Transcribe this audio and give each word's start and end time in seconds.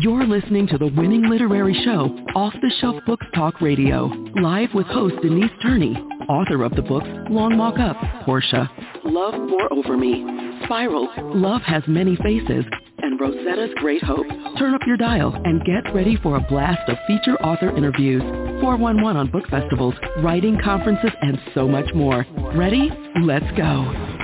You're 0.00 0.26
listening 0.26 0.68
to 0.68 0.78
the 0.78 0.86
winning 0.86 1.28
literary 1.28 1.74
show, 1.84 2.16
Off 2.36 2.54
the 2.62 2.70
Shelf 2.80 3.02
Books 3.04 3.26
Talk 3.34 3.60
Radio, 3.60 4.04
live 4.40 4.68
with 4.72 4.86
host 4.86 5.16
Denise 5.22 5.50
Turney, 5.60 5.96
author 6.28 6.62
of 6.62 6.76
the 6.76 6.82
books 6.82 7.08
Long 7.28 7.58
Walk 7.58 7.80
Up, 7.80 7.96
Portia, 8.24 8.70
Love 9.04 9.34
Pour 9.48 9.72
Over 9.72 9.96
Me, 9.96 10.24
Spiral, 10.64 11.08
Love 11.34 11.62
Has 11.62 11.82
Many 11.88 12.14
Faces, 12.14 12.64
and 12.98 13.18
Rosetta's 13.18 13.74
Great 13.78 14.04
Hope. 14.04 14.26
Turn 14.56 14.72
up 14.72 14.82
your 14.86 14.98
dial 14.98 15.34
and 15.44 15.64
get 15.64 15.92
ready 15.92 16.16
for 16.22 16.36
a 16.36 16.40
blast 16.42 16.88
of 16.88 16.96
feature 17.08 17.36
author 17.42 17.76
interviews, 17.76 18.22
411 18.60 19.16
on 19.16 19.30
book 19.32 19.48
festivals, 19.48 19.94
writing 20.22 20.60
conferences, 20.62 21.10
and 21.22 21.40
so 21.56 21.66
much 21.66 21.92
more. 21.92 22.24
Ready? 22.54 22.88
Let's 23.20 23.50
go. 23.56 24.17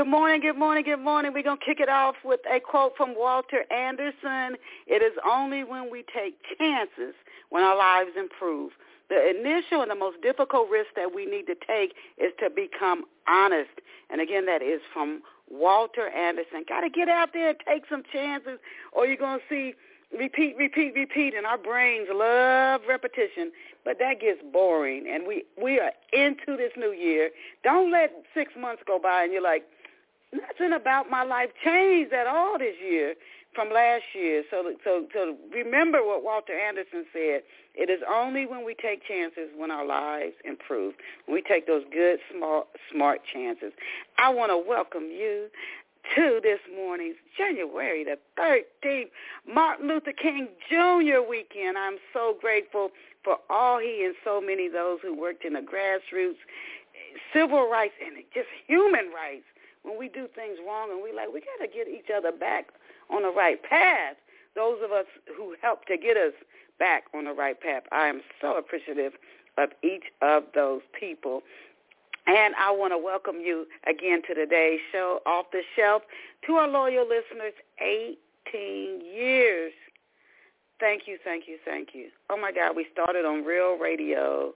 Good 0.00 0.08
morning, 0.08 0.40
good 0.40 0.56
morning, 0.56 0.84
good 0.84 1.04
morning. 1.04 1.34
We're 1.34 1.42
going 1.42 1.58
to 1.58 1.62
kick 1.62 1.78
it 1.78 1.90
off 1.90 2.14
with 2.24 2.40
a 2.50 2.58
quote 2.58 2.96
from 2.96 3.14
Walter 3.14 3.70
Anderson. 3.70 4.56
It 4.86 5.02
is 5.02 5.12
only 5.28 5.62
when 5.62 5.90
we 5.90 6.06
take 6.16 6.36
chances 6.56 7.12
when 7.50 7.62
our 7.62 7.76
lives 7.76 8.12
improve. 8.18 8.72
The 9.10 9.28
initial 9.28 9.82
and 9.82 9.90
the 9.90 9.94
most 9.94 10.22
difficult 10.22 10.70
risk 10.70 10.88
that 10.96 11.14
we 11.14 11.26
need 11.26 11.44
to 11.48 11.54
take 11.54 11.92
is 12.16 12.32
to 12.40 12.48
become 12.48 13.04
honest. 13.28 13.68
And 14.08 14.22
again, 14.22 14.46
that 14.46 14.62
is 14.62 14.80
from 14.90 15.20
Walter 15.50 16.08
Anderson. 16.08 16.64
Got 16.66 16.80
to 16.80 16.88
get 16.88 17.10
out 17.10 17.34
there 17.34 17.50
and 17.50 17.58
take 17.68 17.82
some 17.90 18.02
chances 18.10 18.58
or 18.92 19.04
you're 19.04 19.18
going 19.18 19.40
to 19.40 19.44
see 19.50 19.74
repeat, 20.18 20.56
repeat, 20.56 20.94
repeat, 20.94 21.34
and 21.34 21.44
our 21.44 21.58
brains 21.58 22.08
love 22.10 22.80
repetition, 22.88 23.52
but 23.84 23.98
that 23.98 24.18
gets 24.22 24.40
boring. 24.50 25.06
And 25.12 25.26
we 25.26 25.44
we 25.62 25.78
are 25.78 25.92
into 26.14 26.56
this 26.56 26.72
new 26.74 26.92
year. 26.92 27.28
Don't 27.62 27.92
let 27.92 28.24
six 28.32 28.52
months 28.58 28.82
go 28.86 28.98
by 28.98 29.24
and 29.24 29.32
you're 29.32 29.42
like, 29.42 29.66
nothing 30.32 30.72
about 30.72 31.10
my 31.10 31.22
life 31.22 31.50
changed 31.64 32.12
at 32.12 32.26
all 32.26 32.58
this 32.58 32.76
year 32.82 33.14
from 33.54 33.72
last 33.72 34.04
year. 34.14 34.44
So, 34.50 34.72
so, 34.84 35.06
so 35.12 35.36
remember 35.52 35.98
what 36.04 36.22
Walter 36.22 36.52
Anderson 36.58 37.04
said. 37.12 37.42
It 37.74 37.90
is 37.90 38.00
only 38.08 38.46
when 38.46 38.64
we 38.64 38.74
take 38.74 39.02
chances 39.06 39.50
when 39.56 39.70
our 39.70 39.86
lives 39.86 40.34
improve. 40.44 40.94
When 41.26 41.34
we 41.34 41.42
take 41.42 41.66
those 41.66 41.84
good, 41.92 42.18
smart, 42.34 42.66
smart 42.92 43.20
chances. 43.32 43.72
I 44.18 44.30
want 44.30 44.50
to 44.50 44.58
welcome 44.58 45.04
you 45.04 45.48
to 46.16 46.40
this 46.42 46.60
morning's 46.74 47.16
January 47.36 48.04
the 48.04 48.18
13th 48.38 49.10
Martin 49.46 49.88
Luther 49.88 50.12
King 50.12 50.48
Jr. 50.68 51.20
weekend. 51.28 51.76
I'm 51.76 51.98
so 52.12 52.36
grateful 52.40 52.90
for 53.22 53.36
all 53.50 53.78
he 53.78 54.04
and 54.04 54.14
so 54.24 54.40
many 54.40 54.66
of 54.66 54.72
those 54.72 54.98
who 55.02 55.14
worked 55.18 55.44
in 55.44 55.52
the 55.52 55.60
grassroots, 55.60 56.40
civil 57.34 57.68
rights, 57.68 57.94
and 58.04 58.16
just 58.32 58.48
human 58.66 59.10
rights 59.14 59.44
when 59.82 59.98
we 59.98 60.08
do 60.08 60.28
things 60.34 60.58
wrong 60.66 60.90
and 60.90 61.02
we 61.02 61.12
like, 61.12 61.32
we 61.32 61.40
got 61.40 61.64
to 61.64 61.70
get 61.70 61.88
each 61.88 62.10
other 62.14 62.32
back 62.32 62.68
on 63.10 63.22
the 63.22 63.30
right 63.30 63.62
path. 63.62 64.16
Those 64.54 64.78
of 64.84 64.92
us 64.92 65.06
who 65.36 65.54
help 65.62 65.84
to 65.86 65.96
get 65.96 66.16
us 66.16 66.32
back 66.78 67.04
on 67.14 67.24
the 67.24 67.32
right 67.32 67.60
path, 67.60 67.84
I 67.92 68.08
am 68.08 68.20
so 68.40 68.56
appreciative 68.56 69.12
of 69.58 69.70
each 69.82 70.04
of 70.22 70.44
those 70.54 70.82
people. 70.98 71.42
And 72.26 72.54
I 72.56 72.70
want 72.70 72.92
to 72.92 72.98
welcome 72.98 73.36
you 73.40 73.66
again 73.88 74.22
to 74.28 74.34
today's 74.34 74.80
show, 74.92 75.20
Off 75.26 75.46
the 75.52 75.62
Shelf, 75.76 76.02
to 76.46 76.54
our 76.54 76.68
loyal 76.68 77.06
listeners, 77.06 77.54
18 77.80 79.00
years. 79.00 79.72
Thank 80.78 81.02
you, 81.06 81.18
thank 81.22 81.44
you, 81.46 81.58
thank 81.64 81.88
you. 81.92 82.08
Oh, 82.30 82.36
my 82.36 82.52
God, 82.52 82.76
we 82.76 82.86
started 82.92 83.24
on 83.24 83.44
Real 83.44 83.76
Radio 83.76 84.54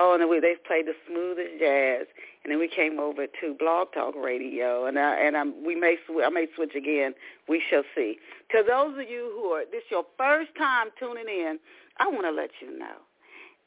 Oh, 0.00 0.14
and 0.14 0.30
we, 0.30 0.38
they 0.38 0.54
played 0.64 0.86
the 0.86 0.94
smoothest 1.08 1.58
jazz, 1.58 2.06
and 2.44 2.52
then 2.52 2.60
we 2.60 2.68
came 2.68 3.00
over 3.00 3.26
to 3.26 3.54
Blog 3.58 3.88
Talk 3.92 4.14
Radio, 4.14 4.86
and 4.86 4.96
I, 4.96 5.16
and 5.16 5.36
I'm, 5.36 5.64
we 5.66 5.74
may 5.74 5.96
sw- 6.06 6.22
I 6.24 6.28
may 6.28 6.46
switch 6.54 6.76
again. 6.76 7.14
We 7.48 7.60
shall 7.68 7.82
see. 7.96 8.16
To 8.52 8.62
those 8.62 8.94
of 8.94 9.10
you 9.10 9.32
who 9.34 9.48
are 9.48 9.64
this 9.70 9.82
your 9.90 10.04
first 10.16 10.50
time 10.56 10.90
tuning 11.00 11.26
in, 11.28 11.58
I 11.98 12.06
want 12.06 12.22
to 12.26 12.30
let 12.30 12.50
you 12.62 12.78
know 12.78 12.94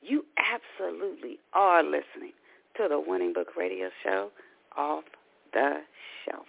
you 0.02 0.26
absolutely 0.40 1.38
are 1.54 1.84
listening 1.84 2.34
to 2.78 2.88
the 2.88 3.00
Winning 3.06 3.34
Book 3.34 3.56
Radio 3.58 3.90
Show 4.02 4.32
off 4.78 5.04
the 5.54 5.82
shelf. 6.26 6.48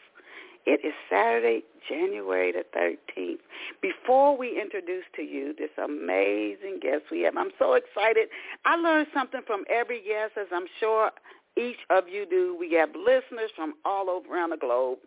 It 0.65 0.85
is 0.85 0.93
Saturday, 1.11 1.63
January 1.89 2.53
the 2.53 2.65
13th. 2.77 3.41
Before 3.81 4.37
we 4.37 4.61
introduce 4.61 5.05
to 5.17 5.23
you 5.23 5.55
this 5.59 5.71
amazing 5.83 6.79
guest 6.81 7.05
we 7.11 7.23
have, 7.23 7.37
I'm 7.37 7.51
so 7.59 7.75
excited. 7.75 8.29
I 8.65 8.77
learned 8.77 9.09
something 9.13 9.41
from 9.47 9.65
every 9.69 10.01
guest, 10.01 10.33
as 10.41 10.47
I'm 10.53 10.67
sure 10.79 11.11
each 11.57 11.79
of 11.91 12.09
you 12.09 12.27
do. 12.27 12.57
We 12.59 12.73
have 12.75 12.91
listeners 12.91 13.51
from 13.57 13.75
all 13.85 14.09
over 14.09 14.33
around 14.33 14.51
the 14.51 14.57
globe. 14.57 14.99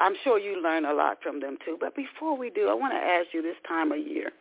I'm 0.00 0.14
sure 0.24 0.38
you 0.38 0.60
learn 0.60 0.84
a 0.86 0.94
lot 0.94 1.18
from 1.22 1.40
them 1.40 1.58
too. 1.64 1.76
But 1.78 1.94
before 1.94 2.36
we 2.36 2.50
do, 2.50 2.68
I 2.68 2.74
want 2.74 2.92
to 2.92 2.98
ask 2.98 3.28
you 3.32 3.42
this 3.42 3.56
time 3.68 3.92
of 3.92 3.98
year, 3.98 4.32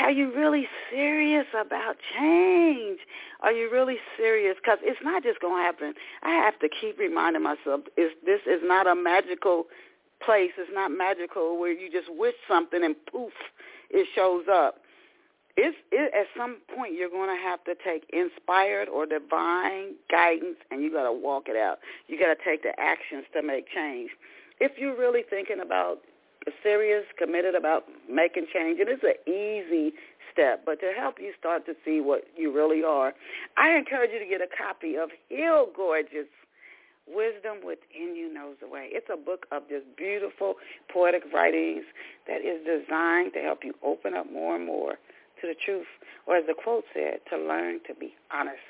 are 0.00 0.10
you 0.10 0.34
really 0.34 0.68
serious 0.90 1.46
about 1.58 1.96
change? 2.16 3.00
Are 3.40 3.52
you 3.52 3.70
really 3.70 3.98
serious? 4.16 4.56
Because 4.62 4.78
it's 4.82 5.00
not 5.02 5.22
just 5.22 5.40
going 5.40 5.60
to 5.60 5.62
happen. 5.62 5.94
I 6.22 6.30
have 6.30 6.58
to 6.60 6.68
keep 6.68 6.98
reminding 6.98 7.42
myself, 7.42 7.82
is 7.96 8.10
this 8.24 8.40
is 8.46 8.60
not 8.62 8.86
a 8.86 8.94
magical 8.94 9.66
place. 10.24 10.52
It's 10.56 10.70
not 10.72 10.90
magical 10.90 11.58
where 11.58 11.72
you 11.72 11.90
just 11.90 12.08
wish 12.10 12.34
something 12.48 12.82
and 12.82 12.94
poof, 13.10 13.32
it 13.90 14.06
shows 14.14 14.44
up. 14.50 14.76
It's, 15.56 15.76
it, 15.90 16.12
at 16.14 16.26
some 16.34 16.58
point 16.74 16.94
you're 16.94 17.10
going 17.10 17.28
to 17.28 17.42
have 17.42 17.62
to 17.64 17.74
take 17.84 18.08
inspired 18.10 18.88
or 18.88 19.04
divine 19.04 19.94
guidance 20.10 20.56
and 20.70 20.82
you 20.82 20.90
got 20.90 21.04
to 21.04 21.12
walk 21.12 21.44
it 21.48 21.56
out. 21.56 21.78
You 22.08 22.18
got 22.18 22.34
to 22.34 22.42
take 22.42 22.62
the 22.62 22.72
actions 22.80 23.24
to 23.34 23.42
make 23.42 23.66
change. 23.68 24.10
If 24.60 24.78
you're 24.78 24.96
really 24.96 25.22
thinking 25.28 25.60
about 25.60 25.98
serious, 26.62 27.04
committed 27.18 27.54
about 27.54 27.84
making 28.10 28.46
change, 28.52 28.80
and 28.80 28.88
it's 28.88 29.02
an 29.02 29.18
easy 29.26 29.94
step, 30.32 30.64
but 30.64 30.80
to 30.80 30.92
help 30.96 31.16
you 31.20 31.32
start 31.38 31.66
to 31.66 31.74
see 31.84 32.00
what 32.00 32.24
you 32.36 32.52
really 32.52 32.82
are, 32.82 33.12
I 33.56 33.76
encourage 33.76 34.10
you 34.12 34.18
to 34.18 34.26
get 34.26 34.40
a 34.40 34.48
copy 34.48 34.96
of 34.96 35.10
Heal 35.28 35.68
Gorgeous 35.76 36.28
Wisdom 37.06 37.58
Within 37.64 38.16
You 38.16 38.32
Knows 38.32 38.56
the 38.60 38.68
Way. 38.68 38.88
It's 38.90 39.08
a 39.12 39.16
book 39.16 39.46
of 39.52 39.68
just 39.68 39.84
beautiful 39.96 40.54
poetic 40.92 41.22
writings 41.34 41.84
that 42.26 42.40
is 42.40 42.64
designed 42.64 43.34
to 43.34 43.40
help 43.40 43.60
you 43.64 43.74
open 43.82 44.14
up 44.14 44.30
more 44.32 44.56
and 44.56 44.64
more 44.64 44.92
to 45.40 45.46
the 45.46 45.54
truth, 45.54 45.90
or 46.26 46.36
as 46.36 46.46
the 46.46 46.54
quote 46.54 46.84
said, 46.94 47.18
to 47.30 47.36
learn 47.36 47.80
to 47.86 47.94
be 47.94 48.14
honest 48.32 48.62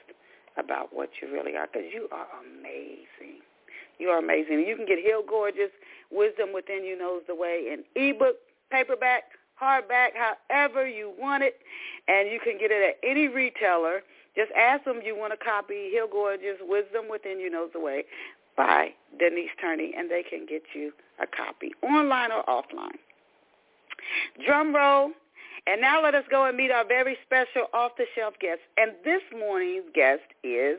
about 0.57 0.93
what 0.93 1.11
you 1.21 1.31
really 1.33 1.57
are, 1.57 1.69
because 1.71 1.89
you 1.93 2.09
are 2.11 2.27
amazing. 2.41 3.41
You 3.99 4.09
are 4.09 4.19
amazing. 4.19 4.65
You 4.67 4.77
can 4.77 4.87
get 4.87 4.99
Heal 4.99 5.23
Gorgeous 5.23 5.71
Wisdom 6.13 6.53
Within 6.55 6.85
You 6.85 6.99
Knows 6.99 7.23
the 7.27 7.35
Way 7.35 7.73
in 7.73 7.85
ebook, 7.97 8.37
paperback, 8.71 9.23
hardback, 9.61 10.11
however 10.49 10.87
you 10.87 11.13
want 11.19 11.43
it. 11.43 11.57
And 12.09 12.31
you 12.31 12.39
can 12.43 12.59
get 12.59 12.71
it 12.71 12.83
at 12.83 13.09
any 13.09 13.29
retailer. 13.29 14.03
Just 14.37 14.51
ask 14.53 14.85
them 14.85 15.01
you 15.05 15.17
want 15.17 15.33
a 15.33 15.37
copy, 15.37 15.91
Heal 15.91 16.09
Gorgeous 16.11 16.59
Wisdom 16.63 17.05
Within 17.11 17.39
You 17.39 17.51
Knows 17.51 17.71
the 17.73 17.81
Way 17.81 18.05
by 18.57 18.91
Denise 19.19 19.51
Turney, 19.61 19.93
and 19.97 20.11
they 20.11 20.23
can 20.23 20.47
get 20.47 20.63
you 20.75 20.93
a 21.21 21.27
copy, 21.27 21.73
online 21.83 22.31
or 22.33 22.43
offline. 22.45 22.99
Drum 24.45 24.75
roll. 24.75 25.13
And 25.67 25.81
now 25.81 26.03
let 26.03 26.17
us 26.17 26.25
go 26.29 26.45
and 26.47 26.57
meet 26.57 26.73
our 26.73 26.85
very 26.85 27.17
special 27.25 27.69
off-the-shelf 27.73 28.35
guest. 28.41 28.61
And 28.77 28.93
this 29.05 29.23
morning's 29.31 29.85
guest 29.95 30.23
is 30.43 30.79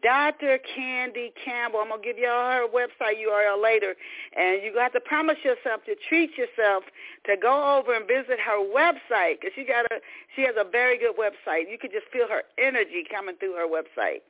Dr. 0.00 0.58
Candy 0.74 1.32
Campbell. 1.44 1.80
I'm 1.80 1.90
gonna 1.90 2.02
give 2.02 2.16
y'all 2.16 2.50
her 2.50 2.66
website 2.66 3.20
URL 3.20 3.62
later, 3.62 3.94
and 4.34 4.62
you 4.62 4.72
got 4.72 4.92
to 4.94 5.00
promise 5.00 5.36
yourself 5.44 5.84
to 5.84 5.94
treat 6.08 6.30
yourself 6.38 6.84
to 7.26 7.36
go 7.36 7.76
over 7.76 7.94
and 7.94 8.06
visit 8.06 8.40
her 8.40 8.58
website 8.58 9.40
because 9.40 9.52
she 9.54 9.64
got 9.64 9.84
a 9.86 10.00
she 10.34 10.42
has 10.42 10.54
a 10.58 10.64
very 10.64 10.98
good 10.98 11.16
website. 11.16 11.70
You 11.70 11.76
could 11.78 11.92
just 11.92 12.06
feel 12.12 12.26
her 12.28 12.42
energy 12.56 13.04
coming 13.10 13.36
through 13.36 13.54
her 13.54 13.66
website. 13.66 14.22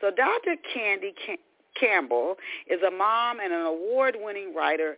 So 0.00 0.10
Dr. 0.10 0.56
Candy 0.72 1.14
Campbell 1.78 2.36
is 2.68 2.80
a 2.82 2.90
mom 2.90 3.38
and 3.40 3.52
an 3.52 3.66
award-winning 3.66 4.54
writer, 4.54 4.96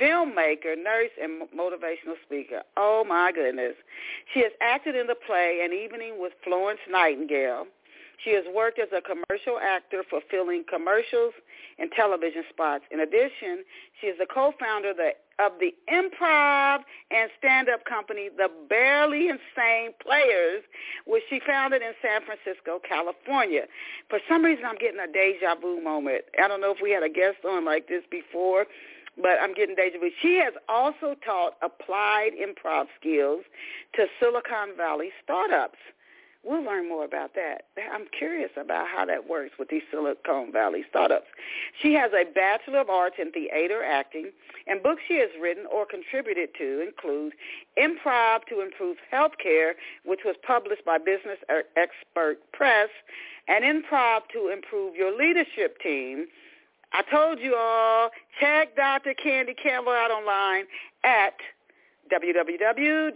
filmmaker, 0.00 0.76
nurse, 0.76 1.10
and 1.20 1.42
motivational 1.56 2.16
speaker. 2.24 2.62
Oh 2.76 3.04
my 3.06 3.30
goodness. 3.32 3.74
She 4.32 4.40
has 4.40 4.52
acted 4.60 4.96
in 4.96 5.06
the 5.06 5.14
play 5.14 5.60
An 5.64 5.72
Evening 5.72 6.14
with 6.18 6.32
Florence 6.44 6.80
Nightingale 6.90 7.66
she 8.24 8.34
has 8.34 8.44
worked 8.54 8.78
as 8.78 8.88
a 8.92 9.00
commercial 9.00 9.58
actor 9.58 10.02
fulfilling 10.08 10.64
commercials 10.68 11.32
and 11.78 11.90
television 11.92 12.44
spots. 12.50 12.84
In 12.90 13.00
addition, 13.00 13.64
she 14.00 14.08
is 14.08 14.18
the 14.18 14.26
co-founder 14.26 14.90
of 14.90 14.96
the, 14.96 15.12
of 15.38 15.52
the 15.60 15.74
improv 15.88 16.80
and 17.10 17.30
stand-up 17.38 17.84
company, 17.84 18.28
The 18.36 18.48
Barely 18.68 19.28
Insane 19.28 19.92
Players, 20.02 20.62
which 21.06 21.22
she 21.30 21.40
founded 21.46 21.82
in 21.82 21.92
San 22.02 22.20
Francisco, 22.24 22.80
California. 22.86 23.62
For 24.08 24.18
some 24.28 24.44
reason, 24.44 24.64
I'm 24.66 24.76
getting 24.76 25.00
a 25.00 25.10
deja 25.10 25.54
vu 25.60 25.82
moment. 25.82 26.24
I 26.42 26.48
don't 26.48 26.60
know 26.60 26.72
if 26.72 26.82
we 26.82 26.90
had 26.90 27.02
a 27.02 27.08
guest 27.08 27.38
on 27.48 27.64
like 27.64 27.88
this 27.88 28.02
before, 28.10 28.66
but 29.16 29.40
I'm 29.40 29.54
getting 29.54 29.76
deja 29.76 29.98
vu. 29.98 30.10
She 30.20 30.36
has 30.44 30.52
also 30.68 31.16
taught 31.24 31.56
applied 31.62 32.32
improv 32.36 32.86
skills 32.98 33.44
to 33.94 34.06
Silicon 34.20 34.76
Valley 34.76 35.10
startups 35.24 35.78
We'll 36.42 36.64
learn 36.64 36.88
more 36.88 37.04
about 37.04 37.34
that. 37.34 37.66
I'm 37.92 38.06
curious 38.16 38.50
about 38.56 38.88
how 38.88 39.04
that 39.04 39.28
works 39.28 39.52
with 39.58 39.68
these 39.68 39.82
Silicon 39.90 40.50
Valley 40.52 40.84
startups. 40.88 41.26
She 41.82 41.92
has 41.94 42.12
a 42.12 42.24
Bachelor 42.32 42.80
of 42.80 42.88
Arts 42.88 43.16
in 43.18 43.30
Theater 43.30 43.84
Acting, 43.84 44.30
and 44.66 44.82
books 44.82 45.02
she 45.06 45.16
has 45.18 45.28
written 45.40 45.66
or 45.70 45.84
contributed 45.84 46.50
to 46.56 46.80
include 46.80 47.34
Improv 47.78 48.46
to 48.48 48.62
Improve 48.62 48.96
Healthcare, 49.12 49.72
which 50.04 50.20
was 50.24 50.36
published 50.46 50.84
by 50.84 50.96
Business 50.96 51.38
er- 51.50 51.64
Expert 51.76 52.38
Press, 52.52 52.88
and 53.46 53.62
Improv 53.62 54.22
to 54.32 54.48
Improve 54.48 54.96
Your 54.96 55.14
Leadership 55.16 55.78
Team. 55.82 56.26
I 56.92 57.02
told 57.02 57.38
you 57.38 57.54
all, 57.54 58.10
check 58.40 58.76
Dr. 58.76 59.12
Candy 59.12 59.54
Campbell 59.54 59.92
out 59.92 60.10
online 60.10 60.64
at 61.04 61.34
www.can 62.10 63.12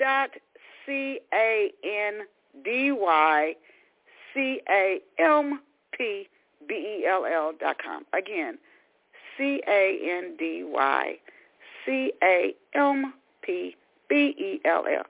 D 2.62 2.92
Y 2.92 3.54
C 4.32 4.60
A 4.68 5.00
M 5.18 5.60
P 5.96 6.28
B 6.68 6.74
E 6.74 7.06
L 7.06 7.24
L 7.26 7.52
dot 7.58 7.76
com. 7.82 8.04
Again, 8.12 8.58
C 9.36 9.62
A 9.66 9.98
N 10.02 10.36
D 10.38 10.64
Y 10.64 11.18
C 11.84 12.12
A 12.22 12.54
M 12.74 13.14
P 13.42 13.76
B 14.08 14.34
E 14.38 14.60
L 14.64 14.84
L. 14.86 15.04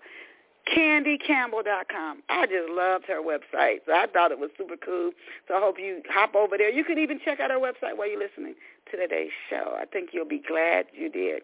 CandyCampbell.com. 0.74 2.22
I 2.30 2.46
just 2.46 2.70
loved 2.70 3.04
her 3.06 3.20
website. 3.20 3.80
So 3.86 3.92
I 3.92 4.06
thought 4.10 4.32
it 4.32 4.38
was 4.38 4.50
super 4.56 4.76
cool. 4.76 5.10
So 5.46 5.54
I 5.54 5.60
hope 5.60 5.76
you 5.78 6.00
hop 6.08 6.34
over 6.34 6.56
there. 6.56 6.70
You 6.70 6.84
can 6.84 6.98
even 6.98 7.20
check 7.22 7.38
out 7.38 7.50
her 7.50 7.58
website 7.58 7.96
while 7.96 8.08
you're 8.08 8.18
listening 8.18 8.54
to 8.90 8.96
today's 8.96 9.30
show. 9.50 9.76
I 9.78 9.84
think 9.84 10.10
you'll 10.12 10.24
be 10.24 10.42
glad 10.46 10.86
you 10.92 11.10
did. 11.10 11.42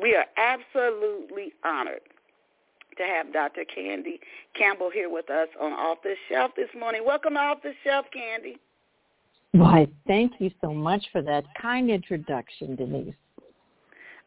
We 0.00 0.14
are 0.14 0.24
absolutely 0.38 1.52
honored 1.64 2.00
to 2.96 3.04
have 3.04 3.32
Dr. 3.32 3.64
Candy 3.64 4.20
Campbell 4.56 4.90
here 4.92 5.10
with 5.10 5.30
us 5.30 5.48
on 5.60 5.72
Off 5.72 5.98
the 6.02 6.14
Shelf 6.28 6.52
this 6.56 6.68
morning. 6.78 7.02
Welcome 7.04 7.34
to 7.34 7.40
Off 7.40 7.62
the 7.62 7.72
Shelf, 7.84 8.06
Candy. 8.12 8.58
Why, 9.52 9.86
thank 10.06 10.32
you 10.38 10.50
so 10.60 10.72
much 10.72 11.04
for 11.12 11.22
that 11.22 11.44
kind 11.60 11.90
introduction, 11.90 12.76
Denise. 12.76 13.14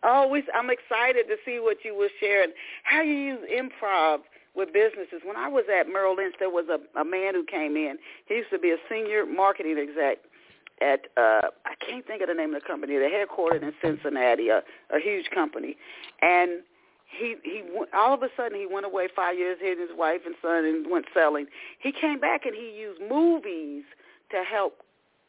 Oh, 0.03 0.27
we, 0.27 0.43
I'm 0.53 0.69
excited 0.69 1.25
to 1.27 1.35
see 1.45 1.59
what 1.59 1.77
you 1.83 1.95
will 1.95 2.09
share 2.19 2.43
and 2.43 2.53
how 2.83 3.01
you 3.01 3.13
use 3.13 3.39
improv 3.51 4.19
with 4.55 4.71
businesses. 4.71 5.21
When 5.25 5.35
I 5.35 5.47
was 5.47 5.65
at 5.67 5.87
Merrill 5.87 6.15
Lynch, 6.15 6.35
there 6.39 6.49
was 6.49 6.65
a, 6.69 6.99
a 6.99 7.03
man 7.03 7.33
who 7.33 7.43
came 7.43 7.75
in. 7.75 7.97
He 8.27 8.35
used 8.35 8.51
to 8.51 8.59
be 8.59 8.69
a 8.69 8.77
senior 8.89 9.25
marketing 9.25 9.77
exec 9.79 10.19
at 10.81 11.07
uh 11.17 11.47
I 11.65 11.75
can't 11.79 12.05
think 12.05 12.21
of 12.21 12.27
the 12.27 12.33
name 12.33 12.53
of 12.53 12.61
the 12.61 12.67
company. 12.67 12.97
They're 12.97 13.09
headquartered 13.09 13.63
in 13.63 13.73
Cincinnati, 13.81 14.49
a, 14.49 14.61
a 14.93 14.99
huge 14.99 15.29
company, 15.33 15.77
and 16.21 16.61
he 17.17 17.35
he 17.43 17.63
all 17.93 18.13
of 18.13 18.23
a 18.23 18.29
sudden 18.35 18.57
he 18.57 18.67
went 18.67 18.85
away 18.85 19.07
five 19.13 19.37
years, 19.37 19.57
hid 19.61 19.79
his 19.79 19.89
wife 19.95 20.21
and 20.25 20.35
son, 20.41 20.65
and 20.65 20.89
went 20.89 21.05
selling. 21.13 21.47
He 21.79 21.91
came 21.91 22.19
back 22.19 22.45
and 22.45 22.55
he 22.55 22.71
used 22.71 23.01
movies 23.01 23.83
to 24.31 24.43
help 24.43 24.81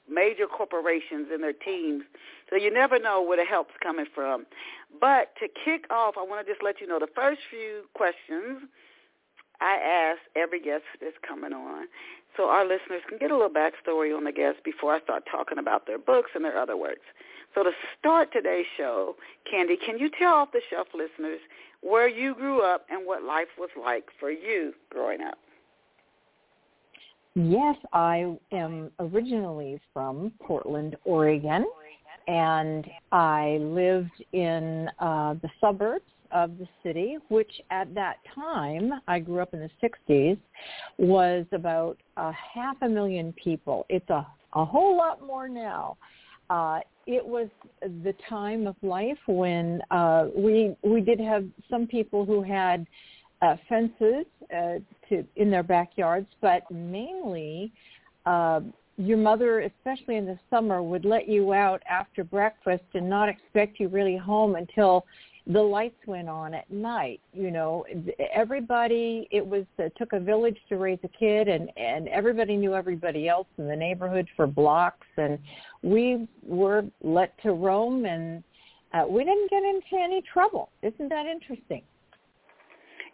major 0.09 0.47
corporations 0.47 1.29
and 1.33 1.43
their 1.43 1.53
teams. 1.53 2.05
So 2.49 2.57
you 2.57 2.73
never 2.73 2.99
know 2.99 3.23
where 3.23 3.37
the 3.37 3.45
help's 3.45 3.75
coming 3.83 4.07
from. 4.15 4.47
But 5.01 5.35
to 5.41 5.49
kick 5.49 5.87
off, 5.91 6.15
I 6.17 6.23
want 6.23 6.47
to 6.47 6.53
just 6.53 6.63
let 6.63 6.81
you 6.81 6.87
know 6.87 6.99
the 6.99 7.09
first 7.13 7.41
few 7.51 7.83
questions 7.95 8.63
I 9.61 9.77
ask 9.77 10.21
every 10.37 10.61
guest 10.61 10.85
that's 11.01 11.17
coming 11.27 11.53
on, 11.53 11.87
so 12.37 12.49
our 12.49 12.65
listeners 12.65 13.03
can 13.09 13.19
get 13.19 13.31
a 13.31 13.37
little 13.37 13.51
backstory 13.51 14.15
on 14.17 14.25
the 14.25 14.33
guest 14.33 14.59
before 14.65 14.95
I 14.95 15.01
start 15.01 15.25
talking 15.31 15.59
about 15.59 15.87
their 15.87 15.99
books 15.99 16.33
and 16.35 16.45
their 16.45 16.59
other 16.59 16.77
works. 16.77 17.07
So 17.57 17.63
to 17.63 17.71
start 17.99 18.29
today's 18.33 18.67
show, 18.77 19.17
Candy, 19.51 19.77
can 19.85 19.99
you 19.99 20.11
tell 20.19 20.35
off 20.35 20.53
the 20.53 20.61
shelf 20.71 20.89
listeners 20.95 21.41
where 21.81 22.09
you 22.09 22.35
grew 22.35 22.63
up 22.63 22.85
and 22.91 23.07
what 23.07 23.23
life 23.23 23.49
was 23.59 23.71
like 23.81 24.05
for 24.19 24.31
you 24.31 24.73
growing 24.91 25.21
up. 25.23 25.39
Yes, 27.35 27.77
I 27.93 28.37
am 28.53 28.91
originally 28.99 29.79
from 29.93 30.33
Portland, 30.43 30.97
Oregon, 31.05 31.67
and 32.27 32.87
I 33.13 33.59
lived 33.61 34.25
in 34.33 34.89
uh, 34.99 35.35
the 35.35 35.51
suburbs 35.61 36.05
of 36.33 36.59
the 36.59 36.67
city, 36.83 37.19
which 37.29 37.51
at 37.71 37.95
that 37.95 38.17
time, 38.35 38.91
I 39.07 39.19
grew 39.19 39.41
up 39.41 39.55
in 39.55 39.61
the 39.61 39.71
60s, 39.83 40.39
was 40.99 41.45
about 41.53 41.99
a 42.17 42.33
half 42.33 42.77
a 42.83 42.89
million 42.89 43.33
people. 43.35 43.87
It's 43.89 44.09
a, 44.09 44.27
a 44.55 44.65
whole 44.65 44.97
lot 44.97 45.25
more 45.25 45.49
now. 45.49 45.99
Uh, 46.49 46.81
it 47.07 47.25
was 47.25 47.49
the 48.03 48.15
time 48.29 48.67
of 48.67 48.77
life 48.83 49.19
when 49.27 49.81
uh, 49.91 50.27
we 50.37 50.75
we 50.83 51.01
did 51.01 51.21
have 51.21 51.45
some 51.71 51.87
people 51.87 52.25
who 52.25 52.43
had 52.43 52.87
uh, 53.43 53.57
fences 53.69 54.27
uh, 54.55 54.75
to 55.09 55.25
in 55.37 55.51
their 55.51 55.63
backyards, 55.63 56.29
but 56.41 56.69
mainly 56.71 57.73
uh, 58.25 58.61
your 58.97 59.19
mother, 59.19 59.61
especially 59.61 60.17
in 60.17 60.27
the 60.27 60.39
summer, 60.51 60.83
would 60.83 61.05
let 61.05 61.29
you 61.29 61.53
out 61.53 61.83
after 61.89 62.25
breakfast 62.25 62.85
and 62.95 63.09
not 63.09 63.29
expect 63.29 63.79
you 63.79 63.89
really 63.89 64.17
home 64.17 64.57
until 64.57 65.05
the 65.47 65.61
lights 65.61 65.99
went 66.07 66.29
on 66.29 66.55
at 66.55 66.71
night 66.71 67.21
you 67.33 67.51
know. 67.51 67.85
Everybody 68.33 69.29
it 69.31 69.47
was 69.47 69.65
it 69.79 69.93
took 69.97 70.13
a 70.13 70.21
village 70.21 70.59
to 70.69 70.77
raise 70.77 70.99
a 71.05 71.09
kid 71.09 71.49
and 71.49 71.71
and 71.77 72.09
everybody 72.09 72.57
knew 72.57 72.75
everybody 72.75 73.29
else 73.29 73.47
in 73.59 73.69
the 73.69 73.77
neighborhood 73.77 74.29
for 74.37 74.47
blocks 74.47 75.07
and 75.17 75.39
we 75.83 76.29
were 76.43 76.85
let 77.03 77.41
to 77.43 77.53
roam 77.53 78.07
and 78.07 78.43
uh, 78.93 79.05
we 79.09 79.25
didn't 79.25 79.51
get 79.51 79.63
into 79.63 80.03
any 80.03 80.23
trouble. 80.33 80.71
Isn't 80.83 81.09
that 81.11 81.27
interesting? 81.27 81.83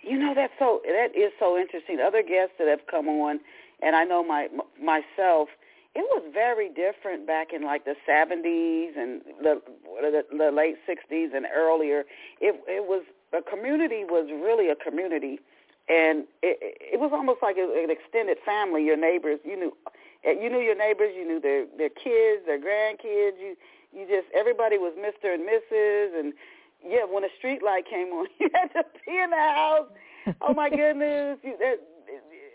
You 0.02 0.18
know 0.18 0.32
that's 0.34 0.52
so 0.58 0.80
that 0.84 1.16
is 1.16 1.32
so 1.38 1.58
interesting. 1.58 1.98
Other 2.04 2.22
guests 2.22 2.54
that 2.58 2.68
have 2.68 2.86
come 2.90 3.08
on 3.08 3.40
and 3.82 3.94
i 3.94 4.04
know 4.04 4.24
my 4.24 4.48
myself 4.80 5.48
it 5.94 6.06
was 6.10 6.22
very 6.32 6.68
different 6.70 7.26
back 7.26 7.52
in 7.52 7.62
like 7.62 7.84
the 7.84 7.96
70s 8.08 8.96
and 8.96 9.20
the 9.42 9.60
the, 10.00 10.24
the 10.36 10.50
late 10.50 10.76
60s 10.88 11.34
and 11.34 11.46
earlier. 11.54 12.04
It 12.40 12.62
it 12.66 12.86
was 12.86 13.02
a 13.32 13.42
community 13.42 14.04
was 14.04 14.28
really 14.30 14.70
a 14.70 14.76
community, 14.76 15.38
and 15.88 16.24
it 16.42 16.58
it 16.94 17.00
was 17.00 17.10
almost 17.12 17.42
like 17.42 17.56
an 17.58 17.90
extended 17.90 18.38
family. 18.44 18.84
Your 18.84 18.96
neighbors, 18.96 19.40
you 19.44 19.56
knew, 19.56 19.76
eh, 20.24 20.32
you 20.32 20.48
knew 20.48 20.60
your 20.60 20.76
neighbors, 20.76 21.12
you 21.14 21.26
knew 21.26 21.40
their 21.40 21.66
their 21.76 21.90
kids, 21.90 22.46
their 22.46 22.58
grandkids. 22.60 23.38
You 23.38 23.56
you 23.92 24.06
just 24.08 24.28
everybody 24.34 24.78
was 24.78 24.94
Mister 24.96 25.32
and 25.34 25.44
Mrs. 25.46 26.18
and 26.18 26.32
yeah, 26.84 27.04
when 27.04 27.22
a 27.22 27.28
street 27.36 27.62
light 27.62 27.84
came 27.88 28.08
on, 28.08 28.26
you 28.40 28.48
had 28.54 28.72
to 28.72 28.84
be 29.06 29.18
in 29.18 29.30
the 29.30 29.36
house. 29.36 29.88
Oh 30.40 30.54
my 30.54 30.70
goodness, 30.80 31.38
you, 31.42 31.56
that, 31.58 31.80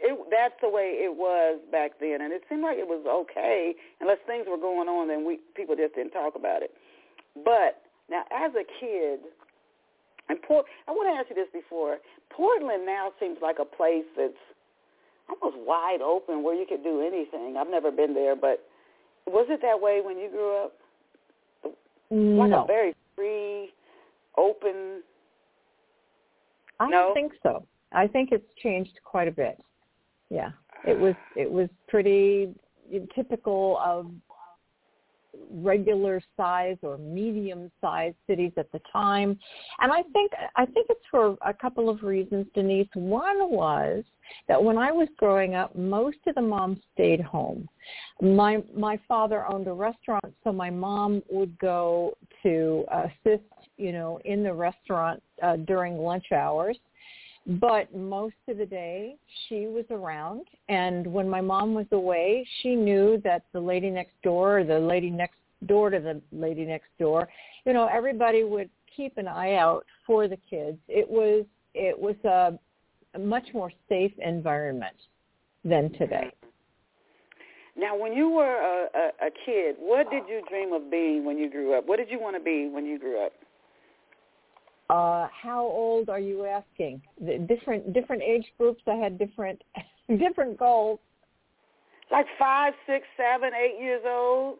it, 0.01 0.13
that's 0.31 0.53
the 0.61 0.69
way 0.69 0.99
it 1.01 1.15
was 1.15 1.59
back 1.71 1.99
then, 1.99 2.21
and 2.21 2.33
it 2.33 2.43
seemed 2.49 2.61
like 2.61 2.77
it 2.77 2.87
was 2.87 3.05
okay 3.05 3.73
unless 4.01 4.17
things 4.27 4.45
were 4.47 4.57
going 4.57 4.87
on. 4.87 5.07
Then 5.07 5.25
we 5.25 5.39
people 5.55 5.75
just 5.75 5.95
didn't 5.95 6.11
talk 6.11 6.35
about 6.35 6.61
it. 6.61 6.71
But 7.43 7.81
now, 8.09 8.23
as 8.31 8.51
a 8.53 8.65
kid, 8.79 9.19
and 10.29 10.41
Port, 10.41 10.65
I 10.87 10.91
want 10.91 11.09
to 11.09 11.19
ask 11.19 11.29
you 11.29 11.35
this 11.35 11.51
before. 11.53 11.97
Portland 12.29 12.85
now 12.85 13.11
seems 13.19 13.37
like 13.41 13.57
a 13.59 13.65
place 13.65 14.05
that's 14.15 14.33
almost 15.29 15.57
wide 15.65 16.01
open 16.01 16.43
where 16.43 16.55
you 16.55 16.65
could 16.67 16.83
do 16.83 17.01
anything. 17.01 17.57
I've 17.57 17.69
never 17.69 17.91
been 17.91 18.13
there, 18.13 18.35
but 18.35 18.63
was 19.25 19.47
it 19.49 19.61
that 19.61 19.79
way 19.79 20.01
when 20.03 20.17
you 20.17 20.29
grew 20.29 20.63
up? 20.63 20.73
Like 22.09 22.51
no. 22.51 22.63
a 22.63 22.67
very 22.67 22.93
free, 23.15 23.73
open. 24.37 25.01
I 26.79 26.87
no? 26.87 26.91
don't 26.91 27.13
think 27.13 27.33
so. 27.43 27.65
I 27.91 28.07
think 28.07 28.29
it's 28.31 28.47
changed 28.61 28.99
quite 29.03 29.27
a 29.27 29.31
bit. 29.31 29.59
Yeah, 30.29 30.51
it 30.85 30.97
was 30.97 31.15
it 31.35 31.49
was 31.49 31.69
pretty 31.87 32.53
typical 33.15 33.79
of 33.83 34.07
regular 35.51 36.21
size 36.35 36.77
or 36.81 36.97
medium 36.97 37.71
sized 37.79 38.15
cities 38.27 38.51
at 38.57 38.71
the 38.71 38.81
time. 38.91 39.37
And 39.79 39.91
i 39.91 40.01
think 40.13 40.31
i 40.55 40.65
think 40.65 40.87
it's 40.89 41.05
for 41.09 41.37
a 41.45 41.53
couple 41.53 41.89
of 41.89 42.03
reasons 42.03 42.47
denise. 42.53 42.87
One 42.93 43.51
was 43.51 44.03
that 44.47 44.61
when 44.61 44.77
i 44.77 44.91
was 44.91 45.07
growing 45.17 45.55
up 45.55 45.75
most 45.75 46.17
of 46.27 46.35
the 46.35 46.41
moms 46.41 46.79
stayed 46.93 47.21
home. 47.21 47.67
My 48.21 48.63
my 48.75 48.99
father 49.07 49.45
owned 49.45 49.67
a 49.67 49.73
restaurant 49.73 50.33
so 50.43 50.51
my 50.51 50.69
mom 50.69 51.23
would 51.29 51.57
go 51.59 52.17
to 52.43 52.85
assist 52.91 53.43
you 53.77 53.91
know 53.91 54.19
in 54.25 54.43
the 54.43 54.53
restaurant 54.53 55.21
uh, 55.41 55.55
during 55.57 55.97
lunch 55.97 56.31
hours 56.31 56.77
but 57.47 57.95
most 57.95 58.35
of 58.49 58.57
the 58.57 58.65
day 58.65 59.15
she 59.47 59.67
was 59.67 59.85
around. 59.89 60.47
And 60.67 61.07
when 61.07 61.29
my 61.29 61.41
mom 61.41 61.73
was 61.73 61.85
away 61.91 62.45
she 62.61 62.75
knew 62.75 63.21
that 63.23 63.43
the 63.53 63.59
lady 63.59 63.89
next 63.89 64.21
door 64.23 64.59
or 64.59 64.63
the 64.63 64.79
lady 64.79 65.09
next 65.09 65.37
door 65.65 65.89
to 65.89 65.99
the 65.99 66.21
lady 66.31 66.65
next 66.65 66.89
door 66.99 67.27
you 67.65 67.73
know 67.73 67.87
everybody 67.91 68.43
would 68.43 68.69
keep 68.95 69.17
an 69.17 69.27
eye 69.27 69.55
out 69.55 69.85
for 70.05 70.27
the 70.27 70.37
kids. 70.49 70.77
It 70.87 71.07
was 71.07 71.45
it 71.73 71.97
was 71.97 72.15
a, 72.23 72.57
a 73.15 73.19
much 73.19 73.47
more 73.53 73.71
safe 73.87 74.13
environment 74.19 74.95
than 75.63 75.91
today. 75.93 76.31
Now 77.77 77.95
when 77.95 78.13
you 78.13 78.29
were 78.29 78.55
a, 78.55 78.87
a, 78.97 79.27
a 79.27 79.31
kid 79.45 79.75
what 79.79 80.09
did 80.09 80.23
you 80.27 80.41
dream 80.49 80.73
of 80.73 80.89
being 80.89 81.25
when 81.25 81.37
you 81.37 81.49
grew 81.49 81.77
up? 81.77 81.87
What 81.87 81.97
did 81.97 82.09
you 82.09 82.19
want 82.19 82.35
to 82.35 82.43
be 82.43 82.69
when 82.71 82.85
you 82.85 82.99
grew 82.99 83.23
up 83.23 83.33
uh, 84.89 85.27
how 85.31 85.63
old 85.63 86.09
are 86.09 86.19
you 86.19 86.45
asking? 86.45 87.01
The 87.19 87.39
different 87.39 87.93
different 87.93 88.23
age 88.23 88.45
groups. 88.57 88.81
I 88.87 88.95
had 88.95 89.17
different 89.17 89.61
different 90.19 90.57
goals. 90.57 90.99
Like 92.11 92.25
five, 92.39 92.73
six, 92.85 93.05
seven, 93.17 93.51
eight 93.53 93.81
years 93.81 94.03
old. 94.07 94.59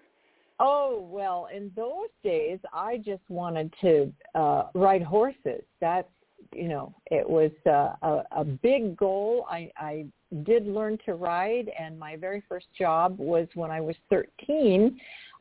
Oh 0.60 1.08
well, 1.10 1.48
in 1.56 1.72
those 1.76 2.10
days, 2.24 2.60
I 2.74 2.98
just 2.98 3.24
wanted 3.30 3.74
to 3.82 4.12
uh 4.36 4.64
ride 4.74 5.04
horses. 5.04 5.64
That's 5.80 6.10
you 6.54 6.68
know, 6.68 6.94
it 7.08 7.28
was 7.28 7.52
uh, 7.66 7.94
a, 8.02 8.24
a 8.32 8.44
big 8.44 8.98
goal. 8.98 9.46
I, 9.50 9.72
I 9.78 10.06
did 10.44 10.68
learn 10.68 10.98
to 11.06 11.14
ride, 11.16 11.70
and 11.78 12.00
my 12.00 12.16
very 12.16 12.44
first 12.48 12.68
job 12.78 13.18
was 13.18 13.48
when 13.54 13.72
I 13.72 13.82
was 13.82 13.96
13, 14.10 15.00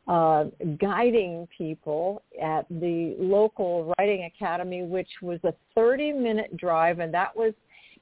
uh, 0.08 0.44
guiding 0.80 1.48
people 1.56 2.22
at 2.40 2.66
the 2.68 3.16
local 3.18 3.92
riding 3.98 4.24
academy, 4.24 4.82
which 4.82 5.08
was 5.20 5.40
a 5.44 5.52
30-minute 5.78 6.56
drive, 6.56 7.00
and 7.00 7.12
that 7.12 7.36
was, 7.36 7.52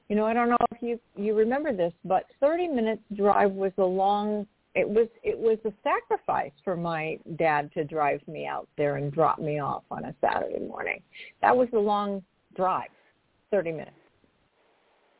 you 0.07 0.15
know, 0.15 0.25
I 0.25 0.33
don't 0.33 0.49
know 0.49 0.57
if 0.71 0.81
you 0.81 0.99
you 1.15 1.33
remember 1.33 1.75
this, 1.75 1.93
but 2.03 2.25
30 2.39 2.67
minutes 2.67 3.01
drive 3.15 3.51
was 3.51 3.71
a 3.79 3.83
long. 3.83 4.45
It 4.75 4.87
was 4.87 5.07
it 5.23 5.37
was 5.37 5.57
a 5.65 5.73
sacrifice 5.83 6.51
for 6.63 6.75
my 6.75 7.17
dad 7.37 7.71
to 7.73 7.83
drive 7.83 8.21
me 8.27 8.45
out 8.45 8.67
there 8.77 8.97
and 8.97 9.11
drop 9.11 9.39
me 9.39 9.59
off 9.59 9.83
on 9.89 10.05
a 10.05 10.13
Saturday 10.21 10.59
morning. 10.59 11.01
That 11.41 11.55
was 11.55 11.69
a 11.73 11.79
long 11.79 12.21
drive, 12.55 12.89
30 13.51 13.71
minutes. 13.71 13.91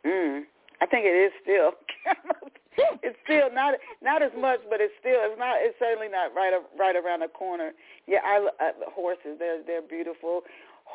Mm. 0.05 0.41
I 0.81 0.85
think 0.85 1.05
it 1.05 1.09
is 1.09 1.31
still. 1.41 1.71
it's 3.03 3.17
still 3.23 3.53
not 3.53 3.75
not 4.01 4.21
as 4.21 4.31
much, 4.37 4.59
but 4.69 4.81
it's 4.81 4.93
still 4.99 5.19
it's 5.21 5.39
not. 5.39 5.57
It's 5.59 5.77
certainly 5.79 6.09
not 6.09 6.33
right 6.35 6.53
right 6.77 6.95
around 6.95 7.21
the 7.21 7.27
corner. 7.27 7.71
Yeah, 8.07 8.19
I, 8.23 8.47
I 8.59 8.71
horses. 8.93 9.37
They're 9.39 9.63
they're 9.63 9.81
beautiful. 9.81 10.41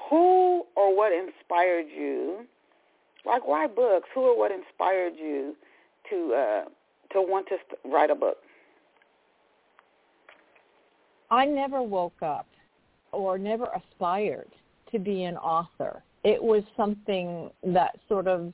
Who 0.08 0.66
or 0.76 0.96
what 0.96 1.12
inspired 1.12 1.86
you? 1.94 2.46
Like 3.24 3.46
why 3.46 3.66
books? 3.66 4.08
Who 4.14 4.22
or 4.22 4.38
what 4.38 4.52
inspired 4.52 5.14
you 5.16 5.56
to 6.10 6.34
uh, 6.34 6.64
to 7.12 7.22
want 7.22 7.48
to 7.48 7.56
write 7.88 8.10
a 8.10 8.14
book? 8.14 8.38
I 11.30 11.44
never 11.44 11.82
woke 11.82 12.22
up 12.22 12.46
or 13.12 13.38
never 13.38 13.68
aspired 13.74 14.48
to 14.92 14.98
be 14.98 15.24
an 15.24 15.36
author. 15.36 16.02
It 16.24 16.42
was 16.42 16.62
something 16.76 17.50
that 17.64 17.98
sort 18.08 18.26
of 18.26 18.52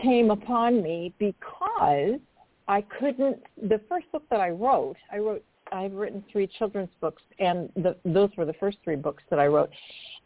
came 0.00 0.30
upon 0.30 0.82
me 0.82 1.12
because 1.18 2.18
I 2.68 2.82
couldn't. 2.98 3.42
The 3.68 3.80
first 3.88 4.10
book 4.12 4.24
that 4.30 4.40
I 4.40 4.50
wrote, 4.50 4.96
I 5.12 5.18
wrote. 5.18 5.44
I've 5.70 5.92
written 5.92 6.22
three 6.30 6.46
children's 6.58 6.90
books, 7.00 7.22
and 7.38 7.70
the, 7.76 7.96
those 8.04 8.28
were 8.36 8.44
the 8.44 8.52
first 8.54 8.76
three 8.84 8.96
books 8.96 9.22
that 9.30 9.38
I 9.38 9.46
wrote, 9.46 9.70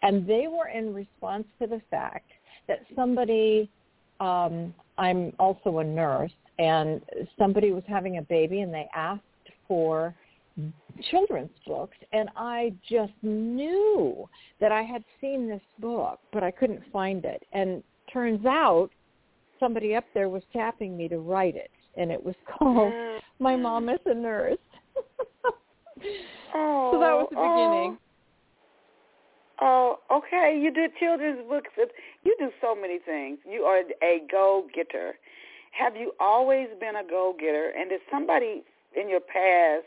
and 0.03 0.27
they 0.27 0.49
were 0.49 0.69
in 0.69 0.93
response 0.93 1.45
to 1.61 1.67
the 1.67 1.81
fact 1.91 2.31
that 2.69 2.81
somebody. 2.95 3.71
Um, 4.19 4.75
I'm 4.99 5.35
also 5.39 5.79
a 5.79 5.85
nurse, 5.85 6.33
and 6.59 7.03
somebody 7.39 7.71
was 7.71 7.85
having 7.87 8.17
a 8.17 8.23
baby, 8.23 8.63
and 8.63 8.73
they 8.73 8.89
asked 8.95 9.23
for 9.69 10.15
children's 11.11 11.51
books 11.67 11.97
and 12.13 12.31
I 12.35 12.73
just 12.89 13.13
knew 13.23 14.29
that 14.61 14.73
I 14.73 14.83
had 14.83 15.05
seen 15.21 15.49
this 15.49 15.61
book 15.79 16.19
but 16.33 16.43
I 16.43 16.51
couldn't 16.51 16.83
find 16.93 17.25
it 17.25 17.43
and 17.53 17.83
turns 18.13 18.45
out 18.47 18.91
somebody 19.61 19.95
up 19.95 20.05
there 20.15 20.29
was 20.29 20.43
tapping 20.53 20.97
me 20.97 21.09
to 21.09 21.19
write 21.19 21.57
it, 21.57 21.71
and 21.97 22.11
it 22.11 22.23
was 22.23 22.35
called 22.59 22.93
mm-hmm. 22.93 23.19
"My 23.43 23.57
Mom 23.57 23.89
is 23.89 24.01
a 24.07 24.15
Nurse." 24.15 24.59
oh, 26.55 26.91
so 26.93 27.01
that 27.01 27.15
was 27.15 27.29
the 27.31 27.37
beginning. 27.37 27.99
Oh, 29.61 29.99
oh, 30.11 30.17
okay. 30.19 30.59
You 30.61 30.73
did 30.73 30.91
children's 30.99 31.47
books. 31.49 31.71
You 32.25 32.37
do 32.39 32.51
so 32.61 32.75
many 32.75 32.99
things. 32.99 33.39
You 33.49 33.63
are 33.63 33.83
a 34.03 34.23
go-getter. 34.31 35.15
Have 35.73 35.97
you 35.97 36.13
always 36.21 36.69
been 36.81 36.97
a 36.97 37.05
go-getter? 37.09 37.73
And 37.79 37.91
did 37.91 38.01
somebody 38.11 38.63
in 38.97 39.09
your 39.09 39.21
past 39.21 39.87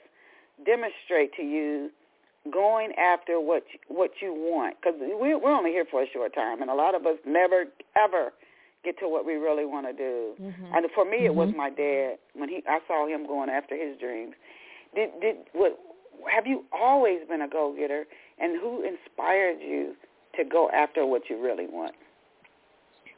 demonstrate 0.66 1.34
to 1.36 1.44
you 1.44 1.90
going 2.52 2.92
after 2.98 3.40
what 3.40 3.64
you, 3.74 3.96
what 3.96 4.12
you 4.22 4.34
want? 4.34 4.78
Because 4.82 5.00
we, 5.00 5.36
we're 5.36 5.54
only 5.54 5.72
here 5.72 5.86
for 5.90 6.04
a 6.04 6.08
short 6.12 6.34
time, 6.34 6.62
and 6.62 6.70
a 6.70 6.76
lot 6.76 6.96
of 6.96 7.06
us 7.06 7.18
never 7.26 7.66
ever 7.98 8.32
get 8.84 8.98
to 9.00 9.10
what 9.10 9.26
we 9.26 9.34
really 9.34 9.66
want 9.66 9.88
to 9.88 9.94
do. 9.94 10.34
Mm-hmm. 10.42 10.66
And 10.74 10.86
for 10.96 11.06
me, 11.06 11.18
mm-hmm. 11.18 11.26
it 11.26 11.36
was 11.36 11.50
mm-hmm. 11.50 11.58
my 11.58 11.70
dad 11.70 12.18
when 12.34 12.50
he 12.50 12.64
I 12.68 12.80
saw 12.88 13.08
him 13.08 13.28
going 13.28 13.50
after 13.50 13.76
his 13.76 13.98
dreams. 14.00 14.34
Did 14.96 15.10
did 15.22 15.36
what? 15.54 15.78
Have 16.34 16.46
you 16.48 16.66
always 16.72 17.20
been 17.30 17.42
a 17.42 17.48
go 17.48 17.76
getter? 17.78 18.06
And 18.42 18.60
who 18.60 18.84
inspired 18.84 19.60
you 19.60 19.96
to 20.38 20.46
go 20.46 20.70
after 20.72 21.06
what 21.06 21.24
you 21.30 21.42
really 21.42 21.68
want? 21.68 21.94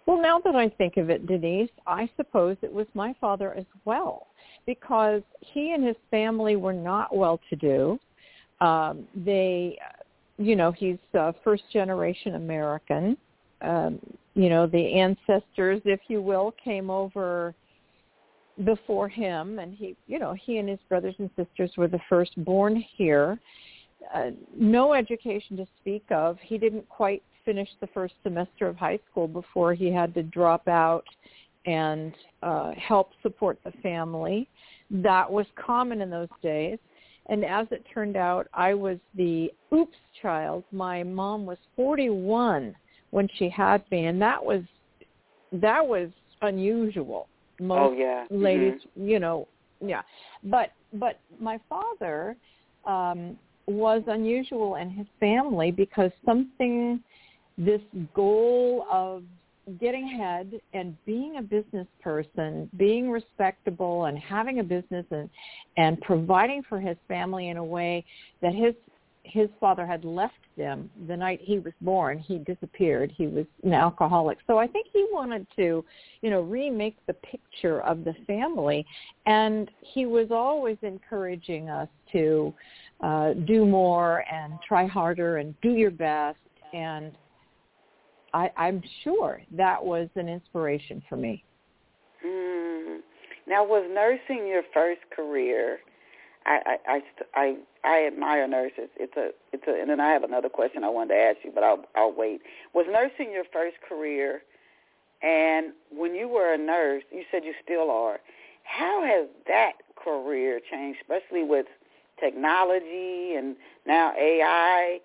Well, 0.07 0.19
now 0.19 0.39
that 0.39 0.55
I 0.55 0.69
think 0.69 0.97
of 0.97 1.11
it, 1.11 1.27
Denise, 1.27 1.69
I 1.85 2.09
suppose 2.17 2.57
it 2.63 2.73
was 2.73 2.87
my 2.95 3.13
father 3.21 3.53
as 3.53 3.65
well, 3.85 4.27
because 4.65 5.21
he 5.41 5.73
and 5.73 5.85
his 5.85 5.95
family 6.09 6.55
were 6.55 6.73
not 6.73 7.15
well-to-do. 7.15 7.99
Um, 8.61 9.07
they, 9.15 9.77
you 10.39 10.55
know, 10.55 10.71
he's 10.71 10.97
uh, 11.17 11.33
first 11.43 11.63
generation 11.71 12.33
American. 12.33 13.15
Um, 13.61 13.99
you 14.33 14.49
know, 14.49 14.65
the 14.65 14.93
ancestors, 14.93 15.81
if 15.85 15.99
you 16.07 16.21
will, 16.21 16.53
came 16.63 16.89
over 16.89 17.53
before 18.63 19.09
him 19.09 19.59
and 19.59 19.73
he, 19.73 19.95
you 20.07 20.19
know, 20.19 20.33
he 20.33 20.57
and 20.57 20.69
his 20.69 20.79
brothers 20.87 21.15
and 21.19 21.29
sisters 21.35 21.71
were 21.77 21.87
the 21.87 21.99
first 22.09 22.31
born 22.43 22.83
here. 22.95 23.39
Uh, 24.13 24.31
no 24.55 24.93
education 24.93 25.57
to 25.57 25.67
speak 25.79 26.03
of. 26.11 26.37
He 26.41 26.57
didn't 26.57 26.87
quite 26.89 27.23
finish 27.45 27.69
the 27.79 27.87
first 27.87 28.13
semester 28.23 28.67
of 28.67 28.75
high 28.75 28.99
school 29.09 29.27
before 29.27 29.73
he 29.73 29.91
had 29.91 30.13
to 30.13 30.23
drop 30.23 30.67
out 30.67 31.05
and 31.65 32.13
uh, 32.41 32.71
help 32.71 33.11
support 33.21 33.59
the 33.63 33.71
family. 33.83 34.47
That 34.89 35.31
was 35.31 35.45
common 35.55 36.01
in 36.01 36.09
those 36.09 36.29
days. 36.41 36.79
And 37.27 37.45
as 37.45 37.67
it 37.71 37.85
turned 37.93 38.17
out, 38.17 38.47
I 38.53 38.73
was 38.73 38.97
the 39.15 39.51
oops 39.73 39.97
child. 40.21 40.63
My 40.71 41.03
mom 41.03 41.45
was 41.45 41.57
41 41.75 42.75
when 43.11 43.29
she 43.37 43.49
had 43.49 43.83
me, 43.91 44.05
and 44.07 44.21
that 44.21 44.43
was 44.43 44.63
that 45.53 45.85
was 45.85 46.09
unusual. 46.41 47.27
Most 47.59 47.79
oh 47.79 47.93
yeah, 47.93 48.25
ladies, 48.29 48.81
mm-hmm. 48.97 49.07
you 49.07 49.19
know, 49.19 49.47
yeah. 49.79 50.01
But 50.43 50.71
but 50.93 51.19
my 51.39 51.59
father 51.69 52.35
um, 52.85 53.37
was 53.67 54.01
unusual 54.07 54.75
in 54.75 54.89
his 54.89 55.07
family 55.19 55.71
because 55.71 56.11
something, 56.25 56.99
this 57.57 57.81
goal 58.13 58.85
of 58.91 59.23
getting 59.79 60.03
ahead 60.15 60.59
and 60.73 60.97
being 61.05 61.37
a 61.37 61.41
business 61.41 61.87
person, 62.01 62.69
being 62.77 63.11
respectable 63.11 64.05
and 64.05 64.17
having 64.17 64.59
a 64.59 64.63
business 64.63 65.05
and 65.11 65.29
and 65.77 66.01
providing 66.01 66.63
for 66.67 66.79
his 66.79 66.97
family 67.07 67.49
in 67.49 67.57
a 67.57 67.63
way 67.63 68.03
that 68.41 68.53
his 68.53 68.73
his 69.23 69.49
father 69.59 69.85
had 69.85 70.03
left 70.03 70.33
them 70.57 70.89
the 71.07 71.15
night 71.15 71.39
he 71.41 71.59
was 71.59 71.73
born. 71.81 72.19
He 72.19 72.39
disappeared. 72.39 73.13
He 73.15 73.27
was 73.27 73.45
an 73.63 73.73
alcoholic. 73.73 74.39
So 74.47 74.57
I 74.57 74.67
think 74.67 74.87
he 74.91 75.07
wanted 75.11 75.47
to, 75.55 75.85
you 76.21 76.29
know, 76.29 76.41
remake 76.41 76.97
the 77.07 77.13
picture 77.13 77.81
of 77.81 78.03
the 78.03 78.13
family. 78.27 78.85
And 79.25 79.69
he 79.81 80.05
was 80.05 80.27
always 80.31 80.77
encouraging 80.81 81.69
us 81.69 81.87
to 82.11 82.53
uh, 83.01 83.33
do 83.33 83.65
more 83.65 84.25
and 84.31 84.53
try 84.67 84.85
harder 84.85 85.37
and 85.37 85.59
do 85.61 85.71
your 85.71 85.91
best. 85.91 86.39
And 86.73 87.11
I, 88.33 88.49
I'm 88.57 88.81
sure 89.03 89.41
that 89.51 89.83
was 89.83 90.09
an 90.15 90.29
inspiration 90.29 91.01
for 91.07 91.15
me. 91.15 91.43
Mm. 92.25 92.99
Now, 93.47 93.63
was 93.63 93.89
nursing 93.93 94.47
your 94.47 94.63
first 94.73 95.01
career? 95.15 95.79
I 96.45 96.77
I 96.87 97.01
I 97.35 97.55
I 97.83 98.07
admire 98.07 98.47
nurses. 98.47 98.89
It's 98.95 99.15
a 99.15 99.31
it's 99.53 99.63
a 99.67 99.79
and 99.79 99.89
then 99.89 99.99
I 99.99 100.11
have 100.11 100.23
another 100.23 100.49
question 100.49 100.83
I 100.83 100.89
wanted 100.89 101.13
to 101.15 101.19
ask 101.19 101.37
you, 101.43 101.51
but 101.53 101.63
I'll 101.63 101.85
I'll 101.95 102.13
wait. 102.13 102.41
Was 102.73 102.85
nursing 102.89 103.31
your 103.31 103.43
first 103.51 103.77
career? 103.87 104.41
And 105.21 105.73
when 105.91 106.15
you 106.15 106.27
were 106.27 106.51
a 106.53 106.57
nurse, 106.57 107.03
you 107.11 107.23
said 107.29 107.43
you 107.43 107.53
still 107.63 107.91
are. 107.91 108.19
How 108.63 109.03
has 109.05 109.27
that 109.47 109.73
career 109.95 110.59
changed, 110.59 110.99
especially 111.01 111.43
with 111.43 111.67
technology 112.19 113.35
and 113.35 113.55
now 113.85 114.13
AI? 114.17 114.99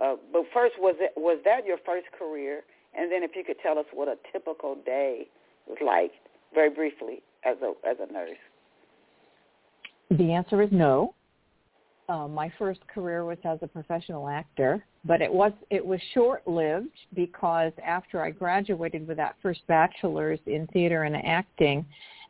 Uh, 0.00 0.16
but 0.32 0.44
first, 0.52 0.78
was 0.78 0.94
it 1.00 1.12
was 1.16 1.38
that 1.44 1.66
your 1.66 1.78
first 1.84 2.06
career? 2.16 2.62
And 2.98 3.12
then, 3.12 3.22
if 3.22 3.36
you 3.36 3.44
could 3.44 3.58
tell 3.62 3.78
us 3.78 3.86
what 3.92 4.08
a 4.08 4.16
typical 4.32 4.74
day 4.74 5.28
was 5.66 5.78
like, 5.84 6.12
very 6.54 6.70
briefly, 6.70 7.22
as 7.44 7.56
a 7.62 7.72
as 7.86 7.96
a 8.00 8.12
nurse. 8.12 8.38
The 10.10 10.32
answer 10.32 10.62
is 10.62 10.68
no. 10.72 11.14
Uh, 12.08 12.28
my 12.28 12.52
first 12.56 12.86
career 12.86 13.24
was 13.24 13.38
as 13.44 13.58
a 13.62 13.66
professional 13.66 14.28
actor, 14.28 14.84
but 15.04 15.20
it 15.20 15.32
was 15.32 15.52
it 15.70 15.84
was 15.84 16.00
short-lived 16.14 16.96
because 17.14 17.72
after 17.84 18.22
I 18.22 18.30
graduated 18.30 19.08
with 19.08 19.16
that 19.16 19.34
first 19.42 19.66
bachelor's 19.66 20.38
in 20.46 20.68
theater 20.72 21.02
and 21.02 21.16
acting, 21.16 21.84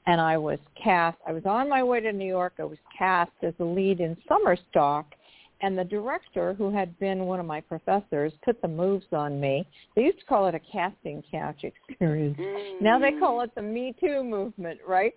and 0.06 0.18
I 0.18 0.38
was 0.38 0.59
cast. 0.83 1.18
I 1.28 1.33
was 1.33 1.45
on 1.45 1.68
my 1.68 1.83
way 1.83 2.00
to 2.00 2.12
New 2.12 2.26
York. 2.26 2.54
I 2.59 2.64
was 2.64 2.78
cast 2.97 3.33
as 3.42 3.52
the 3.59 3.66
lead 3.66 4.00
in 4.00 4.16
Summer 4.26 4.56
Stock, 4.71 5.14
and 5.61 5.76
the 5.76 5.85
director, 5.85 6.54
who 6.54 6.71
had 6.71 6.99
been 6.99 7.26
one 7.26 7.40
of 7.40 7.45
my 7.45 7.61
professors, 7.61 8.33
put 8.45 8.62
the 8.62 8.68
moves 8.68 9.06
on 9.12 9.38
me. 9.38 9.66
They 9.95 10.04
used 10.04 10.21
to 10.21 10.25
call 10.25 10.47
it 10.47 10.54
a 10.54 10.61
casting 10.73 11.23
couch 11.30 11.64
experience. 11.64 12.38
Mm. 12.38 12.80
Now 12.80 12.99
they 12.99 13.12
call 13.12 13.42
it 13.42 13.54
the 13.54 13.62
Me 13.62 13.95
Too 14.00 14.25
movement, 14.25 14.80
right? 14.88 15.12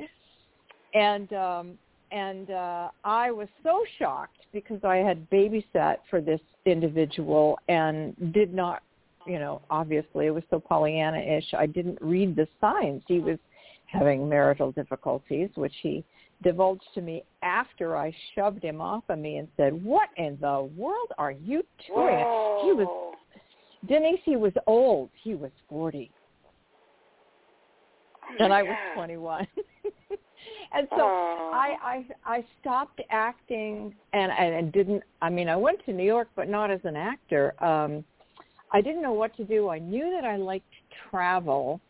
And 0.93 1.31
um, 1.31 1.77
and 2.11 2.49
uh, 2.49 2.89
I 3.03 3.31
was 3.31 3.47
so 3.63 3.83
shocked 3.97 4.37
because 4.53 4.83
I 4.83 4.97
had 4.97 5.29
babysat 5.29 5.97
for 6.09 6.21
this 6.21 6.41
individual 6.65 7.59
and 7.67 8.15
did 8.33 8.53
not, 8.53 8.81
you 9.27 9.39
know, 9.39 9.61
obviously 9.69 10.27
it 10.27 10.31
was 10.31 10.43
so 10.49 10.59
Pollyanna-ish. 10.59 11.53
I 11.57 11.65
didn't 11.65 11.99
read 12.01 12.35
the 12.35 12.47
signs. 12.59 13.03
He 13.07 13.19
was 13.19 13.37
having 13.85 14.27
marital 14.27 14.71
difficulties, 14.71 15.49
which 15.55 15.73
he 15.81 16.03
divulged 16.43 16.83
to 16.95 17.01
me 17.01 17.23
after 17.43 17.97
I 17.97 18.13
shoved 18.35 18.63
him 18.63 18.81
off 18.81 19.03
of 19.09 19.19
me 19.19 19.37
and 19.37 19.47
said, 19.57 19.83
"What 19.83 20.09
in 20.17 20.37
the 20.39 20.69
world 20.75 21.11
are 21.17 21.31
you 21.31 21.63
doing?" 21.87 22.19
Whoa. 22.19 22.61
He 22.63 22.73
was 22.73 23.15
Denise. 23.87 24.19
He 24.23 24.35
was 24.35 24.53
old. 24.67 25.09
He 25.21 25.35
was 25.35 25.51
forty, 25.67 26.11
Oh 28.23 28.43
and 28.43 28.53
I 28.53 28.63
was 28.63 28.75
twenty-one. 28.95 29.47
and 30.71 30.87
so 30.91 30.97
Oh. 31.01 31.51
I, 31.53 32.05
I 32.25 32.35
I 32.37 32.45
stopped 32.61 33.01
acting 33.09 33.95
and 34.13 34.31
and 34.31 34.71
didn't. 34.71 35.03
I 35.21 35.29
mean, 35.29 35.49
I 35.49 35.55
went 35.55 35.83
to 35.85 35.93
New 35.93 36.03
York, 36.03 36.29
but 36.35 36.49
not 36.49 36.69
as 36.71 36.79
an 36.83 36.95
actor. 36.95 37.53
Um, 37.63 38.03
I 38.71 38.81
didn't 38.81 39.01
know 39.01 39.13
what 39.13 39.35
to 39.37 39.43
do. 39.43 39.69
I 39.69 39.79
knew 39.79 40.11
that 40.11 40.25
I 40.25 40.35
liked 40.35 40.69
to 40.71 41.09
travel, 41.09 41.81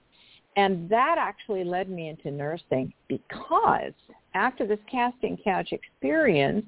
and 0.56 0.90
that 0.90 1.16
actually 1.20 1.64
led 1.64 1.90
me 1.90 2.08
into 2.10 2.32
nursing 2.32 2.94
because 3.08 3.94
after 4.34 4.66
this 4.66 4.80
casting 4.90 5.38
couch 5.44 5.74
experience, 5.74 6.66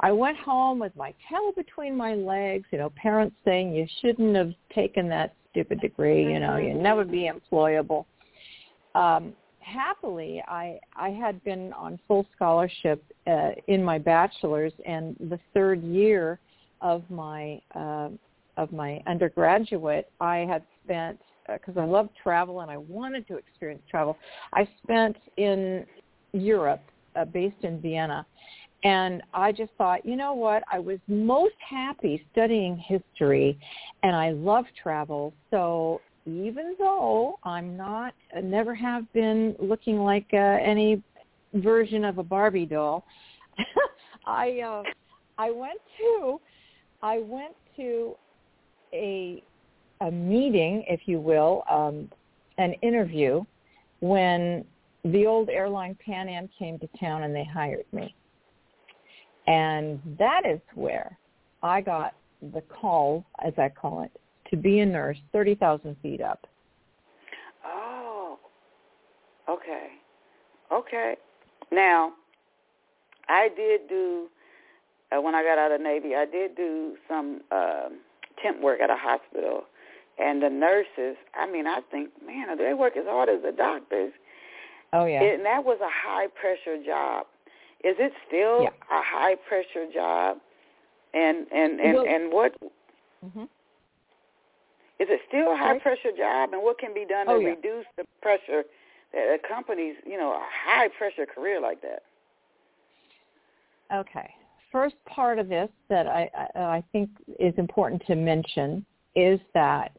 I 0.00 0.12
went 0.12 0.38
home 0.38 0.78
with 0.78 0.94
my 0.94 1.12
tail 1.28 1.52
between 1.56 1.96
my 1.96 2.14
legs. 2.14 2.66
You 2.70 2.78
know, 2.78 2.90
parents 2.90 3.34
saying 3.44 3.74
you 3.74 3.86
shouldn't 4.00 4.36
have 4.36 4.52
taken 4.72 5.08
that 5.08 5.34
stupid 5.50 5.80
degree. 5.80 6.32
You 6.32 6.40
know, 6.40 6.56
you'd 6.56 6.76
never 6.76 7.04
be 7.04 7.30
employable. 7.30 8.04
Um, 8.94 9.32
happily, 9.62 10.42
I 10.46 10.78
I 10.96 11.10
had 11.10 11.42
been 11.44 11.72
on 11.72 11.98
full 12.06 12.26
scholarship 12.34 13.02
uh, 13.26 13.50
in 13.68 13.82
my 13.82 13.98
bachelor's, 13.98 14.72
and 14.86 15.16
the 15.18 15.38
third 15.54 15.82
year 15.82 16.38
of 16.80 17.02
my 17.10 17.60
uh, 17.74 18.10
of 18.56 18.72
my 18.72 19.02
undergraduate, 19.06 20.10
I 20.20 20.38
had 20.38 20.62
spent 20.84 21.18
because 21.52 21.76
I 21.76 21.84
loved 21.84 22.10
travel 22.22 22.60
and 22.60 22.70
I 22.70 22.76
wanted 22.76 23.26
to 23.28 23.36
experience 23.36 23.82
travel. 23.90 24.16
I 24.52 24.68
spent 24.82 25.16
in 25.36 25.84
Europe, 26.32 26.82
uh, 27.16 27.24
based 27.24 27.62
in 27.62 27.80
Vienna, 27.80 28.24
and 28.84 29.22
I 29.32 29.52
just 29.52 29.72
thought, 29.78 30.04
you 30.04 30.16
know 30.16 30.34
what? 30.34 30.62
I 30.70 30.78
was 30.78 30.98
most 31.08 31.54
happy 31.58 32.24
studying 32.32 32.76
history, 32.76 33.58
and 34.02 34.14
I 34.14 34.30
love 34.30 34.64
travel. 34.82 35.32
So 35.50 36.00
even 36.26 36.74
though 36.78 37.38
I'm 37.42 37.76
not, 37.76 38.14
never 38.42 38.74
have 38.74 39.10
been 39.12 39.56
looking 39.58 39.98
like 39.98 40.26
uh, 40.32 40.36
any 40.36 41.02
version 41.54 42.04
of 42.04 42.18
a 42.18 42.22
Barbie 42.22 42.66
doll, 42.66 43.04
I 44.26 44.60
uh, 44.60 44.82
I 45.38 45.50
went 45.50 45.80
to 45.98 46.40
I 47.02 47.18
went 47.18 47.54
to 47.76 48.14
a 48.92 49.42
a 50.00 50.10
meeting, 50.10 50.84
if 50.88 51.00
you 51.06 51.20
will, 51.20 51.62
um, 51.70 52.10
an 52.58 52.74
interview 52.82 53.44
when 54.00 54.64
the 55.04 55.26
old 55.26 55.48
airline 55.48 55.96
Pan 56.04 56.28
Am 56.28 56.48
came 56.58 56.78
to 56.80 56.88
town 56.98 57.22
and 57.24 57.34
they 57.34 57.44
hired 57.44 57.86
me. 57.92 58.14
And 59.46 60.00
that 60.18 60.42
is 60.46 60.60
where 60.74 61.18
I 61.62 61.80
got 61.80 62.14
the 62.52 62.62
call, 62.62 63.24
as 63.44 63.52
I 63.58 63.68
call 63.68 64.02
it, 64.02 64.12
to 64.52 64.56
be 64.56 64.80
a 64.80 64.86
nurse 64.86 65.16
30,000 65.32 65.96
feet 66.02 66.20
up. 66.20 66.46
Oh. 67.66 68.38
Okay. 69.48 69.88
Okay. 70.70 71.16
Now, 71.72 72.12
I 73.28 73.48
did 73.56 73.88
do 73.88 74.28
uh, 75.10 75.20
when 75.20 75.34
I 75.34 75.42
got 75.42 75.58
out 75.58 75.72
of 75.72 75.78
the 75.78 75.84
Navy. 75.84 76.14
I 76.14 76.26
did 76.26 76.54
do 76.54 76.96
some 77.08 77.40
um, 77.50 77.98
temp 78.42 78.60
work 78.60 78.80
at 78.80 78.90
a 78.90 78.96
hospital, 78.96 79.62
and 80.18 80.42
the 80.42 80.50
nurses. 80.50 81.16
I 81.34 81.50
mean, 81.50 81.66
I 81.66 81.80
think, 81.90 82.10
man, 82.24 82.56
they 82.58 82.74
work 82.74 82.96
as 82.96 83.04
hard 83.06 83.28
as 83.28 83.42
the 83.42 83.52
doctors. 83.52 84.12
Oh 84.92 85.06
yeah. 85.06 85.22
And 85.22 85.44
that 85.46 85.64
was 85.64 85.78
a 85.82 85.88
high 85.90 86.26
pressure 86.28 86.82
job. 86.84 87.26
Is 87.82 87.96
it 87.98 88.12
still 88.28 88.64
Yeah. 88.64 88.68
a 88.90 89.02
high 89.02 89.36
pressure 89.48 89.90
job? 89.92 90.36
And 91.14 91.46
and 91.52 91.80
and 91.80 91.94
Well- 91.94 92.06
and 92.06 92.32
what 92.32 92.54
hmm 93.22 93.44
is 95.02 95.08
it 95.10 95.20
still 95.28 95.52
a 95.52 95.56
high 95.56 95.78
pressure 95.78 96.12
job? 96.16 96.50
And 96.52 96.62
what 96.62 96.78
can 96.78 96.94
be 96.94 97.04
done 97.04 97.26
to 97.26 97.32
Oh, 97.32 97.38
yeah. 97.38 97.48
reduce 97.50 97.86
the 97.96 98.04
pressure 98.20 98.62
that 99.12 99.34
accompanies, 99.44 99.96
you 100.06 100.16
know, 100.16 100.32
a 100.32 100.42
high 100.64 100.88
pressure 100.96 101.26
career 101.26 101.60
like 101.60 101.82
that? 101.82 102.02
Okay. 103.92 104.30
First 104.70 104.94
part 105.04 105.38
of 105.38 105.48
this 105.48 105.68
that 105.88 106.06
I, 106.06 106.30
I, 106.54 106.60
I 106.60 106.84
think 106.92 107.10
is 107.38 107.52
important 107.58 108.02
to 108.06 108.14
mention 108.14 108.86
is 109.14 109.40
that 109.54 109.92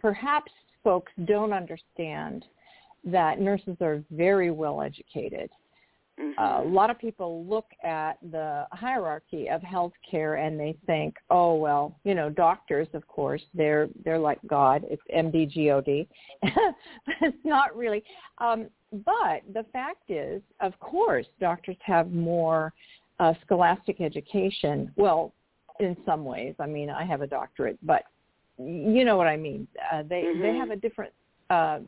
perhaps 0.00 0.52
folks 0.84 1.10
don't 1.24 1.52
understand 1.52 2.44
that 3.04 3.40
nurses 3.40 3.76
are 3.80 4.02
very 4.10 4.50
well 4.50 4.82
educated. 4.82 5.50
Mhm. 6.18 6.34
Uh, 6.38 6.62
a 6.62 6.64
lot 6.64 6.88
of 6.90 6.98
people 6.98 7.44
look 7.44 7.66
at 7.84 8.18
the 8.30 8.66
hierarchy 8.72 9.48
of 9.48 9.60
healthcare 9.60 10.44
and 10.44 10.58
they 10.58 10.76
think, 10.86 11.16
oh 11.30 11.54
well, 11.54 11.98
you 12.04 12.14
know, 12.14 12.30
doctors, 12.30 12.88
of 12.94 13.06
course, 13.06 13.42
they're 13.54 13.88
they're 14.04 14.18
like 14.18 14.38
God. 14.46 14.84
It's 14.88 15.02
MD 15.14 15.46
GOD. 15.46 16.06
it's 17.20 17.44
not 17.44 17.76
really. 17.76 18.02
Um, 18.38 18.68
but 19.04 19.42
the 19.52 19.64
fact 19.72 20.10
is, 20.10 20.42
of 20.60 20.78
course, 20.80 21.26
doctors 21.40 21.76
have 21.82 22.12
more 22.12 22.72
uh, 23.18 23.34
scholastic 23.44 24.00
education. 24.00 24.92
Well, 24.96 25.34
in 25.80 25.96
some 26.06 26.24
ways, 26.24 26.54
I 26.58 26.66
mean, 26.66 26.88
I 26.88 27.04
have 27.04 27.20
a 27.20 27.26
doctorate, 27.26 27.78
but 27.82 28.04
you 28.58 29.04
know 29.04 29.16
what 29.18 29.26
I 29.26 29.36
mean. 29.36 29.68
Uh, 29.92 30.02
they 30.02 30.22
they 30.22 30.48
Mhm. 30.48 30.58
have 30.58 30.70
a 30.70 30.76
different. 30.76 31.12
Uh, 31.48 31.78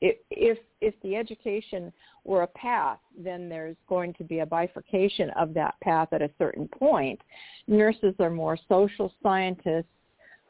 if 0.00 0.58
if 0.80 0.94
the 1.02 1.14
education 1.14 1.92
were 2.24 2.42
a 2.42 2.46
path, 2.46 2.98
then 3.18 3.48
there's 3.48 3.76
going 3.88 4.14
to 4.14 4.24
be 4.24 4.38
a 4.38 4.46
bifurcation 4.46 5.30
of 5.30 5.52
that 5.54 5.74
path 5.82 6.08
at 6.12 6.22
a 6.22 6.30
certain 6.38 6.66
point. 6.68 7.20
Nurses 7.66 8.14
are 8.18 8.30
more 8.30 8.58
social 8.68 9.12
scientists 9.22 9.84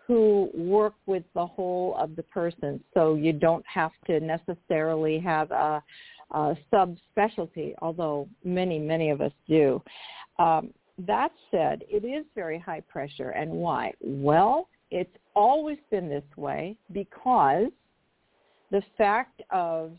who 0.07 0.51
work 0.55 0.95
with 1.07 1.23
the 1.35 1.47
whole 1.47 1.97
of 1.97 2.17
the 2.17 2.23
person, 2.25 2.83
so 2.95 3.15
you 3.15 3.33
don't 3.33 3.65
have 3.67 3.93
to 4.07 4.19
necessarily 4.19 5.21
have 5.21 5.51
a, 5.53 5.83
a 6.33 6.57
subspecialty, 6.73 7.75
although 7.81 8.29
many, 8.45 8.79
many 8.79 9.11
of 9.11 9.21
us 9.21 9.33
do. 9.49 9.81
Um, 10.41 10.73
that 11.07 11.31
said, 11.51 11.85
it 11.89 12.05
is 12.05 12.25
very 12.35 12.59
high 12.59 12.81
pressure, 12.81 13.31
and 13.31 13.51
why? 13.51 13.93
Well, 14.01 14.69
it's 14.91 15.17
always 15.37 15.79
been 15.91 16.09
this 16.09 16.25
way 16.37 16.77
because 16.93 17.71
the 18.71 18.83
fact 18.97 19.43
of 19.51 19.93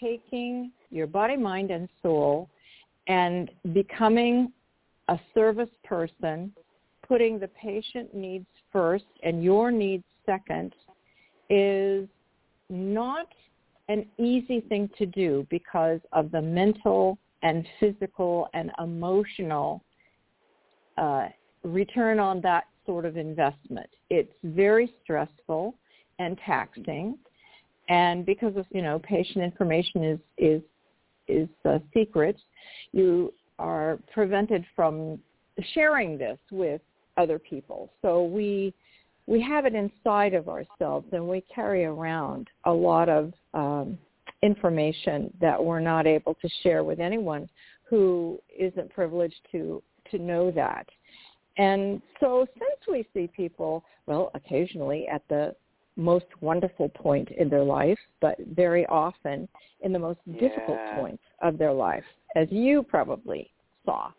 taking 0.00 0.72
your 0.90 1.06
body, 1.06 1.36
mind, 1.36 1.70
and 1.70 1.88
soul 2.02 2.48
and 3.08 3.50
becoming 3.72 4.52
a 5.08 5.18
service 5.34 5.70
person, 5.84 6.52
putting 7.06 7.38
the 7.38 7.48
patient 7.48 8.14
needs 8.14 8.46
first 8.72 9.04
and 9.22 9.42
your 9.42 9.70
needs 9.70 10.04
second 10.24 10.74
is 11.50 12.08
not 12.70 13.26
an 13.88 14.06
easy 14.18 14.60
thing 14.60 14.88
to 14.96 15.06
do 15.06 15.46
because 15.50 16.00
of 16.12 16.30
the 16.30 16.40
mental 16.40 17.18
and 17.42 17.66
physical 17.80 18.48
and 18.54 18.70
emotional 18.78 19.82
uh, 20.96 21.26
return 21.64 22.18
on 22.18 22.40
that 22.40 22.64
sort 22.86 23.04
of 23.04 23.16
investment. 23.16 23.88
It's 24.08 24.32
very 24.44 24.92
stressful 25.02 25.74
and 26.18 26.38
taxing, 26.46 27.18
and 27.88 28.24
because 28.24 28.56
of 28.56 28.66
you 28.70 28.82
know 28.82 28.98
patient 29.00 29.44
information 29.44 30.04
is 30.04 30.18
is 30.38 30.62
is 31.28 31.48
a 31.64 31.80
secret, 31.94 32.36
you 32.92 33.32
are 33.58 33.98
prevented 34.12 34.64
from 34.74 35.18
sharing 35.74 36.18
this 36.18 36.38
with 36.50 36.80
other 37.16 37.38
people. 37.38 37.92
So 38.02 38.24
we 38.24 38.74
we 39.26 39.40
have 39.40 39.66
it 39.66 39.74
inside 39.74 40.34
of 40.34 40.48
ourselves, 40.48 41.06
and 41.12 41.26
we 41.26 41.42
carry 41.54 41.84
around 41.84 42.48
a 42.64 42.72
lot 42.72 43.08
of 43.08 43.32
um, 43.54 43.98
information 44.42 45.32
that 45.40 45.62
we're 45.62 45.80
not 45.80 46.06
able 46.06 46.34
to 46.34 46.48
share 46.62 46.82
with 46.82 46.98
anyone 46.98 47.48
who 47.84 48.40
isn't 48.58 48.92
privileged 48.92 49.40
to 49.52 49.82
to 50.10 50.18
know 50.18 50.50
that. 50.50 50.86
And 51.58 52.00
so 52.18 52.46
since 52.54 52.80
we 52.90 53.06
see 53.14 53.28
people, 53.34 53.84
well, 54.06 54.30
occasionally 54.34 55.06
at 55.06 55.22
the 55.28 55.54
most 55.96 56.26
wonderful 56.40 56.88
point 56.88 57.30
in 57.30 57.48
their 57.48 57.64
life, 57.64 57.98
but 58.20 58.38
very 58.54 58.86
often 58.86 59.48
in 59.80 59.92
the 59.92 59.98
most 59.98 60.20
difficult 60.38 60.78
Yeah. 60.78 60.94
point 60.94 61.20
of 61.40 61.58
their 61.58 61.72
life, 61.72 62.04
as 62.34 62.50
you 62.50 62.82
probably 62.82 63.52
saw, 63.84 64.12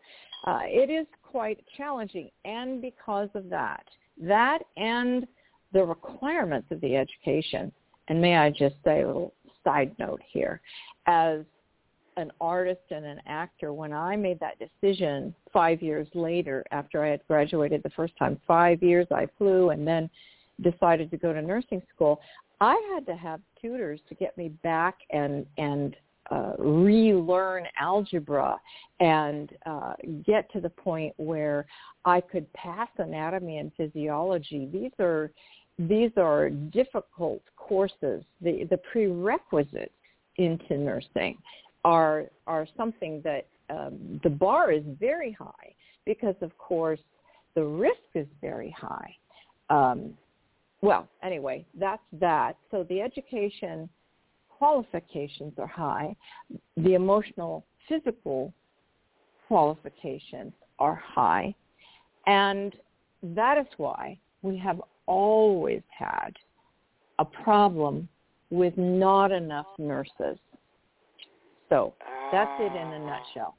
uh, 0.46 0.62
it 0.66 0.90
is 0.90 1.08
quite 1.24 1.66
challenging. 1.76 2.30
And 2.46 2.82
because 2.82 3.30
of 3.34 3.50
that, 3.50 3.88
that 4.18 4.64
and 4.78 5.28
the 5.72 5.84
requirements 5.84 6.70
of 6.72 6.80
the 6.82 6.96
education, 6.96 7.72
and 8.08 8.22
may 8.22 8.38
I 8.38 8.52
just 8.52 8.76
say 8.84 9.02
a 9.02 9.08
little 9.08 9.34
side 9.64 9.98
note 9.98 10.22
here, 10.28 10.62
as 11.08 11.44
an 12.18 12.32
artist 12.40 12.92
and 12.92 13.06
an 13.06 13.20
actor, 13.26 13.74
when 13.74 13.92
I 13.92 14.16
made 14.16 14.40
that 14.40 14.60
decision 14.60 15.34
five 15.52 15.82
years 15.82 16.08
later 16.14 16.64
after 16.72 17.04
I 17.04 17.10
had 17.10 17.26
graduated 17.28 17.82
the 17.82 17.90
first 17.92 18.16
time, 18.18 18.40
five 18.46 18.84
years 18.84 19.08
I 19.10 19.28
flew 19.38 19.72
and 19.72 19.88
then 19.88 20.10
decided 20.62 21.12
to 21.12 21.18
go 21.18 21.34
to 21.34 21.42
nursing 21.42 21.82
school, 21.94 22.20
I 22.62 22.80
had 22.94 23.06
to 23.08 23.16
have 23.16 23.42
tutors 23.62 24.00
to 24.10 24.16
get 24.16 24.38
me 24.38 24.50
back 24.64 25.00
and 25.12 25.46
and 25.58 25.96
uh, 26.32 26.54
relearn 26.58 27.66
algebra 27.80 28.58
and 29.02 29.52
uh, 29.66 29.94
get 30.26 30.52
to 30.54 30.62
the 30.62 30.70
point 30.70 31.14
where 31.18 31.66
I 32.06 32.22
could 32.22 32.52
pass 32.54 32.88
anatomy 32.98 33.58
and 33.58 33.72
physiology. 33.76 34.70
These 34.72 34.94
are 35.00 35.32
these 35.78 36.12
are 36.18 36.50
difficult 36.50 37.42
courses. 37.58 38.24
The 38.42 38.66
the 38.70 38.80
prerequisites 38.92 39.92
into 40.38 40.78
nursing 40.78 41.38
are 41.84 42.26
are 42.48 42.68
something 42.78 43.22
that 43.24 43.48
um, 43.70 44.20
the 44.24 44.30
bar 44.30 44.72
is 44.72 44.84
very 45.00 45.32
high 45.32 45.76
because 46.06 46.36
of 46.42 46.58
course 46.58 47.00
the 47.56 47.64
risk 47.64 48.00
is 48.16 48.28
very 48.42 48.74
high. 48.78 49.16
Um, 49.70 50.14
well, 50.84 51.08
anyway, 51.24 51.66
that's 51.80 52.04
that. 52.20 52.58
So 52.70 52.86
the 52.90 53.00
education 53.00 53.88
qualifications 54.50 55.54
are 55.58 55.66
high. 55.66 56.14
The 56.76 56.96
emotional, 56.96 57.66
physical 57.88 58.54
qualifications 59.48 60.52
are 60.80 60.96
high. 60.96 61.56
And 62.28 62.76
that 63.24 63.58
is 63.58 63.66
why 63.78 64.20
we 64.42 64.58
have 64.58 64.82
always 65.06 65.84
had 65.98 66.32
a 67.18 67.24
problem 67.24 68.10
with 68.50 68.78
not 68.78 69.32
enough 69.32 69.68
nurses. 69.78 70.38
So 71.70 71.94
that's 72.34 72.52
it 72.60 72.76
in 72.76 72.88
a 72.94 73.00
nutshell. 73.00 73.56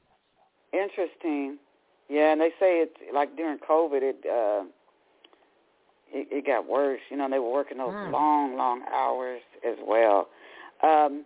Interesting. 0.74 1.56
Yeah, 2.10 2.32
and 2.32 2.40
they 2.42 2.50
say 2.60 2.82
it's 2.82 2.96
like 3.14 3.34
during 3.34 3.58
COVID, 3.58 4.02
it 4.02 4.16
uh, 4.30 4.64
it, 6.14 6.28
it 6.30 6.46
got 6.46 6.68
worse. 6.68 7.00
You 7.10 7.16
know, 7.16 7.28
they 7.28 7.38
were 7.38 7.52
working 7.52 7.78
those 7.78 7.92
mm. 7.92 8.12
long, 8.12 8.56
long 8.56 8.82
hours 8.92 9.42
as 9.66 9.76
well. 9.84 10.28
Um, 10.82 11.24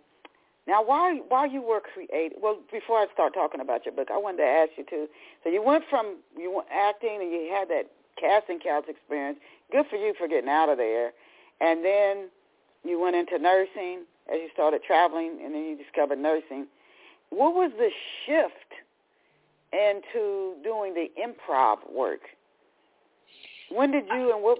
now, 0.67 0.83
while 0.83 1.15
while 1.29 1.49
you 1.49 1.61
were 1.61 1.81
creating, 1.81 2.37
well, 2.41 2.59
before 2.71 2.97
I 2.97 3.07
start 3.13 3.33
talking 3.33 3.61
about 3.61 3.85
your 3.85 3.93
book, 3.93 4.09
I 4.11 4.17
wanted 4.17 4.37
to 4.37 4.49
ask 4.49 4.71
you 4.77 4.85
too. 4.87 5.07
So 5.43 5.49
you 5.49 5.63
went 5.63 5.83
from 5.89 6.17
you 6.37 6.53
went 6.53 6.67
acting 6.71 7.19
and 7.21 7.31
you 7.31 7.49
had 7.51 7.69
that 7.69 7.89
casting 8.19 8.59
couch 8.59 8.85
experience. 8.87 9.39
Good 9.71 9.85
for 9.89 9.95
you 9.95 10.13
for 10.17 10.27
getting 10.27 10.49
out 10.49 10.69
of 10.69 10.77
there, 10.77 11.11
and 11.61 11.83
then 11.85 12.29
you 12.83 12.99
went 12.99 13.15
into 13.15 13.39
nursing 13.39 14.03
as 14.31 14.37
you 14.41 14.49
started 14.53 14.81
traveling, 14.85 15.39
and 15.43 15.53
then 15.53 15.63
you 15.63 15.77
discovered 15.77 16.19
nursing. 16.19 16.67
What 17.31 17.55
was 17.55 17.71
the 17.77 17.89
shift 18.25 18.73
into 19.71 20.53
doing 20.63 20.93
the 20.93 21.09
improv 21.17 21.77
work? 21.91 22.21
When 23.69 23.91
did 23.91 24.05
you 24.07 24.33
and 24.33 24.43
what 24.43 24.59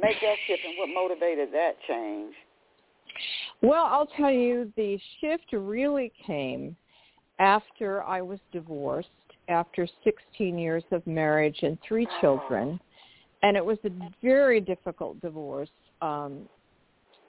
make 0.00 0.20
that 0.20 0.36
shift 0.46 0.62
and 0.66 0.78
what 0.78 0.88
motivated 0.88 1.52
that 1.52 1.76
change? 1.88 2.34
Well, 3.62 3.86
I'll 3.86 4.06
tell 4.06 4.30
you, 4.30 4.72
the 4.76 4.98
shift 5.20 5.52
really 5.52 6.12
came 6.26 6.76
after 7.38 8.02
I 8.02 8.20
was 8.20 8.38
divorced, 8.52 9.08
after 9.48 9.86
16 10.04 10.58
years 10.58 10.84
of 10.90 11.06
marriage 11.06 11.58
and 11.62 11.78
three 11.86 12.06
children. 12.20 12.80
And 13.42 13.56
it 13.56 13.64
was 13.64 13.78
a 13.84 13.90
very 14.22 14.60
difficult 14.60 15.20
divorce. 15.20 15.70
Um, 16.02 16.48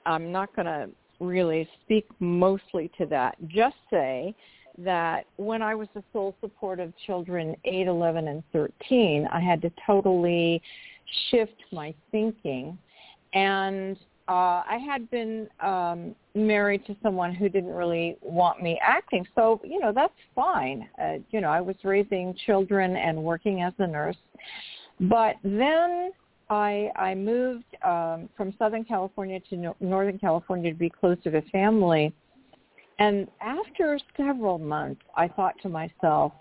I'm 0.06 0.32
not 0.32 0.54
going 0.54 0.66
to 0.66 0.88
really 1.20 1.68
speak 1.84 2.06
mostly 2.20 2.90
to 2.98 3.06
that. 3.06 3.36
Just 3.48 3.76
say 3.90 4.34
that 4.78 5.26
when 5.36 5.60
I 5.60 5.74
was 5.74 5.88
the 5.94 6.02
sole 6.12 6.34
support 6.40 6.80
of 6.80 6.92
children 7.06 7.56
8, 7.64 7.86
11, 7.86 8.28
and 8.28 8.42
13, 8.52 9.28
I 9.32 9.40
had 9.40 9.60
to 9.62 9.72
totally 9.86 10.62
shift 11.30 11.56
my 11.72 11.94
thinking. 12.10 12.78
And 13.34 13.96
uh, 14.28 14.62
I 14.68 14.78
had 14.84 15.10
been 15.10 15.48
um, 15.60 16.14
married 16.34 16.84
to 16.86 16.96
someone 17.02 17.34
who 17.34 17.48
didn't 17.48 17.72
really 17.72 18.16
want 18.20 18.62
me 18.62 18.78
acting. 18.82 19.26
So, 19.34 19.60
you 19.64 19.80
know, 19.80 19.92
that's 19.92 20.12
fine. 20.34 20.88
Uh, 21.02 21.14
you 21.30 21.40
know, 21.40 21.48
I 21.48 21.60
was 21.60 21.76
raising 21.82 22.34
children 22.46 22.96
and 22.96 23.22
working 23.22 23.62
as 23.62 23.72
a 23.78 23.86
nurse. 23.86 24.16
But 25.00 25.36
then 25.42 26.10
I, 26.50 26.90
I 26.96 27.14
moved 27.14 27.64
um, 27.84 28.28
from 28.36 28.54
Southern 28.58 28.84
California 28.84 29.40
to 29.48 29.56
no- 29.56 29.76
Northern 29.80 30.18
California 30.18 30.72
to 30.72 30.78
be 30.78 30.90
closer 30.90 31.20
to 31.22 31.30
the 31.30 31.42
family. 31.50 32.12
And 32.98 33.28
after 33.40 33.98
several 34.16 34.58
months, 34.58 35.02
I 35.16 35.28
thought 35.28 35.54
to 35.62 35.68
myself, 35.68 36.32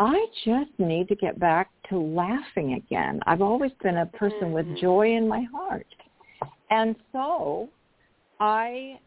I 0.00 0.26
just 0.46 0.70
need 0.78 1.08
to 1.08 1.14
get 1.14 1.38
back 1.38 1.68
to 1.90 1.98
laughing 1.98 2.72
again. 2.72 3.20
I've 3.26 3.42
always 3.42 3.70
been 3.82 3.98
a 3.98 4.06
person 4.06 4.50
with 4.50 4.64
mm-hmm. 4.64 4.80
joy 4.80 5.14
in 5.14 5.28
my 5.28 5.42
heart. 5.52 5.86
And 6.70 6.96
so 7.12 7.68
I 8.40 8.98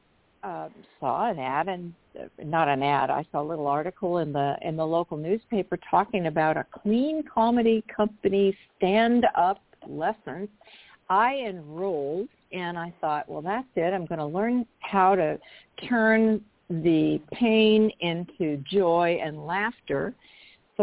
uh, 0.43 0.69
saw 0.99 1.31
an 1.31 1.39
ad 1.39 1.67
and 1.67 1.95
uh, 2.19 2.25
not 2.43 2.67
an 2.67 2.83
ad. 2.83 3.09
I 3.09 3.25
saw 3.31 3.41
a 3.41 3.47
little 3.47 3.65
article 3.65 4.19
in 4.19 4.31
the 4.31 4.55
in 4.61 4.77
the 4.77 4.85
local 4.85 5.17
newspaper 5.17 5.79
talking 5.89 6.27
about 6.27 6.57
a 6.57 6.65
clean 6.83 7.23
comedy 7.23 7.83
company 7.95 8.55
stand 8.77 9.25
up 9.35 9.63
lessons. 9.87 10.47
I 11.09 11.37
enrolled 11.37 12.29
and 12.51 12.77
I 12.77 12.93
thought, 13.01 13.27
well, 13.27 13.41
that's 13.41 13.67
it. 13.75 13.95
I'm 13.95 14.05
going 14.05 14.19
to 14.19 14.27
learn 14.27 14.67
how 14.81 15.15
to 15.15 15.39
turn 15.89 16.39
the 16.69 17.19
pain 17.31 17.89
into 17.99 18.57
joy 18.71 19.19
and 19.23 19.47
laughter. 19.47 20.13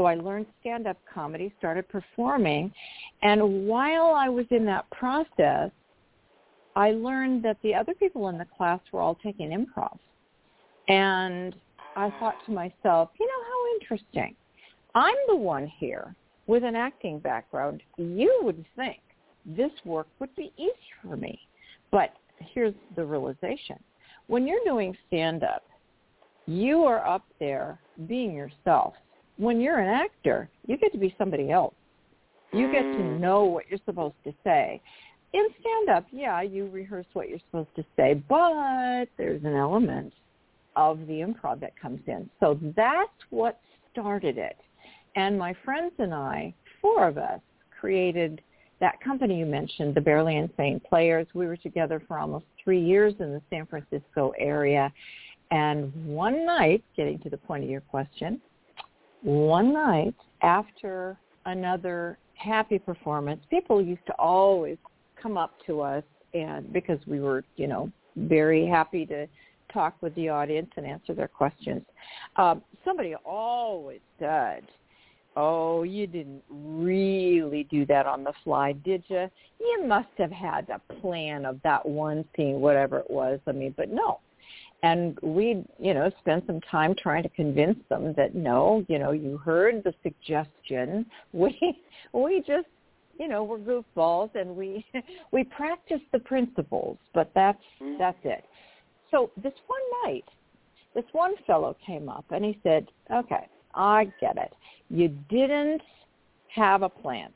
So 0.01 0.07
I 0.07 0.15
learned 0.15 0.47
stand-up 0.63 0.97
comedy, 1.13 1.53
started 1.59 1.87
performing, 1.91 2.73
and 3.21 3.69
while 3.69 4.15
I 4.17 4.31
was 4.31 4.47
in 4.51 4.65
that 4.65 4.89
process, 4.89 5.71
I 6.75 6.93
learned 6.93 7.45
that 7.45 7.59
the 7.63 7.75
other 7.75 7.93
people 7.93 8.31
in 8.31 8.39
the 8.39 8.47
class 8.57 8.81
were 8.93 9.01
all 9.01 9.19
taking 9.23 9.51
improv. 9.51 9.99
And 10.89 11.55
I 11.97 12.09
thought 12.19 12.37
to 12.47 12.51
myself, 12.51 13.11
you 13.21 13.27
know, 13.27 13.45
how 13.45 13.75
interesting. 13.79 14.35
I'm 14.95 15.17
the 15.29 15.37
one 15.37 15.67
here 15.67 16.15
with 16.47 16.65
an 16.65 16.77
acting 16.77 17.19
background. 17.19 17.83
You 17.99 18.41
would 18.43 18.65
think 18.77 19.01
this 19.45 19.73
work 19.85 20.07
would 20.19 20.35
be 20.35 20.51
easy 20.57 20.73
for 21.03 21.19
me. 21.19 21.39
But 21.91 22.15
here's 22.39 22.73
the 22.97 23.05
realization. 23.05 23.77
When 24.29 24.47
you're 24.47 24.65
doing 24.65 24.97
stand-up, 25.09 25.65
you 26.47 26.85
are 26.85 27.07
up 27.07 27.27
there 27.39 27.79
being 28.09 28.33
yourself. 28.33 28.95
When 29.41 29.61
you're 29.61 29.79
an 29.79 29.89
actor, 29.89 30.49
you 30.67 30.77
get 30.77 30.93
to 30.93 30.99
be 30.99 31.15
somebody 31.19 31.51
else. 31.51 31.75
You 32.53 32.71
get 32.71 32.83
to 32.83 32.99
mm. 32.99 33.21
know 33.21 33.45
what 33.45 33.65
you're 33.69 33.81
supposed 33.87 34.17
to 34.25 34.35
say 34.45 34.81
in 35.33 35.47
stand 35.61 35.89
up, 35.91 36.07
yeah, 36.11 36.43
you 36.43 36.69
rehearse 36.69 37.07
what 37.13 37.29
you're 37.29 37.39
supposed 37.39 37.75
to 37.77 37.85
say, 37.97 38.15
but 38.29 39.07
there's 39.17 39.43
an 39.45 39.55
element 39.55 40.13
of 40.77 40.99
the 41.07 41.21
improv 41.21 41.61
that 41.61 41.79
comes 41.81 42.01
in. 42.07 42.29
So 42.41 42.59
that's 42.77 43.11
what 43.31 43.61
started 43.93 44.39
it. 44.39 44.57
And 45.17 45.39
my 45.39 45.55
friends 45.65 45.93
and 45.99 46.15
I, 46.15 46.55
four 46.81 47.07
of 47.07 47.19
us, 47.19 47.41
created 47.79 48.41
that 48.81 49.01
company 49.01 49.39
you 49.39 49.47
mentioned, 49.47 49.95
the 49.95 50.01
Barely 50.01 50.37
Insane 50.37 50.81
Players. 50.89 51.27
We 51.35 51.47
were 51.47 51.57
together 51.57 52.03
for 52.07 52.19
almost 52.19 52.47
three 52.63 52.83
years 52.83 53.15
in 53.21 53.33
the 53.33 53.43
San 53.51 53.67
Francisco 53.67 54.33
area. 54.39 54.93
And 55.51 55.93
one 56.07 56.47
night, 56.47 56.83
getting 56.97 57.19
to 57.21 57.31
the 57.31 57.37
point 57.37 57.65
of 57.65 57.71
your 57.71 57.81
question, 57.83 58.41
one 59.23 59.73
night 59.73 60.15
after 60.43 61.19
another 61.47 62.19
happy 62.35 62.79
performance, 62.79 63.41
people 63.51 63.83
used 63.83 64.05
to 64.07 64.15
always 64.15 64.79
come 65.21 65.37
up 65.37 65.55
to 65.67 65.81
us 65.81 66.05
and 66.33 66.73
because 66.73 66.99
we 67.07 67.21
were, 67.21 67.45
you 67.57 67.67
know, 67.67 67.91
very 68.17 68.67
happy 68.67 69.05
to 69.07 69.27
talk 69.73 69.95
with 70.01 70.15
the 70.15 70.29
audience 70.29 70.71
and 70.77 70.87
answer 70.87 71.15
their 71.15 71.29
questions. 71.29 71.83
Um, 72.37 72.63
somebody 72.85 73.15
always 73.25 74.01
said, 74.19 74.63
oh, 75.37 75.83
you 75.83 76.07
didn't 76.07 76.43
really 76.51 77.65
do 77.71 77.87
that 77.87 78.07
on 78.07 78.25
the 78.25 78.33
fly, 78.43 78.73
did 78.73 79.05
you? 79.09 79.29
You 79.61 79.85
must 79.87 80.09
have 80.19 80.33
had 80.33 80.67
a 80.71 80.81
plan 81.01 81.45
of 81.45 81.61
that 81.63 81.87
one 81.87 82.25
scene, 82.37 82.61
whatever 82.61 82.99
it 82.99 83.11
was. 83.11 83.39
I 83.47 83.53
mean, 83.53 83.75
but 83.77 83.91
no. 83.91 84.21
And 84.83 85.19
we, 85.23 85.63
you 85.79 85.93
know, 85.93 86.11
spent 86.21 86.47
some 86.47 86.61
time 86.63 86.95
trying 87.01 87.23
to 87.23 87.29
convince 87.31 87.79
them 87.91 88.15
that 88.17 88.35
no, 88.35 88.85
you 88.89 88.99
know, 88.99 89.13
you 89.13 89.37
heard 89.37 89.83
the 89.85 89.95
suggestion. 90.03 91.07
We 91.33 91.79
we 92.13 92.43
just 92.47 92.67
you 93.19 93.29
know 93.29 93.45
we're 93.45 93.59
goofballs 93.59 94.35
and 94.35 94.57
we 94.57 94.85
we 95.33 95.45
practice 95.45 96.01
the 96.11 96.19
principles 96.19 96.97
but 97.15 97.31
that's 97.35 97.63
mm-hmm. 97.81 97.99
that's 97.99 98.19
it 98.25 98.45
so 99.11 99.31
this 99.37 99.53
one 99.67 99.81
night 100.05 100.25
this 100.95 101.05
one 101.13 101.35
fellow 101.47 101.77
came 101.87 102.09
up 102.09 102.25
and 102.31 102.45
he 102.45 102.59
said 102.65 102.89
okay 103.13 103.47
I 103.75 104.13
get 104.21 104.37
it. 104.37 104.53
You 104.89 105.09
didn't 105.29 105.83
have 106.55 106.83
a 106.83 106.89
plant. 106.89 107.35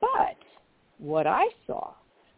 But 0.00 0.36
what 0.98 1.26
I 1.26 1.46
saw 1.66 1.92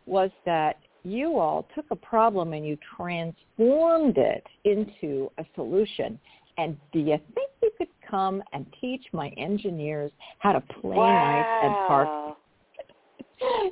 was 0.07 0.31
that 0.45 0.79
you 1.07 1.39
all 1.39 1.69
took 1.75 1.87
a 1.91 1.97
problem 1.97 2.53
and 2.53 2.67
you 2.67 2.77
transformed 2.97 4.19
it 4.19 4.45
into 4.65 5.31
a 5.39 5.45
solution. 5.55 6.19
And 6.59 6.77
do 6.93 6.99
you 6.99 7.19
think 7.35 7.51
you 7.63 7.71
could 7.79 7.89
come 8.09 8.43
and 8.53 8.67
teach 8.81 9.05
my 9.13 9.29
engineers 9.37 10.11
how 10.39 10.53
to 10.53 10.61
play 10.61 10.97
wow. 10.97 11.07
nice 11.37 11.65
and 11.65 11.75
park? 11.87 12.37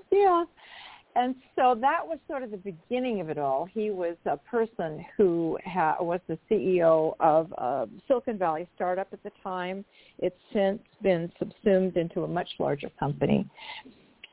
yeah. 0.13 0.45
And 1.17 1.35
so 1.57 1.77
that 1.81 2.01
was 2.05 2.19
sort 2.29 2.43
of 2.43 2.51
the 2.51 2.57
beginning 2.57 3.21
of 3.21 3.31
it 3.31 3.39
all. 3.39 3.69
He 3.73 3.91
was 3.91 4.17
a 4.27 4.37
person 4.37 5.05
who 5.17 5.57
ha- 5.65 5.97
was 6.01 6.21
the 6.29 6.37
CEO 6.51 7.15
of 7.21 7.53
a 7.53 7.89
Silicon 8.09 8.37
Valley 8.37 8.69
startup 8.75 9.09
at 9.13 9.23
the 9.23 9.31
time. 9.43 9.85
It's 10.19 10.37
since 10.53 10.81
been 11.03 11.33
subsumed 11.39 11.97
into 11.97 12.25
a 12.25 12.29
much 12.29 12.49
larger 12.59 12.91
company. 12.99 13.49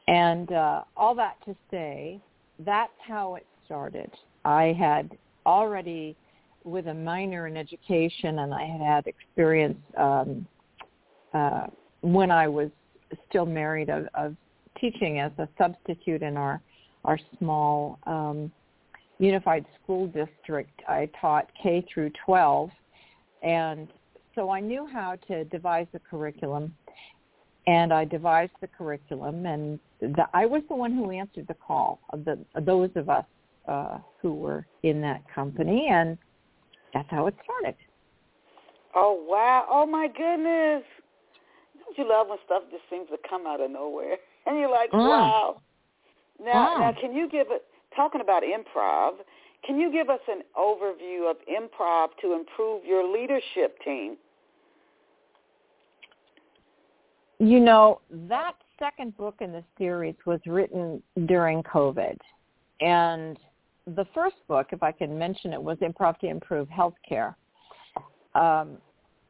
And 0.08 0.52
uh, 0.52 0.82
all 0.98 1.14
that 1.16 1.38
to 1.46 1.56
say, 1.70 2.20
that's 2.66 2.92
how 3.08 3.36
it 3.36 3.46
started. 3.66 4.12
I 4.46 4.76
had 4.78 5.18
already, 5.46 6.16
with 6.64 6.88
a 6.88 6.94
minor 6.94 7.48
in 7.48 7.58
education, 7.58 8.40
and 8.40 8.54
I 8.54 8.66
had 8.66 8.82
had 8.82 9.08
experience 9.08 9.78
um, 9.98 10.48
uh, 11.34 11.68
when 12.02 12.32
I 12.32 12.48
was 12.48 12.70
still 13.30 13.46
married 13.46 13.90
of, 13.90 14.08
of 14.14 14.36
teaching 14.80 15.20
as 15.20 15.32
a 15.38 15.48
substitute 15.58 16.22
in 16.22 16.38
our 16.38 16.62
our 17.04 17.18
small 17.40 17.98
um, 18.06 18.52
unified 19.18 19.66
school 19.82 20.06
district. 20.08 20.82
I 20.88 21.10
taught 21.20 21.50
K 21.62 21.84
through 21.92 22.12
12, 22.26 22.70
and 23.42 23.88
so 24.36 24.52
I 24.52 24.60
knew 24.60 24.88
how 24.92 25.18
to 25.28 25.44
devise 25.46 25.88
the 25.94 26.00
curriculum, 26.00 26.76
and 27.68 27.94
I 27.94 28.06
devised 28.06 28.54
the 28.62 28.68
curriculum, 28.68 29.46
and 29.46 29.80
the, 30.00 30.26
I 30.34 30.46
was 30.46 30.64
the 30.70 30.76
one 30.76 30.94
who 30.94 31.12
answered 31.12 31.48
the 31.48 31.56
call 31.56 32.00
of 32.12 32.26
the 32.26 32.40
of 32.56 32.66
those 32.66 32.90
of 32.96 33.10
us 33.10 33.26
uh, 33.68 34.00
who 34.22 34.34
were 34.34 34.66
in 34.84 35.02
that 35.02 35.22
company, 35.34 35.88
and 35.92 36.18
that's 36.94 37.10
how 37.10 37.28
it 37.28 37.36
started. 37.44 37.76
Oh 38.96 39.24
wow! 39.28 39.66
Oh 39.70 39.86
my 39.86 40.08
goodness! 40.08 40.84
Don't 41.80 41.98
you 41.98 42.10
love 42.10 42.28
when 42.30 42.38
stuff 42.46 42.64
just 42.72 42.84
seems 42.90 43.08
to 43.10 43.18
come 43.30 43.46
out 43.46 43.62
of 43.62 43.72
nowhere, 43.72 44.18
and 44.46 44.58
you're 44.58 44.72
like, 44.72 44.92
mm. 44.92 45.08
wow. 45.08 45.62
Now, 46.44 46.78
now, 46.80 46.94
can 47.00 47.14
you 47.14 47.30
give 47.30 47.48
it? 47.52 47.64
Talking 47.96 48.22
about 48.22 48.42
improv, 48.42 49.18
can 49.66 49.80
you 49.80 49.92
give 49.92 50.10
us 50.10 50.22
an 50.28 50.42
overview 50.58 51.30
of 51.30 51.38
improv 51.48 52.10
to 52.22 52.34
improve 52.34 52.84
your 52.86 53.08
leadership 53.08 53.78
team? 53.84 54.18
You 57.42 57.60
know, 57.60 58.02
that 58.30 58.54
second 58.78 59.18
book 59.18 59.38
in 59.42 59.52
the 59.52 59.64
series 59.76 60.14
was 60.28 60.40
written 60.46 61.02
during 61.26 61.64
COVID. 61.64 62.16
And 62.82 63.36
the 63.88 64.06
first 64.14 64.36
book, 64.48 64.68
if 64.72 64.84
I 64.84 64.92
can 64.92 65.18
mention 65.18 65.52
it, 65.52 65.60
was 65.60 65.80
Improv 65.80 66.20
to 66.20 66.28
Improve 66.28 66.68
Healthcare. 66.68 67.34
Um, 68.36 68.78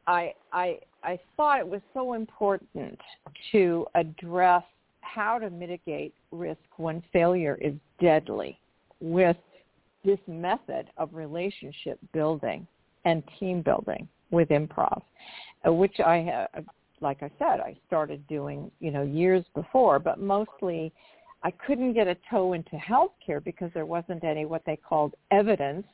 I, 0.06 0.34
I, 0.52 0.80
I 1.02 1.18
thought 1.38 1.60
it 1.60 1.66
was 1.66 1.80
so 1.94 2.12
important 2.12 3.00
to 3.52 3.86
address 3.94 4.64
how 5.00 5.38
to 5.38 5.48
mitigate 5.48 6.12
risk 6.32 6.60
when 6.76 7.02
failure 7.14 7.56
is 7.62 7.72
deadly 7.98 8.60
with 9.00 9.38
this 10.04 10.20
method 10.26 10.90
of 10.98 11.14
relationship 11.14 11.98
building 12.12 12.66
and 13.06 13.22
team 13.40 13.62
building 13.62 14.06
with 14.30 14.50
improv, 14.50 15.00
uh, 15.66 15.72
which 15.72 15.98
I 16.04 16.48
have, 16.52 16.66
like 17.02 17.22
I 17.22 17.30
said, 17.38 17.60
I 17.60 17.76
started 17.86 18.26
doing, 18.28 18.70
you 18.80 18.90
know, 18.90 19.02
years 19.02 19.44
before, 19.54 19.98
but 19.98 20.20
mostly 20.20 20.92
I 21.42 21.50
couldn't 21.50 21.94
get 21.94 22.06
a 22.06 22.16
toe 22.30 22.52
into 22.52 22.76
healthcare 22.76 23.42
because 23.42 23.70
there 23.74 23.86
wasn't 23.86 24.24
any 24.24 24.44
what 24.44 24.62
they 24.64 24.76
called 24.76 25.14
evidence 25.30 25.86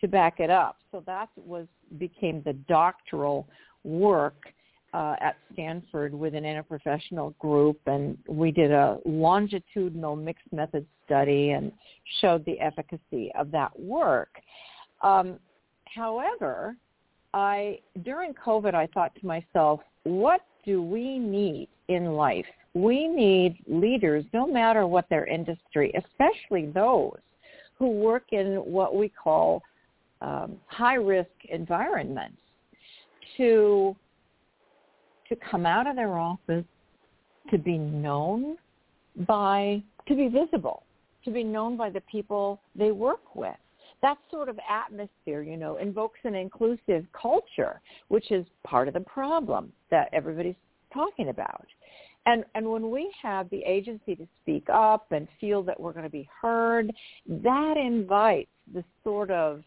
to 0.00 0.08
back 0.08 0.40
it 0.40 0.50
up. 0.50 0.76
So 0.90 1.02
that 1.06 1.28
was 1.36 1.66
became 1.98 2.42
the 2.44 2.52
doctoral 2.52 3.48
work 3.84 4.46
uh, 4.94 5.16
at 5.20 5.36
Stanford 5.52 6.12
with 6.12 6.34
an 6.34 6.44
interprofessional 6.44 7.36
group, 7.38 7.80
and 7.86 8.18
we 8.28 8.50
did 8.50 8.70
a 8.70 8.98
longitudinal 9.04 10.16
mixed 10.16 10.52
method 10.52 10.86
study 11.06 11.50
and 11.50 11.72
showed 12.20 12.44
the 12.44 12.60
efficacy 12.60 13.32
of 13.38 13.50
that 13.50 13.78
work. 13.78 14.40
Um, 15.02 15.38
however, 15.86 16.76
I 17.34 17.80
during 18.04 18.34
COVID, 18.34 18.74
I 18.74 18.86
thought 18.88 19.14
to 19.20 19.26
myself, 19.26 19.80
what 20.04 20.42
do 20.64 20.82
we 20.82 21.18
need 21.18 21.68
in 21.88 22.12
life? 22.12 22.46
We 22.74 23.06
need 23.06 23.58
leaders, 23.66 24.24
no 24.32 24.46
matter 24.46 24.86
what 24.86 25.08
their 25.10 25.26
industry, 25.26 25.92
especially 25.96 26.66
those 26.66 27.18
who 27.78 27.90
work 27.90 28.24
in 28.32 28.56
what 28.56 28.94
we 28.94 29.08
call 29.08 29.62
um, 30.20 30.56
high 30.66 30.94
risk 30.94 31.30
environments, 31.48 32.38
to 33.36 33.96
to 35.28 35.36
come 35.50 35.64
out 35.64 35.86
of 35.86 35.96
their 35.96 36.16
office, 36.18 36.64
to 37.50 37.58
be 37.58 37.78
known 37.78 38.56
by, 39.26 39.82
to 40.06 40.14
be 40.14 40.28
visible, 40.28 40.82
to 41.24 41.30
be 41.30 41.42
known 41.42 41.76
by 41.76 41.88
the 41.88 42.02
people 42.02 42.60
they 42.76 42.92
work 42.92 43.34
with. 43.34 43.56
That 44.02 44.18
sort 44.30 44.48
of 44.48 44.58
atmosphere, 44.68 45.42
you 45.42 45.56
know, 45.56 45.76
invokes 45.76 46.18
an 46.24 46.34
inclusive 46.34 47.06
culture, 47.12 47.80
which 48.08 48.30
is 48.30 48.44
part 48.64 48.88
of 48.88 48.94
the 48.94 49.00
problem 49.00 49.72
that 49.90 50.08
everybody's 50.12 50.56
talking 50.92 51.28
about. 51.28 51.66
And 52.26 52.44
and 52.54 52.70
when 52.70 52.90
we 52.90 53.12
have 53.20 53.48
the 53.50 53.62
agency 53.64 54.14
to 54.16 54.26
speak 54.42 54.68
up 54.72 55.10
and 55.10 55.26
feel 55.40 55.62
that 55.64 55.78
we're 55.78 55.92
going 55.92 56.04
to 56.04 56.10
be 56.10 56.28
heard, 56.40 56.92
that 57.26 57.76
invites 57.76 58.50
the 58.72 58.84
sort 59.02 59.30
of 59.30 59.62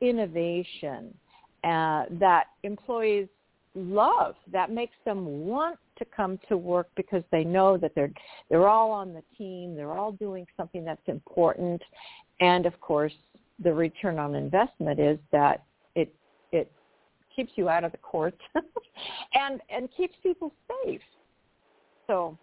innovation 0.00 1.14
uh, 1.64 2.04
that 2.12 2.44
employees 2.62 3.28
love 3.74 4.34
that 4.52 4.70
makes 4.70 4.94
them 5.04 5.46
want 5.46 5.78
to 5.98 6.04
come 6.04 6.38
to 6.48 6.56
work 6.56 6.88
because 6.96 7.22
they 7.30 7.44
know 7.44 7.76
that 7.76 7.92
they're 7.94 8.12
they're 8.48 8.68
all 8.68 8.90
on 8.90 9.12
the 9.12 9.22
team 9.36 9.76
they're 9.76 9.92
all 9.92 10.12
doing 10.12 10.46
something 10.56 10.84
that's 10.84 11.06
important 11.06 11.80
and 12.40 12.66
of 12.66 12.80
course 12.80 13.12
the 13.62 13.72
return 13.72 14.18
on 14.18 14.34
investment 14.34 15.00
is 15.00 15.18
that 15.32 15.64
it 15.94 16.14
it 16.52 16.70
keeps 17.34 17.52
you 17.56 17.68
out 17.68 17.84
of 17.84 17.92
the 17.92 17.98
courts 17.98 18.40
and 19.34 19.60
and 19.70 19.88
keeps 19.96 20.14
people 20.22 20.52
safe 20.84 21.00
so 22.06 22.36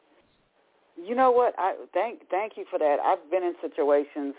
you 0.95 1.15
know 1.15 1.31
what 1.31 1.53
i 1.57 1.75
thank 1.93 2.27
thank 2.29 2.53
you 2.57 2.65
for 2.69 2.79
that 2.79 2.97
i've 2.99 3.29
been 3.31 3.43
in 3.43 3.53
situations 3.61 4.33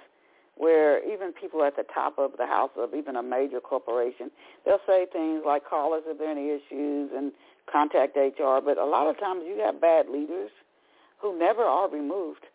where 0.57 1.05
even 1.05 1.33
people 1.33 1.63
at 1.63 1.77
the 1.77 1.85
top 1.95 2.19
of 2.19 2.33
the 2.39 2.47
house 2.47 2.71
of 2.79 2.95
even 2.95 3.17
a 3.17 3.23
major 3.23 3.61
corporation, 3.61 4.31
they'll 4.65 4.81
say 4.87 5.07
things 5.13 5.43
like, 5.45 5.69
call 5.69 5.93
us 5.93 6.03
if 6.07 6.19
there 6.19 6.29
are 6.29 6.33
any 6.33 6.49
issues 6.49 7.11
and 7.15 7.31
contact 7.71 8.17
HR. 8.17 8.59
But 8.65 8.79
a 8.79 8.85
lot 8.85 9.07
of 9.09 9.21
times 9.21 9.43
you 9.47 9.61
have 9.65 9.81
bad 9.81 10.09
leaders 10.09 10.51
who 11.21 11.39
never 11.39 11.63
are 11.63 11.91
removed. 11.91 12.47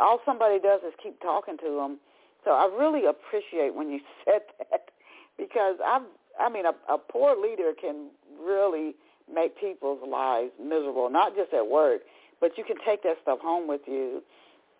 All 0.00 0.20
somebody 0.24 0.60
does 0.60 0.80
is 0.86 0.94
keep 1.02 1.20
talking 1.20 1.56
to 1.58 1.76
them. 1.76 1.98
So 2.44 2.52
I 2.52 2.68
really 2.78 3.06
appreciate 3.06 3.74
when 3.74 3.90
you 3.90 4.00
said 4.24 4.42
that 4.70 4.90
because 5.38 5.76
I've, 5.84 6.02
I 6.38 6.48
mean, 6.48 6.64
a, 6.66 6.92
a 6.92 6.98
poor 6.98 7.36
leader 7.40 7.72
can 7.78 8.08
really 8.40 8.94
make 9.32 9.58
people's 9.58 10.00
lives 10.06 10.50
miserable, 10.60 11.08
not 11.10 11.36
just 11.36 11.52
at 11.52 11.66
work, 11.66 12.02
but 12.40 12.56
you 12.58 12.64
can 12.64 12.76
take 12.84 13.02
that 13.02 13.16
stuff 13.22 13.38
home 13.40 13.68
with 13.68 13.82
you 13.86 14.22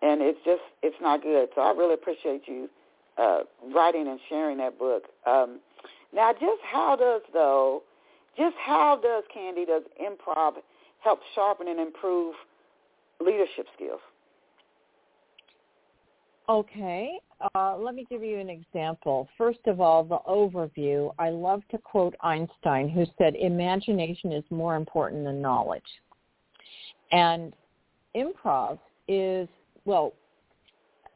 and 0.03 0.23
it's 0.23 0.39
just 0.45 0.63
it's 0.83 0.97
not 1.01 1.23
good. 1.23 1.49
So 1.55 1.61
I 1.61 1.73
really 1.73 1.95
appreciate 1.95 2.43
you 2.47 2.69
uh, 3.19 3.41
writing 3.75 4.09
and 4.09 4.19
sharing 4.29 4.59
that 4.59 4.79
book. 4.79 5.05
Um, 5.27 5.61
now, 6.13 6.33
just 6.33 6.63
how 6.63 6.97
does 6.97 7.23
though, 7.33 7.83
just 8.37 8.57
how 8.57 8.99
does 9.03 9.25
Candy 9.33 9.65
does 9.67 9.83
improv 10.01 10.55
help 11.01 11.21
sharpen 11.35 11.69
and 11.69 11.79
improve 11.79 12.35
leadership 13.21 13.67
skills? 13.75 14.01
Okay, 16.51 17.21
uh, 17.55 17.77
let 17.79 17.95
me 17.95 18.05
give 18.11 18.25
you 18.25 18.39
an 18.39 18.51
example. 18.51 19.29
First 19.39 19.61
of 19.67 19.81
all, 19.81 20.03
the 20.03 20.19
overview. 20.29 21.15
I 21.17 21.31
love 21.31 21.63
to 21.71 21.79
quote 21.79 22.17
Einstein, 22.23 22.89
who 22.89 23.07
said, 23.19 23.37
"Imagination 23.37 24.33
is 24.33 24.43
more 24.51 24.75
important 24.75 25.25
than 25.25 25.41
knowledge," 25.41 25.83
and 27.13 27.55
improv 28.17 28.81
is 29.07 29.49
well, 29.85 30.13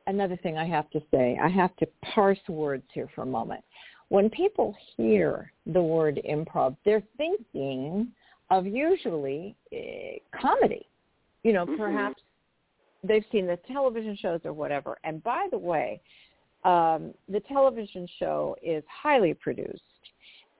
another 0.06 0.36
thing 0.36 0.56
I 0.56 0.66
have 0.66 0.88
to 0.90 1.02
say, 1.10 1.38
I 1.42 1.48
have 1.48 1.74
to 1.76 1.86
parse 2.02 2.38
words 2.48 2.84
here 2.92 3.08
for 3.14 3.22
a 3.22 3.26
moment. 3.26 3.62
When 4.08 4.30
people 4.30 4.76
hear 4.96 5.52
the 5.66 5.82
word 5.82 6.20
improv, 6.28 6.76
they're 6.84 7.02
thinking 7.16 8.08
of 8.50 8.66
usually 8.66 9.56
uh, 9.72 10.38
comedy. 10.40 10.86
You 11.42 11.52
know, 11.52 11.66
mm-hmm. 11.66 11.76
perhaps 11.76 12.22
they've 13.04 13.24
seen 13.30 13.46
the 13.46 13.58
television 13.68 14.16
shows 14.16 14.40
or 14.44 14.52
whatever. 14.52 14.98
And 15.04 15.22
by 15.22 15.46
the 15.50 15.58
way, 15.58 16.00
um, 16.64 17.12
the 17.28 17.40
television 17.40 18.08
show 18.18 18.56
is 18.62 18.82
highly 18.88 19.34
produced 19.34 19.82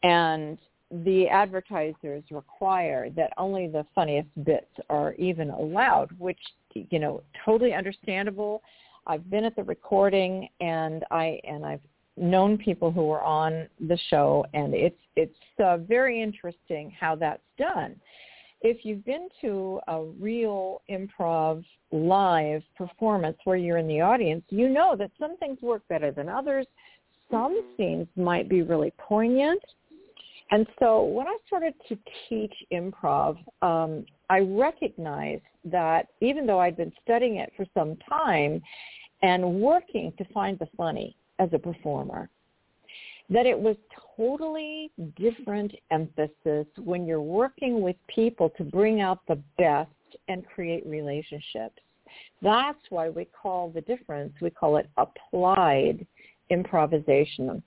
and 0.03 0.59
the 1.03 1.29
advertisers 1.29 2.23
require 2.31 3.11
that 3.11 3.33
only 3.37 3.67
the 3.67 3.85
funniest 3.95 4.29
bits 4.45 4.71
are 4.91 5.15
even 5.15 5.51
allowed, 5.51 6.11
which 6.19 6.39
you 6.75 6.99
know 6.99 7.23
totally 7.45 7.73
understandable. 7.73 8.63
I've 9.07 9.29
been 9.31 9.45
at 9.45 9.57
the 9.57 9.65
recording 9.65 10.49
and 10.61 11.05
I 11.11 11.41
and 11.45 11.65
I've 11.65 11.81
known 12.17 12.59
people 12.59 12.93
who 12.93 13.07
were 13.07 13.23
on 13.23 13.67
the 13.89 13.99
show, 14.09 14.45
and 14.55 14.75
it's 14.75 15.01
it's 15.17 15.35
uh, 15.65 15.79
very 15.79 16.23
interesting 16.23 16.93
how 16.99 17.17
that's 17.17 17.43
done. 17.59 17.97
If 18.65 18.79
you've 18.83 19.05
been 19.05 19.29
to 19.43 19.79
a 19.89 20.05
real 20.19 20.81
improv 20.91 21.63
live 21.93 22.63
performance 22.79 23.37
where 23.45 23.59
you're 23.59 23.77
in 23.77 23.87
the 23.87 24.01
audience, 24.01 24.43
you 24.49 24.71
know 24.71 24.97
that 24.97 25.11
some 25.19 25.37
things 25.37 25.59
work 25.61 25.83
better 25.91 26.11
than 26.11 26.31
others. 26.31 26.67
Some 27.31 27.53
mm-hmm. 27.53 27.77
scenes 27.77 28.09
might 28.17 28.49
be 28.49 28.63
really 28.63 28.91
poignant. 28.97 29.63
And 30.51 30.67
so 30.79 31.03
when 31.03 31.27
I 31.27 31.37
started 31.47 31.75
to 31.91 31.99
teach 32.29 32.55
improv, 32.73 33.37
um, 33.61 34.07
I 34.31 34.39
recognized 34.39 35.43
that 35.67 36.09
even 36.23 36.47
though 36.47 36.59
I'd 36.59 36.77
been 36.77 36.93
studying 37.03 37.37
it 37.37 37.53
for 37.59 37.67
some 37.75 37.97
time 38.09 38.63
and 39.23 39.61
working 39.61 40.11
to 40.17 40.25
find 40.33 40.59
the 40.59 40.69
funny 40.75 41.17
as 41.39 41.51
a 41.53 41.59
performer, 41.59 42.31
that 43.31 43.47
it 43.47 43.59
was 43.59 43.77
totally 44.17 44.91
different 45.17 45.73
emphasis 45.91 46.67
when 46.83 47.07
you're 47.07 47.23
working 47.23 47.81
with 47.81 47.97
people 48.15 48.51
to 48.57 48.65
bring 48.65 49.01
out 49.01 49.21
the 49.27 49.41
best 49.59 49.91
and 50.29 50.45
create 50.47 50.87
relationships. 50.87 51.79
That's 52.43 52.79
why 52.91 53.09
we 53.09 53.27
call 53.27 53.71
the 53.71 53.81
difference, 53.81 54.33
we 54.41 54.51
call 54.51 54.77
it 54.77 54.89
applied 54.97 56.07
improvisation. 56.51 57.63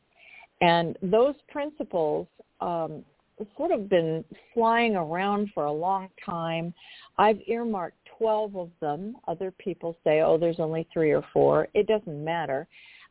And 0.62 0.98
those 1.02 1.36
principles 1.50 2.28
um, 2.62 3.04
sort 3.56 3.72
of 3.72 3.90
been 3.90 4.24
flying 4.54 4.96
around 4.96 5.50
for 5.54 5.66
a 5.66 5.72
long 5.72 6.10
time. 6.26 6.74
I've 7.18 7.40
earmarked 7.48 7.98
12 8.18 8.56
of 8.56 8.70
them. 8.80 9.16
Other 9.28 9.52
people 9.52 9.96
say, 10.04 10.22
oh, 10.22 10.38
there's 10.38 10.60
only 10.60 10.88
three 10.92 11.12
or 11.12 11.24
four. 11.34 11.68
It 11.74 11.88
doesn't 11.88 12.24
matter. 12.24 12.68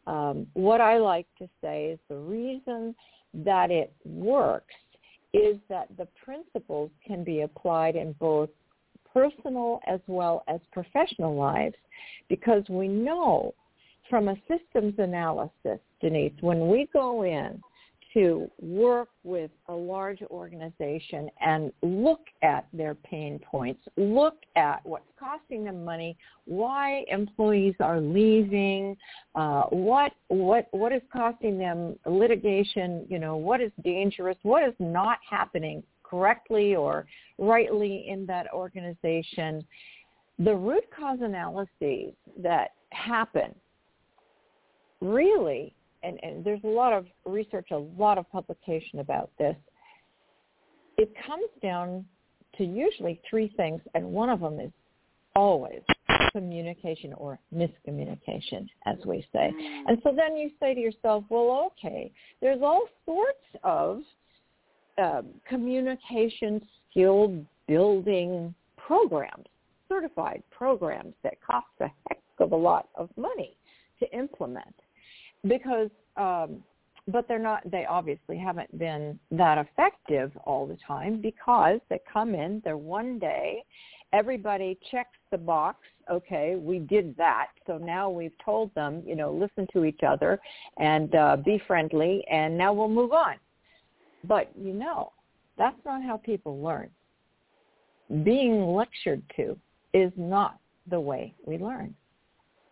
Um, 0.06 0.46
what 0.54 0.80
I 0.80 0.98
like 0.98 1.26
to 1.38 1.48
say 1.60 1.86
is 1.86 1.98
the 2.08 2.16
reason 2.16 2.94
that 3.34 3.70
it 3.70 3.92
works 4.04 4.74
is 5.34 5.56
that 5.68 5.88
the 5.98 6.06
principles 6.24 6.90
can 7.06 7.24
be 7.24 7.42
applied 7.42 7.96
in 7.96 8.12
both 8.14 8.48
personal 9.12 9.80
as 9.86 10.00
well 10.06 10.44
as 10.48 10.60
professional 10.72 11.34
lives. 11.34 11.74
Because 12.28 12.62
we 12.68 12.88
know 12.88 13.54
from 14.08 14.28
a 14.28 14.36
systems 14.48 14.94
analysis, 14.98 15.80
Denise, 16.00 16.32
when 16.40 16.68
we 16.68 16.88
go 16.92 17.24
in 17.24 17.60
to 18.14 18.50
work 18.60 19.08
with 19.24 19.50
a 19.68 19.72
large 19.72 20.22
organization 20.30 21.28
and 21.40 21.72
look 21.82 22.20
at 22.42 22.66
their 22.72 22.94
pain 22.94 23.38
points, 23.38 23.80
look 23.96 24.36
at 24.56 24.84
what's 24.84 25.10
costing 25.18 25.64
them 25.64 25.84
money, 25.84 26.16
why 26.44 27.04
employees 27.08 27.74
are 27.80 28.00
leaving, 28.00 28.96
uh, 29.34 29.62
what 29.64 30.12
what 30.28 30.68
what 30.70 30.92
is 30.92 31.02
costing 31.12 31.58
them 31.58 31.96
litigation, 32.06 33.04
you 33.08 33.18
know, 33.18 33.36
what 33.36 33.60
is 33.60 33.72
dangerous, 33.84 34.36
what 34.42 34.62
is 34.62 34.74
not 34.78 35.18
happening 35.28 35.82
correctly 36.02 36.74
or 36.74 37.06
rightly 37.38 38.06
in 38.08 38.26
that 38.26 38.46
organization. 38.52 39.64
The 40.38 40.54
root 40.54 40.84
cause 40.96 41.18
analyses 41.22 42.12
that 42.38 42.72
happen 42.90 43.54
really 45.00 45.74
and, 46.06 46.18
and 46.22 46.44
there's 46.44 46.62
a 46.64 46.68
lot 46.68 46.92
of 46.92 47.06
research, 47.24 47.68
a 47.72 47.76
lot 47.76 48.18
of 48.18 48.30
publication 48.30 49.00
about 49.00 49.30
this. 49.38 49.56
It 50.96 51.12
comes 51.26 51.48
down 51.62 52.04
to 52.58 52.64
usually 52.64 53.20
three 53.28 53.52
things, 53.56 53.80
and 53.94 54.04
one 54.06 54.30
of 54.30 54.40
them 54.40 54.60
is 54.60 54.70
always 55.34 55.80
communication 56.32 57.12
or 57.14 57.38
miscommunication, 57.54 58.66
as 58.86 58.96
we 59.06 59.26
say. 59.32 59.52
Mm. 59.54 59.82
And 59.88 59.98
so 60.02 60.12
then 60.14 60.36
you 60.36 60.50
say 60.60 60.74
to 60.74 60.80
yourself, 60.80 61.24
well, 61.28 61.72
okay, 61.72 62.12
there's 62.40 62.60
all 62.62 62.88
sorts 63.04 63.38
of 63.64 64.00
uh, 64.98 65.22
communication 65.48 66.60
skill 66.90 67.34
building 67.66 68.54
programs, 68.76 69.46
certified 69.88 70.42
programs 70.50 71.14
that 71.22 71.34
cost 71.46 71.66
a 71.80 71.88
heck 72.08 72.20
of 72.38 72.52
a 72.52 72.56
lot 72.56 72.88
of 72.94 73.08
money 73.16 73.56
to 73.98 74.10
implement 74.16 74.74
because 75.48 75.90
um, 76.16 76.62
but 77.08 77.28
they're 77.28 77.38
not 77.38 77.68
they 77.70 77.84
obviously 77.86 78.36
haven't 78.36 78.76
been 78.78 79.18
that 79.30 79.58
effective 79.58 80.32
all 80.44 80.66
the 80.66 80.76
time 80.86 81.20
because 81.20 81.80
they 81.88 82.00
come 82.10 82.34
in 82.34 82.60
they're 82.64 82.76
one 82.76 83.18
day 83.18 83.62
everybody 84.12 84.78
checks 84.90 85.18
the 85.30 85.38
box 85.38 85.78
okay 86.10 86.56
we 86.56 86.78
did 86.78 87.16
that. 87.16 87.48
So 87.66 87.78
now 87.78 88.08
we've 88.08 88.36
told 88.44 88.74
them 88.74 89.02
you 89.06 89.16
know 89.16 89.32
listen 89.32 89.66
to 89.72 89.84
each 89.84 90.00
other 90.06 90.40
and 90.78 91.14
uh, 91.14 91.36
be 91.36 91.60
friendly 91.66 92.24
and 92.30 92.56
now 92.56 92.72
we'll 92.72 92.88
move 92.88 93.12
on. 93.12 93.36
But 94.24 94.50
you 94.58 94.72
know 94.72 95.12
that's 95.58 95.78
not 95.84 96.02
how 96.02 96.16
people 96.16 96.60
learn. 96.60 96.90
Being 98.22 98.66
lectured 98.66 99.22
to 99.36 99.56
is 99.94 100.12
not 100.16 100.58
the 100.88 101.00
way 101.00 101.34
we 101.44 101.58
learn. 101.58 101.94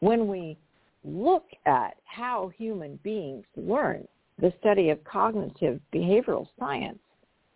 When 0.00 0.28
we 0.28 0.58
look 1.04 1.44
at 1.66 1.96
how 2.04 2.50
human 2.56 2.98
beings 3.02 3.44
learn, 3.56 4.06
the 4.40 4.52
study 4.60 4.90
of 4.90 5.02
cognitive 5.04 5.80
behavioral 5.92 6.46
science, 6.58 6.98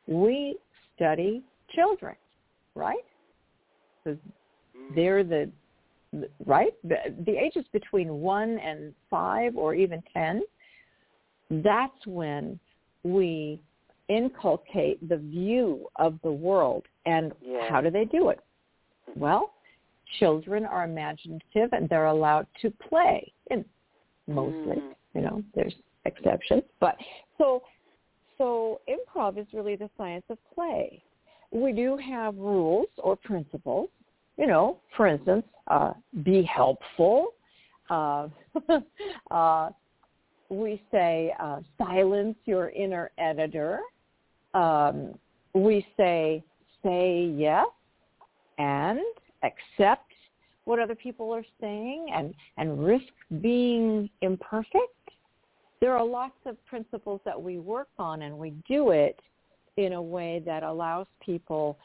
we 0.07 0.57
study 0.95 1.43
children, 1.75 2.15
right? 2.75 2.97
Because 4.05 4.19
mm-hmm. 4.77 4.95
they're 4.95 5.25
the 5.25 5.51
right 6.47 6.73
the, 6.85 6.97
the 7.27 7.37
ages 7.37 7.67
between 7.73 8.21
one 8.21 8.59
and 8.59 8.95
five 9.11 9.57
or 9.57 9.75
even 9.75 10.03
ten. 10.15 10.43
That's 11.51 12.07
when 12.07 12.59
we 13.03 13.61
inculcate 14.09 15.07
the 15.09 15.19
view 15.19 15.87
of 15.97 16.19
the 16.23 16.33
world 16.33 16.85
and 17.05 17.33
yeah. 17.43 17.69
how 17.69 17.81
do 17.81 17.91
they 17.91 18.07
do 18.07 18.31
it? 18.31 18.41
Well, 19.17 19.53
children 20.19 20.65
are 20.65 20.85
imaginative 20.85 21.73
and 21.73 21.89
they're 21.89 22.07
allowed 22.07 22.47
to 22.63 22.71
play 22.89 23.31
and 23.51 23.65
mostly 24.27 24.77
mm. 24.77 24.95
you 25.15 25.21
know 25.23 25.43
there's 25.55 25.75
exceptions. 26.05 26.63
But 26.81 26.97
so 27.37 27.63
so 28.37 28.81
improv 28.89 29.39
is 29.39 29.47
really 29.53 29.77
the 29.77 29.91
science 29.97 30.25
of 30.29 30.39
play. 30.55 31.03
We 31.51 31.73
do 31.73 31.97
have 31.97 32.37
rules 32.37 32.89
or 32.99 33.17
principles. 33.17 33.89
You 34.37 34.47
know 34.47 34.79
for 34.97 35.07
instance 35.07 35.45
uh, 35.69 35.93
be 36.23 36.43
helpful. 36.43 37.29
Uh, 37.91 38.29
uh, 39.31 39.71
we 40.51 40.83
say 40.91 41.35
uh, 41.41 41.61
silence 41.77 42.37
your 42.45 42.71
inner 42.71 43.11
editor. 43.19 43.81
Um, 44.55 45.15
we 45.55 45.87
say 45.97 46.43
say 46.83 47.33
yes 47.37 47.67
and 48.59 49.01
accept 49.43 50.08
what 50.69 50.79
other 50.79 50.95
people 50.95 51.33
are 51.33 51.45
saying 51.63 52.09
and, 52.15 52.35
and 52.59 52.85
risk 52.85 53.07
being 53.41 54.11
imperfect. 54.21 54.93
There 55.81 55.97
are 55.97 56.05
lots 56.05 56.35
of 56.45 56.63
principles 56.67 57.23
that 57.25 57.41
we 57.41 57.57
work 57.57 57.89
on 57.99 58.21
and 58.21 58.37
we 58.37 58.53
do 58.69 58.91
it 58.91 59.19
in 59.79 59.95
a 59.95 60.03
way 60.03 60.43
that 60.45 60.65
allows 60.65 61.07
people 61.25 61.79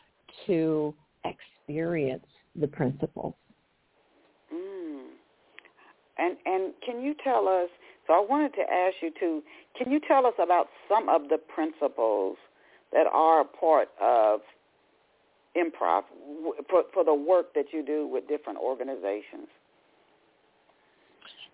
to 0.47 0.93
experience 1.23 2.25
the 2.59 2.67
principles. 2.67 3.33
Mm. 4.53 5.05
And 6.17 6.35
and 6.45 6.73
can 6.85 7.01
you 7.01 7.15
tell 7.23 7.47
us? 7.47 7.69
So 8.05 8.13
I 8.13 8.25
wanted 8.27 8.53
to 8.55 8.63
ask 8.69 8.95
you 9.01 9.11
to. 9.21 9.41
Can 9.77 9.93
you 9.93 10.01
tell 10.05 10.25
us 10.25 10.33
about 10.41 10.67
some 10.89 11.07
of 11.07 11.29
the 11.29 11.37
principles 11.37 12.35
that 12.91 13.07
are 13.07 13.41
a 13.41 13.45
part 13.45 13.87
of 14.01 14.41
improv 15.55 16.03
for, 16.69 16.83
for 16.93 17.03
the 17.03 17.13
work 17.13 17.53
that 17.53 17.65
you 17.71 17.85
do 17.85 18.07
with 18.07 18.27
different 18.27 18.59
organizations? 18.59 19.47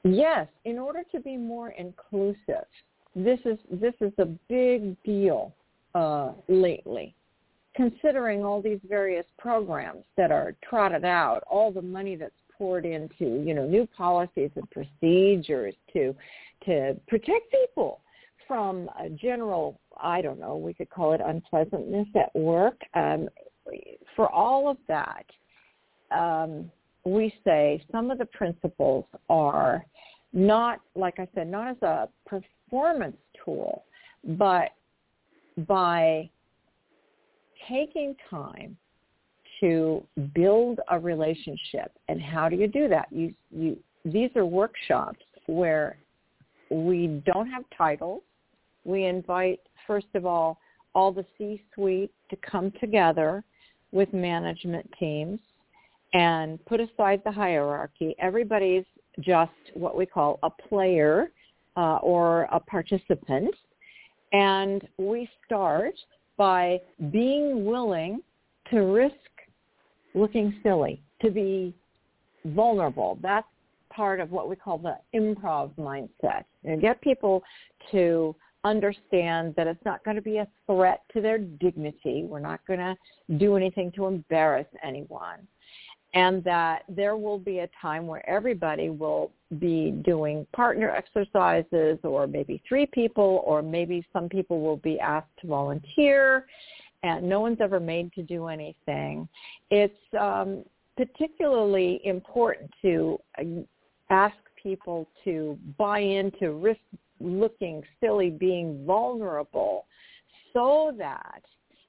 Yes, 0.04 0.48
in 0.66 0.80
order 0.80 1.04
to 1.12 1.20
be 1.20 1.36
more 1.36 1.70
inclusive, 1.72 2.66
this 3.16 3.40
is 3.44 3.58
this 3.72 3.94
is 4.00 4.14
a 4.18 4.26
big 4.26 5.02
deal 5.04 5.54
uh, 5.94 6.32
lately. 6.48 7.16
Considering 7.76 8.44
all 8.44 8.62
these 8.62 8.80
various 8.88 9.26
programs 9.38 10.04
that 10.18 10.32
are 10.32 10.56
trotted 10.68 11.06
out, 11.06 11.43
all 11.50 11.72
the 11.72 11.82
money 11.82 12.16
that's 12.16 12.34
poured 12.58 12.86
into, 12.86 13.43
you 13.45 13.54
know, 13.54 13.66
new 13.66 13.88
policies 13.97 14.52
and 14.56 14.70
procedures 14.72 15.76
to 15.93 16.16
to 16.66 16.95
protect 17.08 17.52
people 17.52 18.02
from 18.47 18.89
a 19.00 19.10
general, 19.10 19.80
I 20.02 20.22
don't 20.22 20.39
know, 20.39 20.58
we 20.58 20.74
could 20.74 20.89
call 20.89 21.14
it 21.14 21.22
unpleasantness 21.24 22.08
at 22.16 22.36
work. 22.36 22.80
Um, 22.95 23.30
for 24.15 24.30
all 24.32 24.70
of 24.70 24.78
that, 24.88 25.26
um, 26.11 26.72
we 27.05 27.34
say 27.43 27.84
some 27.91 28.11
of 28.11 28.17
the 28.17 28.26
principles 28.26 29.05
are 29.30 29.86
not, 30.34 30.80
like 30.95 31.20
I 31.20 31.28
said, 31.34 31.47
not 31.47 31.70
as 31.70 31.82
a 31.82 32.09
performance 32.26 33.17
tool, 33.43 33.84
but 34.24 34.72
by 35.67 36.30
taking 37.67 38.15
time 38.30 38.78
to 39.59 40.03
build 40.34 40.80
a 40.89 40.99
relationship. 40.99 41.91
And 42.07 42.22
how 42.22 42.47
do 42.47 42.55
you 42.55 42.67
do 42.67 42.88
that? 42.88 43.07
You, 43.11 43.34
you, 43.51 43.78
these 44.05 44.30
are 44.36 44.45
workshops 44.45 45.26
where 45.47 45.97
we 46.70 47.22
don't 47.26 47.47
have 47.47 47.63
titles. 47.78 48.22
We 48.86 49.05
invite, 49.05 49.59
first 49.86 50.07
of 50.15 50.26
all, 50.26 50.59
all 50.95 51.11
the 51.11 51.26
C-suite 51.38 52.11
to 52.30 52.38
come 52.38 52.72
together 52.80 53.43
with 53.92 54.14
management 54.14 54.90
teams 55.00 55.40
and 56.14 56.64
put 56.66 56.80
aside 56.80 57.22
the 57.24 57.32
hierarchy. 57.32 58.16
Everybody's 58.20 58.86
just 59.20 59.52
what 59.74 59.96
we 59.96 60.06
call 60.06 60.40
a 60.44 60.50
player 60.50 61.32
uh, 61.78 61.98
or 61.98 62.44
a 62.52 62.60
participant. 62.60 63.54
And 64.32 64.88
we 64.98 65.30
start 65.46 65.94
by 66.38 66.80
being 67.12 67.66
willing 67.66 68.22
to 68.72 68.82
risk 68.82 69.16
looking 70.14 70.56
silly, 70.64 71.02
to 71.22 71.30
be 71.30 71.74
vulnerable. 72.46 73.20
That's 73.22 73.48
part 73.90 74.20
of 74.20 74.32
what 74.32 74.50
we 74.50 74.56
call 74.56 74.78
the 74.78 74.98
improv 75.16 75.72
mindset. 75.76 76.46
And 76.64 76.82
get 76.82 77.02
people 77.02 77.44
to 77.92 78.36
understand 78.64 79.53
that 79.55 79.68
it's 79.68 79.84
not 79.86 80.03
going 80.03 80.16
to 80.16 80.22
be 80.22 80.38
a 80.38 80.47
threat 80.66 81.01
to 81.14 81.22
their 81.22 81.38
dignity. 81.38 82.24
We're 82.24 82.39
not 82.39 82.66
going 82.68 82.80
to 82.80 82.95
do 83.38 83.55
anything 83.55 83.91
to 83.93 84.07
embarrass 84.07 84.68
anyone. 84.84 85.47
And 86.16 86.43
that 86.43 86.84
there 86.89 87.16
will 87.16 87.38
be 87.38 87.60
a 87.60 87.70
time 87.80 88.07
where 88.07 88.28
everybody 88.28 88.89
will 88.89 89.32
be 89.60 89.91
doing 90.03 90.45
partner 90.53 90.89
exercises 90.89 91.99
or 92.03 92.26
maybe 92.26 92.62
three 92.68 92.88
people 92.88 93.43
or 93.45 93.62
maybe 93.62 94.03
some 94.12 94.28
people 94.28 94.60
will 94.60 94.78
be 94.78 94.99
asked 94.99 95.30
to 95.41 95.47
volunteer 95.47 96.47
and 97.03 97.28
no 97.28 97.39
one's 97.39 97.60
ever 97.62 97.80
made 97.80 98.12
to 98.14 98.24
do 98.24 98.47
anything. 98.47 99.28
It's 99.70 99.93
um, 100.20 100.64
particularly 100.97 102.01
important 102.03 102.72
to 102.82 103.20
uh, 103.38 103.43
ask 104.10 104.36
people 104.62 105.07
to 105.24 105.57
buy 105.78 105.99
into 105.99 106.51
risk 106.53 106.80
looking 107.20 107.84
silly, 107.99 108.30
being 108.30 108.86
vulnerable, 108.86 109.86
so 110.53 110.93
that 110.97 111.41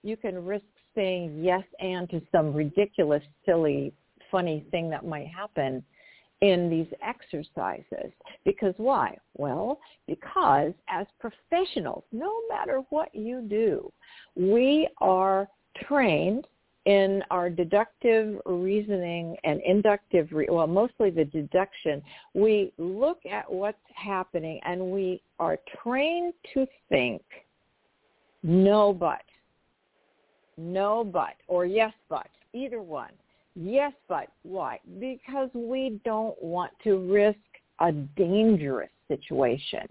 you 0.03 0.17
can 0.17 0.45
risk 0.45 0.65
saying 0.95 1.43
yes 1.43 1.63
and 1.79 2.09
to 2.11 2.21
some 2.33 2.53
ridiculous, 2.53 3.23
silly, 3.47 3.93
funny 4.31 4.65
thing 4.71 4.91
that 4.91 5.05
might 5.05 5.29
happen 5.29 5.83
in 6.41 6.71
these 6.71 6.87
exercises. 7.07 8.13
Because 8.45 8.75
why? 8.77 9.17
Well, 9.37 9.79
because 10.07 10.73
as 10.89 11.07
professionals, 11.19 12.05
no 12.13 12.33
matter 12.49 12.83
what 12.91 13.15
you 13.15 13.43
do, 13.43 13.93
we 14.37 14.89
are 14.99 15.49
trained 15.87 16.47
in 16.87 17.23
our 17.31 17.51
deductive 17.51 18.41
reasoning 18.47 19.37
and 19.45 19.61
inductive, 19.67 20.29
re- 20.33 20.49
well, 20.51 20.67
mostly 20.67 21.11
the 21.11 21.25
deduction, 21.25 22.03
we 22.35 22.73
look 22.79 23.21
at 23.31 23.51
what's 23.51 23.79
happening 23.95 24.61
and 24.65 24.81
we 24.81 25.23
are 25.39 25.59
trained 25.83 26.33
to 26.55 26.67
think 26.89 27.23
no 28.43 28.93
but, 28.93 29.23
no 30.57 31.05
but, 31.05 31.35
or 31.49 31.67
yes 31.67 31.93
but, 32.09 32.29
either 32.55 32.81
one. 32.81 33.11
Yes 33.55 33.93
but. 34.09 34.29
Why? 34.43 34.79
Because 34.99 35.51
we 35.55 36.01
don't 36.05 36.41
want 36.43 36.73
to 36.85 36.97
risk 37.13 37.39
a 37.81 37.93
dangerous 37.93 38.91
situation. 39.09 39.87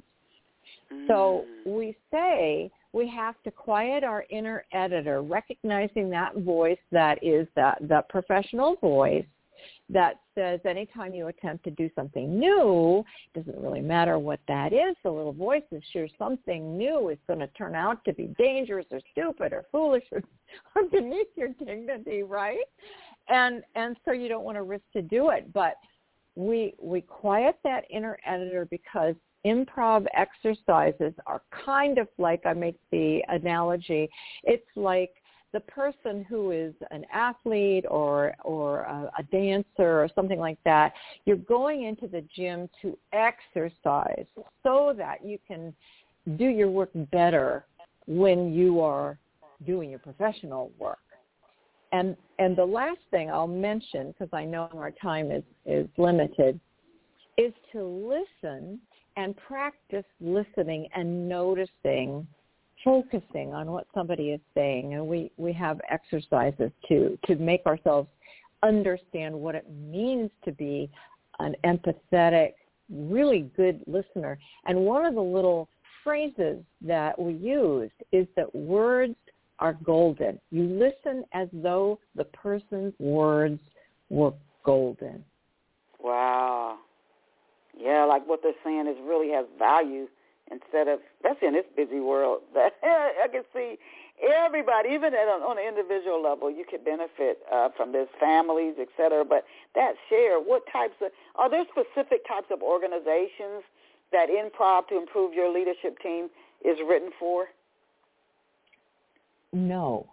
Mm. 0.91 1.07
So 1.07 1.45
we 1.65 1.95
say 2.11 2.71
we 2.93 3.07
have 3.07 3.35
to 3.43 3.51
quiet 3.51 4.03
our 4.03 4.25
inner 4.29 4.65
editor, 4.73 5.21
recognizing 5.21 6.09
that 6.09 6.35
voice 6.37 6.79
that 6.91 7.23
is 7.23 7.47
that, 7.55 8.09
professional 8.09 8.75
voice 8.77 9.25
that 9.89 10.19
says 10.35 10.59
anytime 10.65 11.13
you 11.13 11.27
attempt 11.27 11.63
to 11.63 11.71
do 11.71 11.89
something 11.95 12.39
new, 12.39 13.03
doesn't 13.35 13.59
really 13.59 13.81
matter 13.81 14.17
what 14.17 14.39
that 14.47 14.71
is, 14.71 14.95
the 15.03 15.11
little 15.11 15.33
voice 15.33 15.63
is 15.71 15.83
sure 15.91 16.07
something 16.17 16.77
new 16.77 17.09
is 17.09 17.17
going 17.27 17.39
to 17.39 17.47
turn 17.47 17.75
out 17.75 18.03
to 18.05 18.13
be 18.13 18.33
dangerous 18.37 18.85
or 18.91 19.01
stupid 19.11 19.51
or 19.51 19.65
foolish 19.71 20.03
or, 20.11 20.21
or 20.75 20.83
beneath 20.89 21.27
your 21.35 21.49
dignity, 21.49 22.23
right? 22.23 22.57
And 23.27 23.63
and 23.75 23.97
so 24.05 24.11
you 24.11 24.29
don't 24.29 24.43
want 24.43 24.57
to 24.57 24.63
risk 24.63 24.83
to 24.93 25.01
do 25.01 25.29
it, 25.29 25.51
but 25.53 25.75
we 26.35 26.73
we 26.81 27.01
quiet 27.01 27.57
that 27.63 27.83
inner 27.89 28.17
editor 28.25 28.65
because 28.65 29.15
improv 29.49 30.05
exercises 30.15 31.13
are 31.25 31.41
kind 31.65 31.97
of 31.97 32.07
like 32.17 32.45
I 32.45 32.53
make 32.53 32.77
the 32.91 33.21
analogy. 33.27 34.09
It's 34.43 34.65
like 34.75 35.11
the 35.51 35.59
person 35.61 36.23
who 36.29 36.51
is 36.51 36.73
an 36.91 37.05
athlete 37.11 37.85
or 37.89 38.35
or 38.43 38.81
a, 38.81 39.11
a 39.19 39.23
dancer 39.23 39.63
or 40.03 40.09
something 40.13 40.39
like 40.39 40.59
that. 40.65 40.93
You're 41.25 41.37
going 41.37 41.83
into 41.83 42.07
the 42.07 42.23
gym 42.35 42.69
to 42.81 42.97
exercise 43.13 44.25
so 44.63 44.93
that 44.97 45.25
you 45.25 45.39
can 45.47 45.73
do 46.37 46.45
your 46.45 46.69
work 46.69 46.91
better 47.11 47.65
when 48.05 48.53
you 48.53 48.81
are 48.81 49.17
doing 49.65 49.89
your 49.89 49.99
professional 49.99 50.71
work. 50.77 50.99
And 51.91 52.15
and 52.37 52.55
the 52.55 52.65
last 52.65 52.99
thing 53.09 53.31
I'll 53.31 53.47
mention 53.47 54.11
because 54.11 54.29
I 54.33 54.45
know 54.45 54.69
our 54.75 54.91
time 54.91 55.31
is 55.31 55.43
is 55.65 55.87
limited 55.97 56.59
is 57.37 57.53
to 57.71 57.83
listen 57.83 58.79
and 59.18 59.36
practice 59.38 60.05
listening 60.22 60.88
and 60.95 61.28
noticing, 61.28 62.26
focusing 62.84 63.53
on 63.53 63.72
what 63.72 63.88
somebody 63.93 64.30
is 64.30 64.41
saying. 64.53 64.93
And 64.93 65.07
we, 65.07 65.32
we 65.38 65.53
have 65.53 65.80
exercises 65.89 66.72
to, 66.88 67.18
to 67.26 67.36
make 67.36 67.66
ourselves 67.66 68.07
understand 68.64 69.36
what 69.36 69.55
it 69.55 69.66
means 69.70 70.30
to 70.45 70.51
be 70.51 70.89
an 71.39 71.55
empathetic, 71.64 72.53
really 72.89 73.49
good 73.55 73.82
listener. 73.88 74.38
And 74.66 74.80
one 74.80 75.05
of 75.05 75.16
the 75.16 75.22
little 75.22 75.70
phrases 76.03 76.64
that 76.82 77.20
we 77.20 77.34
use 77.34 77.91
is 78.12 78.28
that 78.36 78.53
words 78.53 79.16
are 79.60 79.78
golden. 79.84 80.39
You 80.51 80.64
listen 80.64 81.24
as 81.34 81.47
though 81.51 81.99
the 82.16 82.24
person's 82.26 82.93
words 82.99 83.60
were 84.10 84.34
golden. 84.64 85.24
Wow. 85.99 86.78
Yeah, 87.80 88.03
like 88.03 88.27
what 88.27 88.41
they're 88.43 88.59
saying 88.63 88.88
is 88.88 88.97
really 89.03 89.32
has 89.32 89.45
value 89.57 90.07
instead 90.51 90.88
of 90.88 90.99
especially 91.17 91.47
in 91.47 91.53
this 91.53 91.69
busy 91.75 91.99
world 91.99 92.41
that 92.53 92.73
I 92.84 93.27
can 93.32 93.43
see 93.53 93.77
everybody, 94.21 94.89
even 94.89 95.13
at 95.13 95.27
on 95.27 95.57
an 95.57 95.63
individual 95.65 96.21
level, 96.21 96.51
you 96.51 96.65
could 96.69 96.84
benefit 96.84 97.39
uh, 97.51 97.69
from 97.75 97.91
this, 97.91 98.07
families, 98.19 98.75
et 98.80 98.89
cetera. 98.97 99.23
But 99.23 99.45
that 99.75 99.93
share, 100.09 100.39
what 100.39 100.63
types 100.71 100.95
of 101.01 101.11
are 101.36 101.49
there 101.49 101.63
specific 101.71 102.27
types 102.27 102.47
of 102.51 102.61
organizations 102.61 103.63
that 104.11 104.27
improv 104.30 104.88
to 104.88 104.97
improve 104.97 105.34
your 105.34 105.53
leadership 105.53 105.97
team 106.01 106.30
is 106.65 106.77
written 106.88 107.11
for? 107.19 107.45
No. 109.53 110.07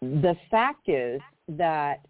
The 0.00 0.36
fact 0.50 0.88
is 0.88 1.20
that 1.48 2.00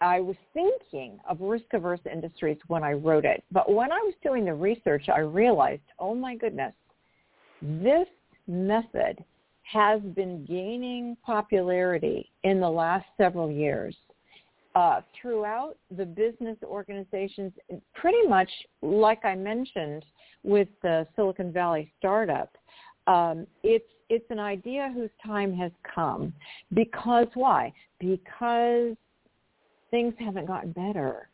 I 0.00 0.20
was 0.20 0.36
thinking 0.54 1.18
of 1.28 1.40
risk-averse 1.40 2.00
industries 2.10 2.58
when 2.68 2.82
I 2.82 2.92
wrote 2.92 3.24
it. 3.24 3.44
But 3.52 3.72
when 3.72 3.92
I 3.92 3.98
was 3.98 4.14
doing 4.22 4.44
the 4.44 4.54
research, 4.54 5.08
I 5.08 5.20
realized, 5.20 5.82
oh 5.98 6.14
my 6.14 6.36
goodness, 6.36 6.72
this 7.60 8.06
method 8.46 9.22
has 9.62 10.00
been 10.00 10.44
gaining 10.46 11.16
popularity 11.24 12.30
in 12.44 12.60
the 12.60 12.68
last 12.68 13.06
several 13.16 13.50
years 13.50 13.94
uh, 14.74 15.00
throughout 15.20 15.76
the 15.96 16.04
business 16.04 16.56
organizations, 16.64 17.52
pretty 17.94 18.26
much 18.28 18.48
like 18.82 19.24
I 19.24 19.34
mentioned 19.34 20.04
with 20.42 20.68
the 20.82 21.06
Silicon 21.16 21.52
Valley 21.52 21.92
startup. 21.98 22.56
Um, 23.06 23.46
it's 23.62 23.84
it's 24.08 24.26
an 24.30 24.40
idea 24.40 24.90
whose 24.92 25.10
time 25.24 25.54
has 25.54 25.70
come 25.94 26.32
because 26.74 27.28
why? 27.34 27.72
Because 28.00 28.96
things 29.90 30.14
haven't 30.18 30.46
gotten 30.46 30.72
better. 30.72 31.28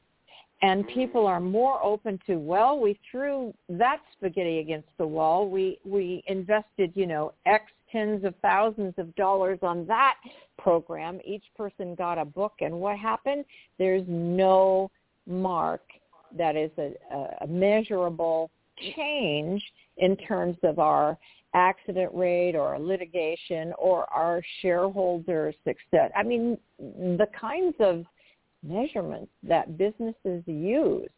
And 0.62 0.84
mm. 0.84 0.94
people 0.94 1.26
are 1.26 1.40
more 1.40 1.82
open 1.82 2.18
to, 2.26 2.36
well, 2.36 2.78
we 2.78 2.98
threw 3.10 3.54
that 3.68 4.00
spaghetti 4.12 4.58
against 4.58 4.88
the 4.98 5.06
wall. 5.06 5.48
We 5.48 5.78
we 5.84 6.22
invested, 6.26 6.92
you 6.94 7.06
know, 7.06 7.32
X 7.44 7.64
tens 7.92 8.24
of 8.24 8.34
thousands 8.42 8.94
of 8.98 9.14
dollars 9.14 9.58
on 9.62 9.86
that 9.86 10.16
program. 10.58 11.20
Each 11.24 11.44
person 11.56 11.94
got 11.94 12.18
a 12.18 12.24
book 12.24 12.54
and 12.60 12.74
what 12.80 12.98
happened? 12.98 13.44
There's 13.78 14.04
no 14.08 14.90
mark 15.26 15.82
that 16.36 16.56
is 16.56 16.70
a, 16.78 16.92
a 17.42 17.46
measurable 17.46 18.50
change 18.96 19.62
in 19.98 20.16
terms 20.16 20.56
of 20.62 20.78
our 20.78 21.16
accident 21.54 22.10
rate 22.12 22.54
or 22.54 22.78
litigation 22.78 23.72
or 23.78 24.04
our 24.12 24.42
shareholder 24.60 25.52
success. 25.64 26.10
I 26.14 26.22
mean, 26.22 26.58
the 26.78 27.28
kinds 27.38 27.74
of 27.80 28.04
measurements 28.66 29.30
that 29.42 29.78
businesses 29.78 30.42
use 30.46 31.08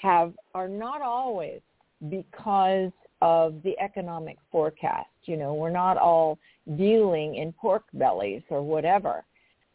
have 0.00 0.32
are 0.54 0.68
not 0.68 1.02
always 1.02 1.60
because 2.08 2.92
of 3.20 3.60
the 3.64 3.78
economic 3.80 4.38
forecast. 4.50 5.08
You 5.24 5.36
know, 5.36 5.54
we're 5.54 5.70
not 5.70 5.96
all 5.96 6.38
dealing 6.76 7.36
in 7.36 7.52
pork 7.52 7.84
bellies 7.94 8.42
or 8.50 8.62
whatever. 8.62 9.24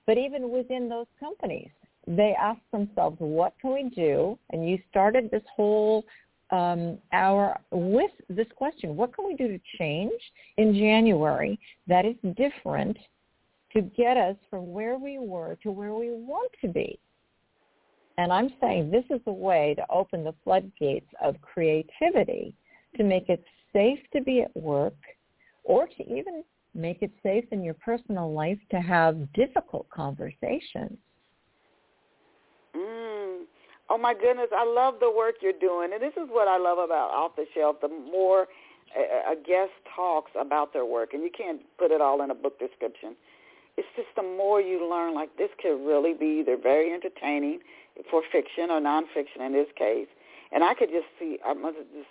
But 0.06 0.18
even 0.18 0.50
within 0.50 0.90
those 0.90 1.08
companies, 1.20 1.70
they 2.08 2.36
ask 2.40 2.60
themselves, 2.72 3.18
what 3.20 3.54
can 3.62 3.74
we 3.74 3.90
do? 3.96 4.38
And 4.52 4.68
you 4.68 4.80
started 4.90 5.30
this 5.32 5.44
whole 5.56 6.04
um, 6.52 6.98
hour 7.12 7.60
with 7.72 8.12
this 8.30 8.48
question, 8.56 8.96
what 8.96 9.16
can 9.16 9.26
we 9.26 9.36
do 9.36 9.48
to 9.48 9.60
change 9.80 10.12
in 10.58 10.74
January 10.74 11.60
that 11.88 12.06
is 12.06 12.16
different 12.36 12.98
to 13.74 13.82
get 13.82 14.18
us 14.18 14.36
from 14.50 14.72
where 14.72 14.98
we 14.98 15.20
were 15.20 15.58
to 15.64 15.72
where 15.72 15.94
we 15.94 16.12
want 16.12 16.52
to 16.62 16.68
be? 16.68 17.00
And 18.18 18.32
I'm 18.32 18.50
saying 18.62 18.92
this 18.92 19.06
is 19.10 19.22
a 19.26 19.32
way 19.32 19.74
to 19.76 19.86
open 19.90 20.24
the 20.24 20.36
floodgates 20.44 21.10
of 21.22 21.36
creativity 21.42 22.56
to 22.98 23.04
make 23.04 23.30
it 23.30 23.44
safe 23.74 24.00
to 24.14 24.22
be 24.22 24.42
at 24.42 24.56
work 24.56 24.94
or 25.64 25.88
to 25.88 26.04
even 26.04 26.44
make 26.76 27.02
it 27.02 27.12
safe 27.24 27.46
in 27.52 27.64
your 27.64 27.74
personal 27.76 28.32
life 28.32 28.60
to 28.72 28.78
have 28.78 29.32
difficult 29.34 29.90
conversations. 29.90 30.98
Mm. 32.76 33.44
Oh 33.90 33.98
my 34.00 34.14
goodness, 34.14 34.50
I 34.56 34.66
love 34.66 34.96
the 35.00 35.12
work 35.12 35.36
you're 35.42 35.54
doing. 35.60 35.92
And 35.94 36.02
this 36.02 36.14
is 36.14 36.30
what 36.30 36.48
I 36.48 36.58
love 36.58 36.78
about 36.78 37.12
Off 37.12 37.36
the 37.36 37.46
Shelf. 37.54 37.78
The 37.82 37.90
more 37.90 38.48
a 38.96 39.36
guest 39.36 39.72
talks 39.96 40.32
about 40.40 40.72
their 40.72 40.86
work, 40.86 41.14
and 41.14 41.24
you 41.24 41.32
can't 41.36 41.62
put 41.80 41.92
it 41.92 42.00
all 42.00 42.22
in 42.24 42.30
a 42.30 42.36
book 42.36 42.60
description. 42.60 43.16
It's 43.78 43.88
just 43.96 44.10
the 44.16 44.24
more 44.24 44.62
you 44.62 44.88
learn, 44.88 45.14
like 45.14 45.36
this 45.38 45.50
could 45.62 45.84
really 45.86 46.14
be 46.14 46.42
either 46.42 46.58
very 46.58 46.94
entertaining 46.94 47.60
for 48.10 48.22
fiction 48.32 48.70
or 48.70 48.80
nonfiction 48.80 49.46
in 49.46 49.54
this 49.54 49.68
case. 49.78 50.08
And 50.52 50.64
I 50.64 50.74
could 50.74 50.90
just 50.90 51.08
see, 51.20 51.40
I 51.46 51.54
must 51.54 51.78
have 51.78 51.88
just 51.94 52.08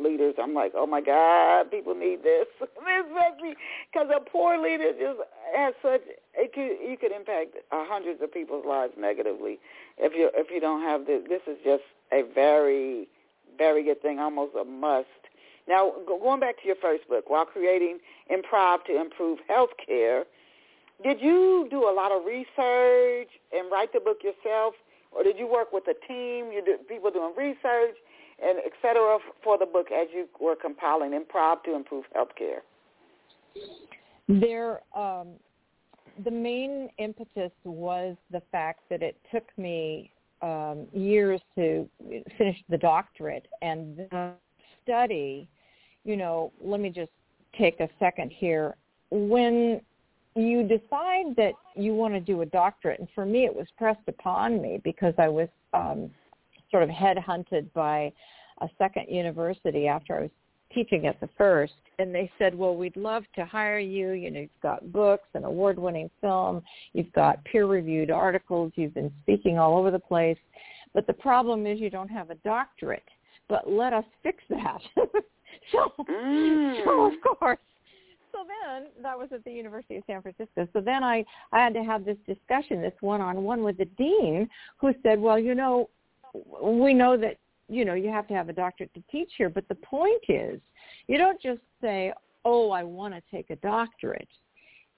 leaders. 0.00 0.34
I'm 0.40 0.54
like, 0.54 0.72
oh 0.74 0.86
my 0.86 1.00
God, 1.00 1.70
people 1.70 1.94
need 1.94 2.22
this. 2.22 2.46
this 2.60 2.70
makes 2.78 3.42
me 3.42 3.54
because 3.92 4.08
a 4.14 4.20
poor 4.20 4.58
leader 4.58 4.92
just 4.92 5.20
has 5.56 5.74
such 5.82 6.02
it 6.34 6.52
could 6.52 6.78
you 6.88 6.96
could 7.00 7.12
impact 7.12 7.56
hundreds 7.70 8.22
of 8.22 8.32
people's 8.32 8.64
lives 8.66 8.92
negatively 8.98 9.58
if 9.98 10.12
you 10.16 10.30
if 10.34 10.48
you 10.50 10.60
don't 10.60 10.82
have 10.82 11.06
this. 11.06 11.22
This 11.28 11.42
is 11.46 11.58
just 11.64 11.82
a 12.12 12.22
very 12.34 13.08
very 13.58 13.84
good 13.84 14.00
thing, 14.02 14.18
almost 14.18 14.54
a 14.60 14.64
must. 14.64 15.06
Now, 15.66 15.92
going 16.06 16.40
back 16.40 16.60
to 16.60 16.66
your 16.66 16.76
first 16.76 17.08
book, 17.08 17.24
while 17.28 17.46
creating 17.46 17.98
improv 18.30 18.84
to 18.86 19.00
improve 19.00 19.38
healthcare, 19.50 20.24
did 21.04 21.20
you 21.20 21.68
do 21.70 21.88
a 21.88 21.94
lot 21.94 22.10
of 22.10 22.24
research 22.24 23.28
and 23.52 23.70
write 23.70 23.92
the 23.92 24.00
book 24.00 24.18
yourself, 24.24 24.74
or 25.12 25.22
did 25.22 25.38
you 25.38 25.46
work 25.46 25.72
with 25.72 25.84
a 25.86 25.94
team? 26.08 26.50
You 26.50 26.62
did 26.64 26.88
people 26.88 27.10
doing 27.10 27.34
research 27.36 27.96
and 28.42 28.58
et 28.64 28.72
cetera 28.82 29.18
for 29.44 29.58
the 29.58 29.66
book 29.66 29.88
as 29.92 30.08
you 30.12 30.26
were 30.40 30.56
compiling 30.56 31.12
improv 31.12 31.62
to 31.64 31.76
improve 31.76 32.04
healthcare? 32.16 32.62
There, 34.28 34.80
um, 34.96 35.28
the 36.24 36.30
main 36.30 36.88
impetus 36.98 37.52
was 37.64 38.16
the 38.30 38.42
fact 38.50 38.80
that 38.90 39.02
it 39.02 39.16
took 39.32 39.44
me 39.58 40.10
um, 40.42 40.86
years 40.92 41.40
to 41.56 41.88
finish 42.36 42.56
the 42.68 42.78
doctorate, 42.78 43.46
and 43.62 43.96
the 43.96 44.32
study. 44.82 45.48
You 46.04 46.16
know, 46.16 46.52
let 46.60 46.80
me 46.80 46.90
just 46.90 47.12
take 47.58 47.80
a 47.80 47.88
second 47.98 48.32
here. 48.32 48.76
When 49.10 49.80
you 50.36 50.62
decide 50.62 51.36
that 51.36 51.52
you 51.76 51.94
want 51.94 52.14
to 52.14 52.20
do 52.20 52.42
a 52.42 52.46
doctorate, 52.46 52.98
and 53.00 53.08
for 53.14 53.24
me 53.24 53.44
it 53.44 53.54
was 53.54 53.66
pressed 53.78 54.06
upon 54.08 54.60
me 54.60 54.80
because 54.82 55.14
I 55.18 55.28
was 55.28 55.48
um, 55.72 56.10
sort 56.70 56.82
of 56.82 56.88
headhunted 56.88 57.72
by 57.72 58.12
a 58.60 58.68
second 58.78 59.06
university 59.08 59.86
after 59.86 60.16
I 60.16 60.20
was 60.22 60.30
teaching 60.72 61.06
at 61.06 61.20
the 61.20 61.28
first 61.38 61.72
and 61.98 62.14
they 62.14 62.30
said, 62.38 62.54
well, 62.54 62.74
we'd 62.74 62.96
love 62.96 63.24
to 63.36 63.44
hire 63.44 63.78
you. 63.78 64.10
You 64.10 64.30
know, 64.30 64.40
you've 64.40 64.60
got 64.62 64.92
books, 64.92 65.28
an 65.34 65.44
award-winning 65.44 66.10
film, 66.20 66.62
you've 66.92 67.12
got 67.12 67.44
peer-reviewed 67.44 68.10
articles, 68.10 68.72
you've 68.74 68.94
been 68.94 69.12
speaking 69.22 69.58
all 69.58 69.78
over 69.78 69.90
the 69.90 69.98
place. 69.98 70.38
But 70.92 71.06
the 71.06 71.12
problem 71.12 71.66
is 71.66 71.80
you 71.80 71.90
don't 71.90 72.08
have 72.08 72.30
a 72.30 72.36
doctorate. 72.36 73.04
But 73.48 73.70
let 73.70 73.92
us 73.92 74.04
fix 74.22 74.42
that. 74.48 74.80
so, 75.72 75.92
mm. 76.00 76.84
so 76.84 77.12
of 77.12 77.38
course, 77.38 77.58
so 78.34 78.44
then 78.44 78.88
that 79.02 79.18
was 79.18 79.28
at 79.32 79.44
the 79.44 79.52
University 79.52 79.96
of 79.96 80.02
San 80.06 80.20
Francisco. 80.22 80.66
So 80.72 80.80
then 80.80 81.04
I, 81.04 81.24
I 81.52 81.60
had 81.62 81.74
to 81.74 81.84
have 81.84 82.04
this 82.04 82.16
discussion, 82.26 82.82
this 82.82 82.92
one-on-one 83.00 83.62
with 83.62 83.78
the 83.78 83.84
dean 83.84 84.48
who 84.78 84.92
said, 85.02 85.20
well, 85.20 85.38
you 85.38 85.54
know, 85.54 85.88
we 86.60 86.92
know 86.92 87.16
that 87.16 87.38
you 87.68 87.84
know 87.84 87.94
you 87.94 88.10
have 88.10 88.26
to 88.28 88.34
have 88.34 88.50
a 88.50 88.52
doctorate 88.52 88.92
to 88.92 89.02
teach 89.10 89.30
here 89.38 89.48
but 89.48 89.66
the 89.68 89.74
point 89.76 90.20
is 90.28 90.60
you 91.06 91.16
don't 91.16 91.40
just 91.40 91.60
say 91.80 92.12
oh 92.44 92.70
i 92.72 92.82
want 92.82 93.14
to 93.14 93.22
take 93.30 93.48
a 93.48 93.56
doctorate 93.56 94.28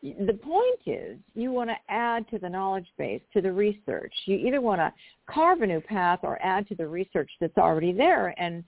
the 0.02 0.38
point 0.42 0.80
is 0.86 1.18
you 1.34 1.52
want 1.52 1.70
to 1.70 1.76
add 1.88 2.28
to 2.30 2.38
the 2.38 2.48
knowledge 2.48 2.86
base 2.98 3.22
to 3.32 3.40
the 3.40 3.52
research. 3.52 4.12
You 4.26 4.36
either 4.36 4.60
want 4.60 4.80
to 4.80 4.92
carve 5.28 5.62
a 5.62 5.66
new 5.66 5.80
path 5.80 6.20
or 6.22 6.40
add 6.42 6.68
to 6.68 6.74
the 6.74 6.86
research 6.86 7.30
that's 7.40 7.56
already 7.56 7.92
there. 7.92 8.34
And 8.38 8.62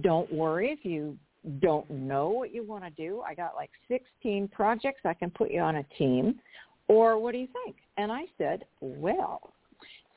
don't 0.00 0.32
worry 0.32 0.70
if 0.70 0.84
you 0.84 1.16
don't 1.60 1.88
know 1.90 2.28
what 2.28 2.54
you 2.54 2.64
want 2.64 2.84
to 2.84 2.90
do. 2.90 3.22
I 3.26 3.34
got 3.34 3.54
like 3.54 3.70
16 3.88 4.48
projects 4.48 5.00
i 5.04 5.14
can 5.14 5.30
put 5.30 5.50
you 5.50 5.60
on 5.60 5.76
a 5.76 5.84
team 5.98 6.40
or 6.88 7.18
what 7.18 7.32
do 7.32 7.38
you 7.38 7.48
think? 7.64 7.76
And 7.96 8.10
i 8.12 8.22
said 8.38 8.64
well 8.80 9.52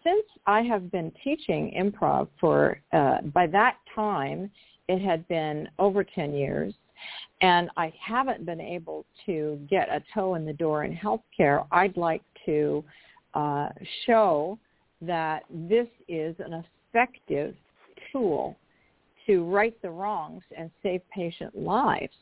since 0.04 0.26
I 0.46 0.62
have 0.62 0.92
been 0.92 1.12
teaching 1.24 1.74
improv 1.78 2.28
for, 2.40 2.80
uh, 2.94 3.22
by 3.34 3.48
that 3.48 3.78
time, 3.94 4.50
it 4.88 5.00
had 5.00 5.28
been 5.28 5.68
over 5.78 6.04
10 6.04 6.34
years, 6.34 6.74
and 7.42 7.70
I 7.78 7.94
haven't 8.00 8.46
been 8.46 8.62
able 8.62 9.06
to 9.26 9.60
get 9.70 9.90
a 9.90 10.02
toe 10.14 10.36
in 10.36 10.46
the 10.46 10.54
door 10.54 10.84
in 10.84 10.96
healthcare, 10.96 11.66
I'd 11.72 11.96
like 11.98 12.22
to 12.46 12.84
uh, 13.34 13.70
show 14.06 14.58
that 15.02 15.44
this 15.50 15.88
is 16.08 16.36
an 16.40 16.64
effective 16.94 17.56
tool 18.12 18.58
to 19.30 19.44
right 19.44 19.80
the 19.82 19.90
wrongs 19.90 20.44
and 20.58 20.72
save 20.82 21.02
patient 21.14 21.56
lives. 21.56 22.14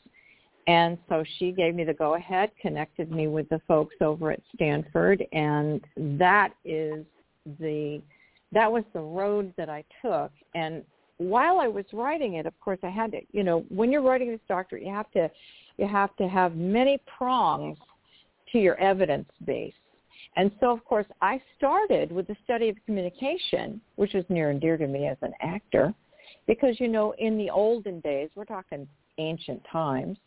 And 0.67 0.97
so 1.07 1.23
she 1.37 1.51
gave 1.51 1.75
me 1.75 1.85
the 1.85 1.93
go-ahead, 1.93 2.51
connected 2.61 3.11
me 3.11 3.27
with 3.27 3.47
the 3.47 3.61
folks 3.67 3.95
over 4.01 4.31
at 4.31 4.41
Stanford, 4.53 5.23
and 5.31 5.81
that 5.95 6.49
is 6.65 7.05
the 7.59 8.01
that 8.53 8.71
was 8.71 8.83
the 8.93 8.99
road 8.99 9.53
that 9.57 9.69
I 9.69 9.83
took 10.01 10.31
and 10.55 10.83
while 11.17 11.59
I 11.59 11.67
was 11.67 11.85
writing 11.93 12.35
it, 12.35 12.45
of 12.45 12.57
course, 12.59 12.79
I 12.83 12.89
had 12.89 13.11
to, 13.11 13.19
you 13.31 13.43
know, 13.43 13.65
when 13.69 13.91
you're 13.91 14.01
writing 14.01 14.29
this 14.29 14.39
doctorate, 14.47 14.83
you 14.83 14.93
have 14.93 15.11
to, 15.11 15.29
you 15.77 15.87
have 15.87 16.15
to 16.17 16.27
have 16.27 16.55
many 16.55 16.99
prongs 17.17 17.77
to 18.51 18.59
your 18.59 18.79
evidence 18.79 19.29
base. 19.45 19.73
And 20.35 20.51
so, 20.59 20.71
of 20.71 20.85
course, 20.85 21.07
I 21.21 21.41
started 21.57 22.11
with 22.11 22.27
the 22.27 22.35
study 22.43 22.69
of 22.69 22.75
communication, 22.85 23.81
which 23.95 24.13
was 24.13 24.23
near 24.29 24.51
and 24.51 24.61
dear 24.61 24.77
to 24.77 24.87
me 24.87 25.07
as 25.07 25.17
an 25.21 25.33
actor, 25.41 25.93
because, 26.47 26.79
you 26.79 26.87
know, 26.87 27.13
in 27.17 27.37
the 27.37 27.49
olden 27.49 27.99
days, 28.01 28.29
we're 28.35 28.45
talking 28.45 28.87
ancient 29.17 29.61
times, 29.71 30.17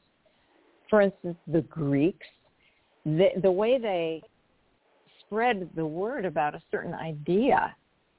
for 0.89 1.01
instance, 1.01 1.37
the 1.47 1.63
Greeks, 1.63 2.27
the, 3.05 3.29
the 3.43 3.51
way 3.51 3.79
they 3.79 4.23
spread 5.21 5.69
the 5.77 5.87
word 5.87 6.25
about 6.25 6.55
a 6.55 6.63
certain 6.71 6.95
idea, 6.95 7.75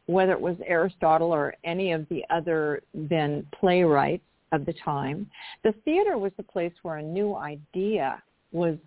whether 0.06 0.32
it 0.32 0.42
was 0.42 0.56
Aristotle 0.66 1.32
or 1.32 1.54
any 1.64 1.92
of 1.92 2.08
the 2.10 2.24
other 2.30 2.82
then 2.94 3.46
playwrights 3.60 4.24
of 4.52 4.66
the 4.66 4.74
time. 4.84 5.30
The 5.64 5.74
theater 5.86 6.18
was 6.18 6.32
the 6.38 6.44
place 6.44 6.74
where 6.84 6.98
a 6.98 7.04
new 7.04 7.36
idea 7.36 8.22
was 8.52 8.78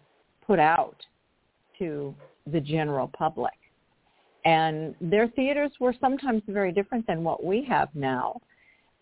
put 0.47 0.59
out 0.59 0.97
to 1.79 2.15
the 2.51 2.61
general 2.61 3.11
public. 3.17 3.53
And 4.45 4.95
their 5.01 5.29
theaters 5.29 5.73
were 5.81 5.95
sometimes 6.01 6.43
very 6.47 6.73
different 6.73 7.07
than 7.07 7.25
what 7.25 7.45
we 7.45 7.65
have 7.65 7.89
now. 7.95 8.41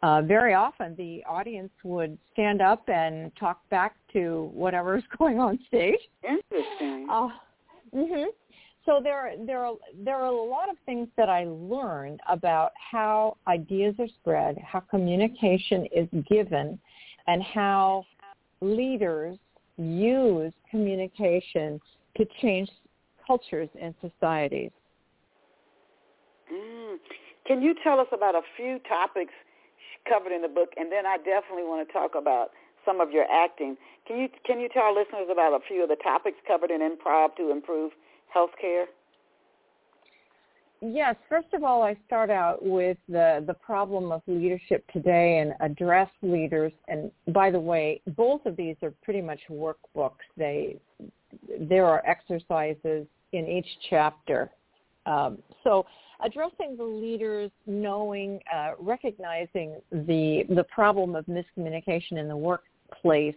Uh, 0.02 0.20
very 0.22 0.52
often 0.54 0.96
the 0.96 1.22
audience 1.28 1.70
would 1.84 2.18
stand 2.32 2.60
up 2.60 2.88
and 2.88 3.30
talk 3.36 3.60
back 3.70 3.94
to 4.12 4.50
whatever 4.52 4.94
whatever's 4.94 5.04
going 5.18 5.38
on 5.38 5.58
stage. 5.68 6.00
Interesting. 6.24 7.06
Uh, 7.10 7.28
mm-hmm 7.94 8.24
so 8.84 9.00
there 9.02 9.32
there 9.46 9.64
are 9.64 9.74
there 10.04 10.16
are 10.16 10.26
a 10.26 10.42
lot 10.42 10.68
of 10.68 10.76
things 10.86 11.08
that 11.16 11.28
I 11.28 11.44
learned 11.44 12.20
about 12.28 12.72
how 12.74 13.36
ideas 13.46 13.94
are 13.98 14.08
spread, 14.20 14.58
how 14.58 14.80
communication 14.80 15.86
is 15.94 16.08
given, 16.28 16.78
and 17.26 17.42
how 17.42 18.04
leaders 18.60 19.38
use 19.76 20.52
communication 20.70 21.80
to 22.16 22.26
change 22.40 22.68
cultures 23.26 23.68
and 23.80 23.94
societies. 24.00 24.70
Mm. 26.52 26.96
Can 27.46 27.62
you 27.62 27.74
tell 27.82 28.00
us 28.00 28.08
about 28.12 28.34
a 28.34 28.42
few 28.56 28.78
topics 28.88 29.32
covered 30.08 30.32
in 30.32 30.42
the 30.42 30.48
book, 30.48 30.70
and 30.76 30.90
then 30.90 31.06
I 31.06 31.16
definitely 31.18 31.64
want 31.64 31.86
to 31.86 31.92
talk 31.92 32.12
about 32.16 32.50
some 32.84 33.00
of 33.00 33.10
your 33.10 33.24
acting. 33.30 33.76
Can 34.06 34.18
you 34.18 34.28
can 34.44 34.60
you 34.60 34.68
tell 34.68 34.94
listeners 34.94 35.28
about 35.30 35.52
a 35.52 35.60
few 35.66 35.82
of 35.82 35.88
the 35.88 35.96
topics 35.96 36.36
covered 36.46 36.70
in 36.70 36.80
improv 36.80 37.36
to 37.36 37.50
improve 37.50 37.92
healthcare? 38.34 38.84
Yes, 40.84 41.14
first 41.28 41.46
of 41.52 41.62
all, 41.62 41.84
I 41.84 41.96
start 42.06 42.28
out 42.28 42.58
with 42.60 42.98
the 43.08 43.44
the 43.46 43.54
problem 43.54 44.10
of 44.10 44.22
leadership 44.26 44.84
today 44.92 45.38
and 45.38 45.54
address 45.60 46.10
leaders. 46.22 46.72
And 46.88 47.12
by 47.28 47.52
the 47.52 47.60
way, 47.60 48.00
both 48.16 48.44
of 48.46 48.56
these 48.56 48.76
are 48.82 48.92
pretty 49.02 49.22
much 49.22 49.40
workbooks. 49.48 50.26
They 50.36 50.80
there 51.60 51.86
are 51.86 52.04
exercises 52.04 53.06
in 53.32 53.46
each 53.46 53.68
chapter. 53.88 54.50
Um, 55.06 55.38
so 55.64 55.86
addressing 56.24 56.76
the 56.76 56.84
leaders, 56.84 57.50
knowing, 57.66 58.40
uh, 58.52 58.72
recognizing 58.78 59.76
the 59.90 60.44
the 60.48 60.64
problem 60.64 61.14
of 61.14 61.24
miscommunication 61.26 62.18
in 62.18 62.28
the 62.28 62.36
workplace, 62.36 63.34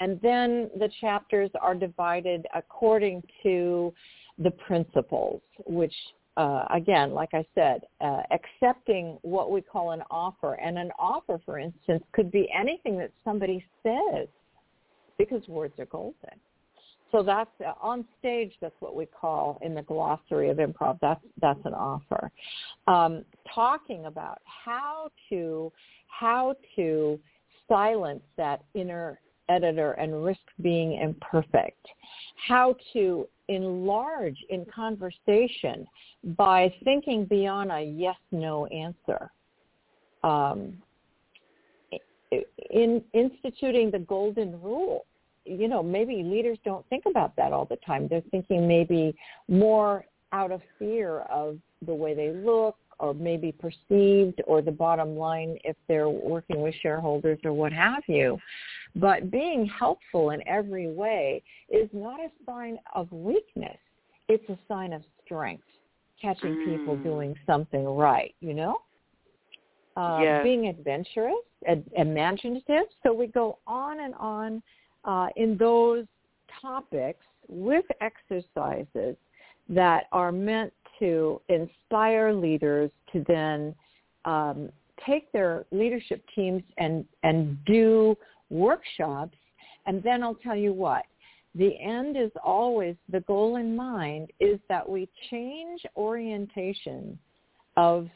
and 0.00 0.20
then 0.22 0.70
the 0.78 0.88
chapters 1.00 1.50
are 1.60 1.74
divided 1.74 2.46
according 2.54 3.22
to 3.42 3.92
the 4.38 4.50
principles, 4.50 5.42
which 5.66 5.94
uh, 6.36 6.64
again, 6.70 7.12
like 7.12 7.30
I 7.34 7.44
said, 7.54 7.82
uh, 8.00 8.22
accepting 8.30 9.18
what 9.22 9.50
we 9.50 9.60
call 9.60 9.90
an 9.90 10.02
offer. 10.10 10.54
And 10.54 10.78
an 10.78 10.90
offer, 10.98 11.40
for 11.44 11.58
instance, 11.58 12.02
could 12.12 12.30
be 12.30 12.48
anything 12.58 12.96
that 12.98 13.10
somebody 13.24 13.64
says 13.82 14.28
because 15.18 15.46
words 15.48 15.74
are 15.78 15.86
golden. 15.86 16.14
So 17.12 17.22
that's 17.22 17.50
uh, 17.64 17.72
on 17.80 18.04
stage. 18.18 18.52
That's 18.60 18.74
what 18.80 18.94
we 18.94 19.06
call 19.06 19.58
in 19.62 19.74
the 19.74 19.82
glossary 19.82 20.50
of 20.50 20.58
improv. 20.58 20.98
That's 21.00 21.24
that's 21.40 21.60
an 21.64 21.74
offer. 21.74 22.30
Um, 22.86 23.24
talking 23.52 24.06
about 24.06 24.38
how 24.44 25.10
to 25.30 25.72
how 26.06 26.54
to 26.76 27.18
silence 27.68 28.22
that 28.36 28.62
inner 28.74 29.20
editor 29.48 29.92
and 29.92 30.24
risk 30.24 30.40
being 30.62 31.00
imperfect. 31.00 31.84
How 32.48 32.76
to 32.92 33.28
enlarge 33.48 34.36
in 34.48 34.64
conversation 34.72 35.86
by 36.36 36.72
thinking 36.84 37.24
beyond 37.24 37.72
a 37.72 37.82
yes/no 37.82 38.66
answer. 38.66 39.30
Um, 40.22 40.74
in 42.70 43.02
instituting 43.12 43.90
the 43.90 43.98
golden 43.98 44.60
rule, 44.60 45.06
you 45.50 45.68
know, 45.68 45.82
maybe 45.82 46.22
leaders 46.22 46.58
don't 46.64 46.86
think 46.88 47.04
about 47.06 47.34
that 47.36 47.52
all 47.52 47.64
the 47.64 47.76
time. 47.76 48.06
They're 48.08 48.22
thinking 48.30 48.68
maybe 48.68 49.14
more 49.48 50.04
out 50.32 50.52
of 50.52 50.60
fear 50.78 51.20
of 51.30 51.58
the 51.84 51.94
way 51.94 52.14
they 52.14 52.30
look 52.30 52.76
or 53.00 53.14
maybe 53.14 53.52
perceived 53.52 54.42
or 54.46 54.62
the 54.62 54.70
bottom 54.70 55.16
line 55.16 55.58
if 55.64 55.76
they're 55.88 56.08
working 56.08 56.60
with 56.60 56.74
shareholders 56.82 57.38
or 57.44 57.52
what 57.52 57.72
have 57.72 58.02
you. 58.06 58.38
But 58.94 59.30
being 59.30 59.66
helpful 59.66 60.30
in 60.30 60.46
every 60.46 60.92
way 60.92 61.42
is 61.68 61.88
not 61.92 62.20
a 62.20 62.28
sign 62.44 62.78
of 62.94 63.10
weakness. 63.10 63.76
It's 64.28 64.48
a 64.48 64.58
sign 64.68 64.92
of 64.92 65.02
strength, 65.24 65.64
catching 66.20 66.54
mm. 66.54 66.78
people 66.78 66.96
doing 66.96 67.34
something 67.46 67.84
right, 67.84 68.34
you 68.40 68.54
know? 68.54 68.76
Uh, 69.96 70.20
yes. 70.22 70.44
Being 70.44 70.68
adventurous, 70.68 71.34
ad- 71.66 71.84
imaginative. 71.96 72.84
So 73.02 73.12
we 73.12 73.26
go 73.26 73.58
on 73.66 74.00
and 74.00 74.14
on 74.14 74.62
uh, 75.04 75.28
in 75.36 75.56
those 75.56 76.04
topics 76.60 77.24
with 77.48 77.84
exercises 78.00 79.16
that 79.68 80.04
are 80.12 80.32
meant 80.32 80.72
to 80.98 81.40
inspire 81.48 82.32
leaders 82.32 82.90
to 83.12 83.24
then 83.26 83.74
um, 84.24 84.70
take 85.06 85.30
their 85.32 85.64
leadership 85.70 86.22
teams 86.34 86.62
and, 86.78 87.04
and 87.22 87.56
do 87.64 88.16
workshops. 88.50 89.36
And 89.86 90.02
then 90.02 90.22
I'll 90.22 90.34
tell 90.34 90.56
you 90.56 90.72
what, 90.72 91.04
the 91.54 91.72
end 91.80 92.16
is 92.16 92.30
always, 92.44 92.94
the 93.10 93.20
goal 93.20 93.56
in 93.56 93.74
mind 93.74 94.30
is 94.38 94.60
that 94.68 94.88
we 94.88 95.08
change 95.30 95.80
orientation 95.96 97.18
of, 97.76 98.08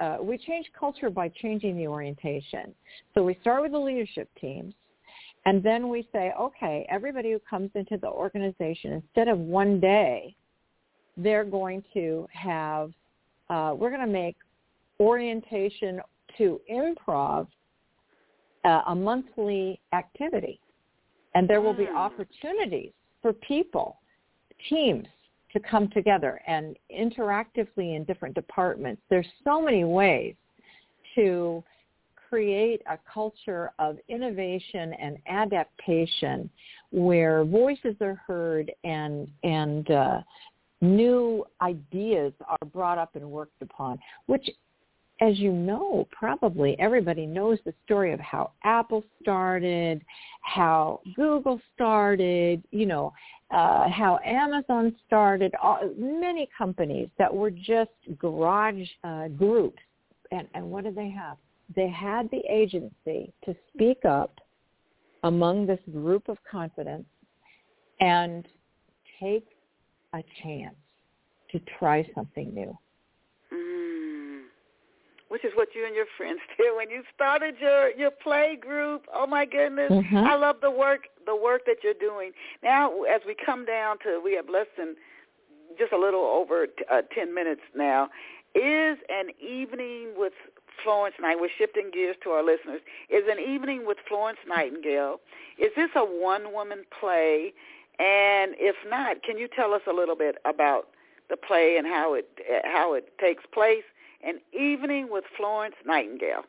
uh, 0.00 0.16
we 0.20 0.38
change 0.38 0.66
culture 0.78 1.10
by 1.10 1.28
changing 1.40 1.76
the 1.76 1.86
orientation. 1.86 2.74
So 3.14 3.22
we 3.22 3.36
start 3.42 3.62
with 3.62 3.72
the 3.72 3.78
leadership 3.78 4.28
teams. 4.40 4.74
And 5.46 5.62
then 5.62 5.88
we 5.88 6.06
say, 6.12 6.32
okay, 6.38 6.86
everybody 6.90 7.32
who 7.32 7.40
comes 7.48 7.70
into 7.74 7.96
the 7.96 8.08
organization, 8.08 8.92
instead 8.92 9.28
of 9.28 9.38
one 9.38 9.80
day, 9.80 10.34
they're 11.16 11.44
going 11.44 11.82
to 11.94 12.26
have, 12.32 12.92
uh, 13.48 13.74
we're 13.76 13.90
going 13.90 14.06
to 14.06 14.12
make 14.12 14.36
orientation 15.00 16.00
to 16.36 16.60
improv 16.70 17.46
uh, 18.64 18.82
a 18.88 18.94
monthly 18.94 19.80
activity. 19.92 20.60
And 21.34 21.48
there 21.48 21.60
will 21.60 21.74
be 21.74 21.86
hmm. 21.86 21.96
opportunities 21.96 22.92
for 23.22 23.32
people, 23.32 23.98
teams, 24.68 25.06
to 25.52 25.60
come 25.60 25.88
together 25.88 26.40
and 26.46 26.76
interactively 26.94 27.96
in 27.96 28.04
different 28.04 28.34
departments. 28.34 29.02
There's 29.10 29.26
so 29.42 29.60
many 29.60 29.84
ways 29.84 30.34
to 31.16 31.64
create 32.30 32.80
a 32.88 32.96
culture 33.12 33.72
of 33.80 33.98
innovation 34.08 34.94
and 34.94 35.18
adaptation 35.26 36.48
where 36.92 37.44
voices 37.44 37.96
are 38.00 38.22
heard 38.26 38.72
and 38.84 39.28
and 39.42 39.90
uh, 39.90 40.20
new 40.80 41.44
ideas 41.60 42.32
are 42.48 42.66
brought 42.72 42.98
up 42.98 43.16
and 43.16 43.28
worked 43.28 43.60
upon, 43.60 43.98
which 44.26 44.48
as 45.20 45.38
you 45.38 45.52
know, 45.52 46.08
probably 46.10 46.78
everybody 46.78 47.26
knows 47.26 47.58
the 47.66 47.74
story 47.84 48.12
of 48.14 48.20
how 48.20 48.52
Apple 48.64 49.04
started, 49.20 50.02
how 50.40 51.00
Google 51.14 51.60
started, 51.74 52.62
you 52.70 52.86
know, 52.86 53.12
uh, 53.50 53.88
how 53.90 54.18
Amazon 54.24 54.94
started, 55.06 55.52
all, 55.62 55.78
many 55.98 56.48
companies 56.56 57.08
that 57.18 57.34
were 57.34 57.50
just 57.50 57.90
garage 58.18 58.88
uh, 59.04 59.28
groups. 59.28 59.78
And, 60.30 60.48
and 60.54 60.70
what 60.70 60.84
did 60.84 60.94
they 60.94 61.10
have? 61.10 61.36
They 61.74 61.88
had 61.88 62.30
the 62.30 62.42
agency 62.50 63.32
to 63.44 63.54
speak 63.72 64.04
up 64.04 64.40
among 65.22 65.66
this 65.66 65.80
group 65.92 66.28
of 66.28 66.38
confidence 66.50 67.06
and 68.00 68.46
take 69.20 69.46
a 70.14 70.22
chance 70.42 70.74
to 71.52 71.60
try 71.78 72.08
something 72.14 72.52
new 72.54 72.76
which 75.30 75.44
is 75.44 75.52
what 75.54 75.68
you 75.74 75.86
and 75.86 75.94
your 75.94 76.06
friends 76.16 76.40
did 76.58 76.76
when 76.76 76.90
you 76.90 77.02
started 77.14 77.54
your 77.58 77.90
your 77.96 78.10
play 78.10 78.58
group. 78.60 79.06
Oh 79.14 79.26
my 79.26 79.46
goodness, 79.46 79.90
mm-hmm. 79.90 80.16
I 80.16 80.36
love 80.36 80.56
the 80.60 80.70
work 80.70 81.04
the 81.24 81.34
work 81.34 81.62
that 81.66 81.76
you're 81.82 81.94
doing. 81.94 82.32
Now, 82.62 83.02
as 83.04 83.22
we 83.26 83.34
come 83.46 83.64
down 83.64 83.98
to, 84.00 84.20
we 84.22 84.34
have 84.34 84.48
less 84.50 84.66
than 84.76 84.96
just 85.78 85.92
a 85.92 85.98
little 85.98 86.20
over 86.24 86.66
uh, 86.92 87.02
ten 87.14 87.34
minutes 87.34 87.62
now. 87.74 88.08
Is 88.56 88.98
an 89.08 89.30
evening 89.40 90.14
with 90.16 90.32
Florence 90.82 91.16
Night. 91.20 91.36
We're 91.40 91.48
shifting 91.58 91.90
gears 91.92 92.16
to 92.24 92.30
our 92.30 92.42
listeners. 92.42 92.80
Is 93.08 93.24
an 93.30 93.38
evening 93.38 93.86
with 93.86 93.98
Florence 94.08 94.38
Nightingale. 94.46 95.20
Is 95.58 95.70
this 95.76 95.90
a 95.96 96.04
one-woman 96.04 96.84
play? 96.98 97.52
And 97.98 98.54
if 98.58 98.76
not, 98.88 99.22
can 99.22 99.36
you 99.36 99.48
tell 99.54 99.74
us 99.74 99.82
a 99.88 99.92
little 99.92 100.16
bit 100.16 100.36
about 100.44 100.88
the 101.28 101.36
play 101.36 101.76
and 101.78 101.86
how 101.86 102.14
it 102.14 102.26
how 102.64 102.94
it 102.94 103.16
takes 103.18 103.44
place 103.54 103.84
an 104.22 104.38
Evening 104.52 105.08
with 105.10 105.24
Florence 105.36 105.76
Nightingale. 105.86 106.44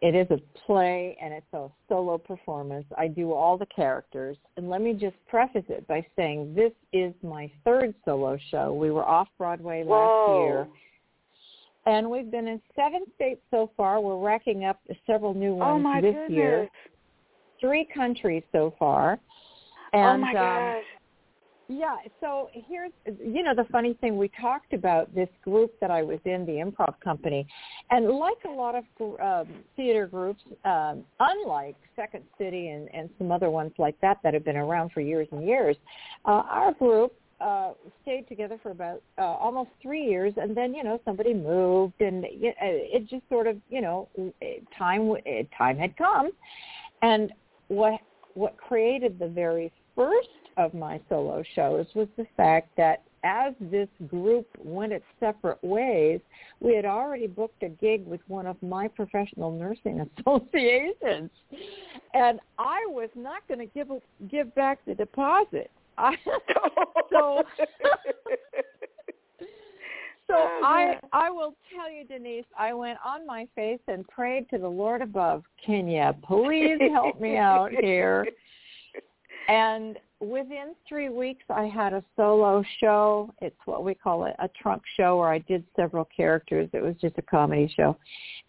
It 0.00 0.14
is 0.14 0.28
a 0.30 0.38
play 0.66 1.16
and 1.20 1.34
it's 1.34 1.52
a 1.52 1.68
solo 1.88 2.18
performance. 2.18 2.84
I 2.96 3.08
do 3.08 3.32
all 3.32 3.58
the 3.58 3.66
characters. 3.66 4.36
And 4.56 4.68
let 4.70 4.80
me 4.80 4.92
just 4.92 5.16
preface 5.26 5.64
it 5.68 5.88
by 5.88 6.06
saying 6.14 6.54
this 6.54 6.72
is 6.92 7.12
my 7.22 7.50
third 7.64 7.94
solo 8.04 8.38
show. 8.50 8.72
We 8.72 8.90
were 8.90 9.04
off 9.04 9.28
Broadway 9.38 9.80
last 9.80 9.88
Whoa. 9.88 10.44
year. 10.44 10.68
And 11.86 12.10
we've 12.10 12.30
been 12.30 12.48
in 12.48 12.60
seven 12.76 13.04
states 13.14 13.40
so 13.50 13.70
far. 13.76 14.00
We're 14.00 14.18
racking 14.18 14.64
up 14.64 14.80
several 15.06 15.34
new 15.34 15.54
oh 15.62 15.76
ones 15.76 16.02
this 16.02 16.14
goodness. 16.14 16.30
year. 16.30 16.68
Three 17.60 17.88
countries 17.92 18.42
so 18.52 18.74
far. 18.78 19.18
Oh 19.94 19.98
and, 19.98 20.22
oh 20.22 20.26
my 20.26 20.28
um, 20.28 20.34
gosh. 20.34 20.84
Yeah, 21.70 21.96
so 22.18 22.48
here's, 22.66 22.92
you 23.06 23.42
know, 23.42 23.54
the 23.54 23.66
funny 23.70 23.92
thing, 24.00 24.16
we 24.16 24.30
talked 24.40 24.72
about 24.72 25.14
this 25.14 25.28
group 25.44 25.78
that 25.82 25.90
I 25.90 26.02
was 26.02 26.18
in, 26.24 26.46
the 26.46 26.52
improv 26.52 26.98
company, 27.04 27.46
and 27.90 28.08
like 28.08 28.38
a 28.46 28.50
lot 28.50 28.74
of 28.74 28.84
um, 29.20 29.54
theater 29.76 30.06
groups, 30.06 30.40
um, 30.64 31.04
unlike 31.20 31.76
Second 31.94 32.24
City 32.38 32.68
and, 32.68 32.88
and 32.94 33.10
some 33.18 33.30
other 33.30 33.50
ones 33.50 33.72
like 33.76 34.00
that 34.00 34.16
that 34.24 34.32
have 34.32 34.46
been 34.46 34.56
around 34.56 34.92
for 34.92 35.02
years 35.02 35.28
and 35.30 35.46
years, 35.46 35.76
uh, 36.24 36.42
our 36.48 36.72
group 36.72 37.12
uh, 37.40 37.72
stayed 38.02 38.26
together 38.28 38.58
for 38.62 38.70
about 38.70 39.02
uh, 39.18 39.22
almost 39.22 39.70
three 39.80 40.04
years, 40.04 40.34
and 40.36 40.56
then 40.56 40.74
you 40.74 40.82
know 40.82 41.00
somebody 41.04 41.34
moved, 41.34 42.00
and 42.00 42.24
it, 42.24 42.56
it 42.60 43.08
just 43.08 43.22
sort 43.28 43.46
of 43.46 43.56
you 43.68 43.80
know 43.80 44.08
time 44.76 45.14
time 45.56 45.76
had 45.78 45.96
come, 45.96 46.30
and 47.02 47.32
what 47.68 48.00
what 48.34 48.56
created 48.56 49.18
the 49.18 49.28
very 49.28 49.72
first 49.94 50.28
of 50.56 50.74
my 50.74 51.00
solo 51.08 51.42
shows 51.54 51.86
was 51.94 52.08
the 52.16 52.26
fact 52.36 52.68
that 52.76 53.02
as 53.24 53.52
this 53.60 53.88
group 54.06 54.46
went 54.58 54.92
its 54.92 55.04
separate 55.18 55.62
ways, 55.62 56.20
we 56.60 56.74
had 56.74 56.84
already 56.84 57.26
booked 57.26 57.62
a 57.62 57.68
gig 57.68 58.06
with 58.06 58.20
one 58.28 58.46
of 58.46 58.60
my 58.62 58.88
professional 58.88 59.50
nursing 59.50 60.06
associations, 60.18 61.30
and 62.14 62.40
I 62.58 62.84
was 62.88 63.10
not 63.14 63.46
going 63.48 63.60
to 63.60 63.66
give 63.66 63.88
give 64.30 64.54
back 64.54 64.78
the 64.86 64.94
deposit. 64.94 65.70
I, 65.98 66.14
so 67.10 67.42
So 70.28 70.34
I 70.34 70.98
I 71.12 71.30
will 71.30 71.54
tell 71.74 71.90
you, 71.90 72.04
Denise, 72.04 72.44
I 72.56 72.74
went 72.74 72.98
on 73.04 73.26
my 73.26 73.48
face 73.54 73.80
and 73.88 74.06
prayed 74.08 74.48
to 74.50 74.58
the 74.58 74.68
Lord 74.68 75.00
above. 75.00 75.42
Can 75.64 75.88
you 75.88 76.10
please 76.26 76.78
help 76.92 77.20
me 77.20 77.36
out 77.36 77.70
here? 77.72 78.26
And 79.48 79.98
within 80.20 80.74
three 80.86 81.08
weeks, 81.08 81.42
I 81.48 81.64
had 81.64 81.94
a 81.94 82.04
solo 82.16 82.62
show. 82.80 83.32
It's 83.40 83.56
what 83.64 83.82
we 83.82 83.94
call 83.94 84.24
a, 84.24 84.34
a 84.38 84.48
trunk 84.60 84.82
show, 84.94 85.16
where 85.16 85.30
I 85.30 85.38
did 85.38 85.64
several 85.74 86.06
characters. 86.14 86.68
It 86.74 86.82
was 86.82 86.94
just 87.00 87.16
a 87.16 87.22
comedy 87.22 87.72
show, 87.74 87.96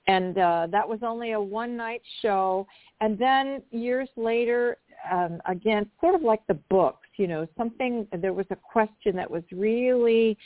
and 0.08 0.38
uh, 0.38 0.68
that 0.72 0.88
was 0.88 1.00
only 1.02 1.32
a 1.32 1.40
one 1.40 1.78
night 1.78 2.02
show. 2.22 2.68
And 3.00 3.18
then 3.18 3.62
years 3.72 4.10
later, 4.18 4.76
um, 5.12 5.42
again, 5.48 5.90
sort 6.02 6.16
of 6.16 6.22
like 6.22 6.46
the 6.48 6.56
books, 6.70 7.08
you 7.18 7.28
know, 7.28 7.48
something, 7.58 8.08
there 8.18 8.34
was 8.34 8.46
a 8.50 8.56
question 8.56 9.16
that 9.16 9.30
was 9.30 9.44
really 9.52 10.38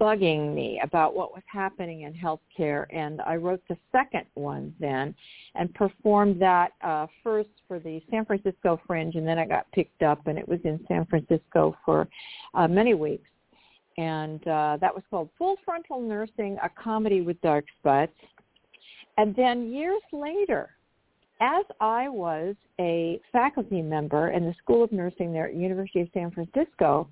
bugging 0.00 0.54
me 0.54 0.80
about 0.82 1.14
what 1.14 1.32
was 1.32 1.42
happening 1.46 2.02
in 2.02 2.12
healthcare. 2.12 2.86
And 2.90 3.20
I 3.22 3.36
wrote 3.36 3.62
the 3.68 3.76
second 3.90 4.24
one 4.34 4.74
then 4.80 5.14
and 5.54 5.72
performed 5.74 6.40
that 6.40 6.72
uh, 6.82 7.06
first 7.22 7.50
for 7.68 7.78
the 7.78 8.02
San 8.10 8.24
Francisco 8.24 8.80
Fringe. 8.86 9.14
And 9.14 9.26
then 9.26 9.38
I 9.38 9.46
got 9.46 9.70
picked 9.72 10.02
up 10.02 10.26
and 10.26 10.38
it 10.38 10.48
was 10.48 10.60
in 10.64 10.84
San 10.88 11.06
Francisco 11.06 11.76
for 11.84 12.08
uh, 12.54 12.68
many 12.68 12.94
weeks. 12.94 13.28
And 13.98 14.40
uh, 14.48 14.78
that 14.80 14.94
was 14.94 15.02
called 15.10 15.28
Full 15.36 15.56
Frontal 15.64 16.00
Nursing, 16.00 16.56
a 16.62 16.70
comedy 16.82 17.20
with 17.20 17.40
dark 17.42 17.66
spots. 17.78 18.12
And 19.18 19.36
then 19.36 19.70
years 19.70 20.00
later, 20.12 20.70
as 21.42 21.64
I 21.80 22.08
was 22.08 22.54
a 22.80 23.20
faculty 23.32 23.82
member 23.82 24.30
in 24.30 24.44
the 24.44 24.54
School 24.62 24.84
of 24.84 24.92
Nursing 24.92 25.32
there 25.32 25.48
at 25.48 25.54
University 25.56 26.00
of 26.00 26.08
San 26.14 26.30
Francisco, 26.30 27.08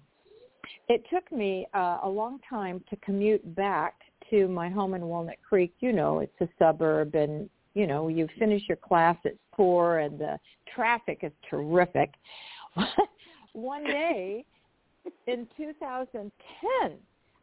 it 0.89 1.05
took 1.13 1.31
me 1.33 1.67
uh, 1.75 1.99
a 2.05 2.09
long 2.09 2.39
time 2.49 2.83
to 2.91 2.97
commute 2.97 3.57
back 3.57 3.95
to 4.31 4.47
my 4.47 4.69
home 4.69 4.95
in 4.95 5.03
Walnut 5.03 5.39
Creek. 5.47 5.75
You 5.81 5.93
know, 5.93 6.21
it's 6.21 6.41
a 6.41 6.49
suburb 6.61 7.17
and, 7.17 7.51
you 7.75 7.89
know, 7.89 8.07
you 8.07 8.29
finish 8.39 8.63
your 8.69 8.77
class 8.77 9.17
at 9.25 9.33
four 9.57 9.99
and 9.99 10.17
the 10.17 10.39
traffic 10.73 11.21
is 11.23 11.33
terrific. 11.51 12.15
One 13.53 13.83
day 13.83 14.45
in 15.27 15.49
2010, 15.57 16.99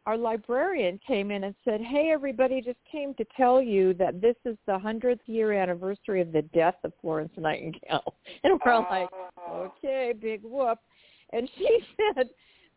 our 0.07 0.17
librarian 0.17 0.97
came 1.05 1.31
in 1.31 1.43
and 1.43 1.53
said, 1.65 1.81
hey, 1.81 2.11
everybody 2.13 2.61
just 2.61 2.79
came 2.89 3.13
to 3.15 3.25
tell 3.35 3.61
you 3.61 3.93
that 3.95 4.21
this 4.21 4.37
is 4.45 4.55
the 4.65 4.71
100th 4.71 5.19
year 5.25 5.51
anniversary 5.51 6.21
of 6.21 6.31
the 6.31 6.43
death 6.53 6.75
of 6.85 6.93
Florence 7.01 7.33
Nightingale. 7.37 8.15
And 8.43 8.57
we're 8.65 8.71
oh. 8.71 8.85
like, 8.89 9.09
okay, 9.51 10.13
big 10.19 10.41
whoop. 10.43 10.79
And 11.33 11.49
she 11.57 11.79
said, 12.15 12.29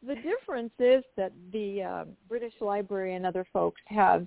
the 0.04 0.16
difference 0.16 0.72
is 0.80 1.04
that 1.16 1.32
the 1.52 1.82
uh, 1.82 2.04
British 2.28 2.54
Library 2.60 3.14
and 3.14 3.24
other 3.24 3.46
folks 3.52 3.80
have 3.86 4.26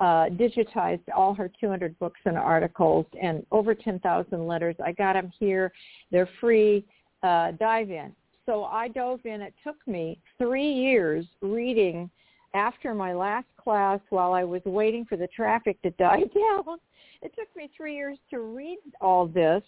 uh, 0.00 0.26
digitized 0.36 1.00
all 1.16 1.32
her 1.32 1.50
200 1.58 1.98
books 1.98 2.20
and 2.26 2.36
articles 2.36 3.06
and 3.22 3.46
over 3.52 3.74
10,000 3.74 4.46
letters. 4.46 4.76
I 4.84 4.92
got 4.92 5.14
them 5.14 5.32
here. 5.38 5.72
They're 6.10 6.28
free. 6.42 6.84
Uh, 7.22 7.52
dive 7.52 7.90
in. 7.90 8.12
So 8.44 8.64
I 8.64 8.88
dove 8.88 9.20
in. 9.24 9.40
It 9.40 9.54
took 9.64 9.76
me 9.86 10.18
three 10.36 10.70
years 10.70 11.24
reading 11.40 12.10
after 12.54 12.94
my 12.94 13.12
last 13.12 13.46
class 13.56 14.00
while 14.10 14.32
I 14.32 14.44
was 14.44 14.62
waiting 14.64 15.04
for 15.04 15.16
the 15.16 15.28
traffic 15.28 15.80
to 15.82 15.90
die 15.98 16.24
down. 16.34 16.78
It 17.22 17.32
took 17.36 17.54
me 17.56 17.70
three 17.76 17.96
years 17.96 18.18
to 18.30 18.40
read 18.40 18.78
all 19.00 19.26
this. 19.26 19.62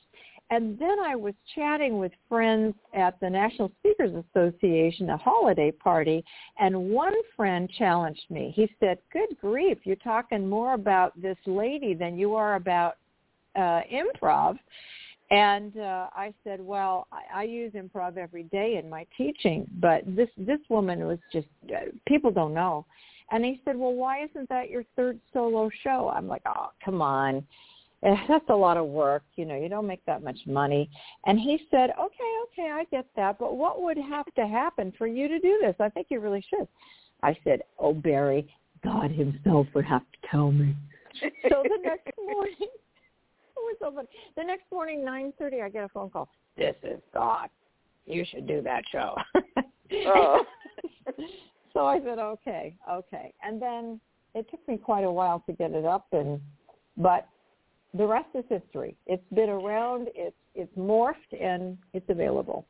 And 0.50 0.78
then 0.78 0.98
I 1.00 1.16
was 1.16 1.34
chatting 1.56 1.98
with 1.98 2.12
friends 2.28 2.74
at 2.94 3.18
the 3.18 3.28
National 3.28 3.72
Speakers 3.80 4.12
Association, 4.30 5.10
a 5.10 5.16
holiday 5.16 5.72
party, 5.72 6.24
and 6.58 6.90
one 6.90 7.14
friend 7.34 7.68
challenged 7.76 8.26
me. 8.30 8.52
He 8.54 8.70
said, 8.78 8.98
good 9.12 9.36
grief, 9.40 9.78
you're 9.82 9.96
talking 9.96 10.48
more 10.48 10.74
about 10.74 11.20
this 11.20 11.36
lady 11.46 11.94
than 11.94 12.16
you 12.16 12.36
are 12.36 12.54
about 12.54 12.96
uh, 13.56 13.80
improv. 13.92 14.56
And 15.30 15.76
uh, 15.76 16.08
I 16.14 16.32
said, 16.44 16.60
well, 16.60 17.08
I, 17.10 17.40
I 17.40 17.42
use 17.44 17.72
improv 17.72 18.16
every 18.16 18.44
day 18.44 18.80
in 18.82 18.88
my 18.88 19.06
teaching, 19.16 19.66
but 19.80 20.02
this 20.06 20.28
this 20.36 20.60
woman 20.68 21.04
was 21.06 21.18
just 21.32 21.48
uh, 21.70 21.90
people 22.06 22.30
don't 22.30 22.54
know. 22.54 22.86
And 23.32 23.44
he 23.44 23.60
said, 23.64 23.76
well, 23.76 23.92
why 23.92 24.22
isn't 24.24 24.48
that 24.50 24.70
your 24.70 24.84
third 24.94 25.18
solo 25.32 25.68
show? 25.82 26.12
I'm 26.14 26.28
like, 26.28 26.42
oh, 26.46 26.70
come 26.84 27.02
on. 27.02 27.44
That's 28.02 28.44
a 28.50 28.54
lot 28.54 28.76
of 28.76 28.86
work. 28.86 29.24
You 29.34 29.46
know, 29.46 29.56
you 29.56 29.68
don't 29.68 29.86
make 29.86 30.04
that 30.06 30.22
much 30.22 30.38
money. 30.46 30.88
And 31.24 31.40
he 31.40 31.58
said, 31.70 31.90
okay, 31.90 32.32
okay, 32.44 32.70
I 32.70 32.84
get 32.90 33.06
that. 33.16 33.38
But 33.38 33.56
what 33.56 33.82
would 33.82 33.96
have 33.96 34.32
to 34.36 34.46
happen 34.46 34.92
for 34.96 35.08
you 35.08 35.26
to 35.26 35.40
do 35.40 35.58
this? 35.60 35.74
I 35.80 35.88
think 35.88 36.06
you 36.10 36.20
really 36.20 36.44
should. 36.48 36.68
I 37.24 37.36
said, 37.42 37.62
oh, 37.80 37.94
Barry, 37.94 38.46
God 38.84 39.10
himself 39.10 39.66
would 39.74 39.86
have 39.86 40.02
to 40.02 40.28
tell 40.30 40.52
me. 40.52 40.74
So 41.48 41.62
the 41.62 41.78
next 41.82 42.10
morning, 42.18 42.68
was 43.66 43.76
so 43.80 43.92
funny. 43.92 44.08
The 44.36 44.44
next 44.44 44.64
morning, 44.72 45.04
nine 45.04 45.32
thirty, 45.38 45.60
I 45.62 45.68
get 45.68 45.84
a 45.84 45.88
phone 45.88 46.10
call. 46.10 46.28
This 46.56 46.74
is 46.82 47.00
God. 47.12 47.48
You 48.06 48.24
should 48.30 48.46
do 48.46 48.62
that 48.62 48.82
show. 48.90 49.16
Oh. 50.08 50.42
so 51.72 51.86
I 51.86 52.00
said, 52.00 52.18
okay, 52.18 52.74
okay. 52.90 53.32
And 53.40 53.62
then 53.62 54.00
it 54.34 54.50
took 54.50 54.66
me 54.66 54.76
quite 54.76 55.04
a 55.04 55.10
while 55.10 55.44
to 55.46 55.52
get 55.52 55.70
it 55.70 55.84
up, 55.84 56.06
and 56.10 56.40
but 56.96 57.28
the 57.94 58.04
rest 58.04 58.26
is 58.34 58.44
history. 58.48 58.96
It's 59.06 59.22
been 59.32 59.48
around. 59.48 60.08
It's 60.14 60.34
it's 60.56 60.76
morphed, 60.76 61.40
and 61.40 61.78
it's 61.92 62.08
available. 62.08 62.66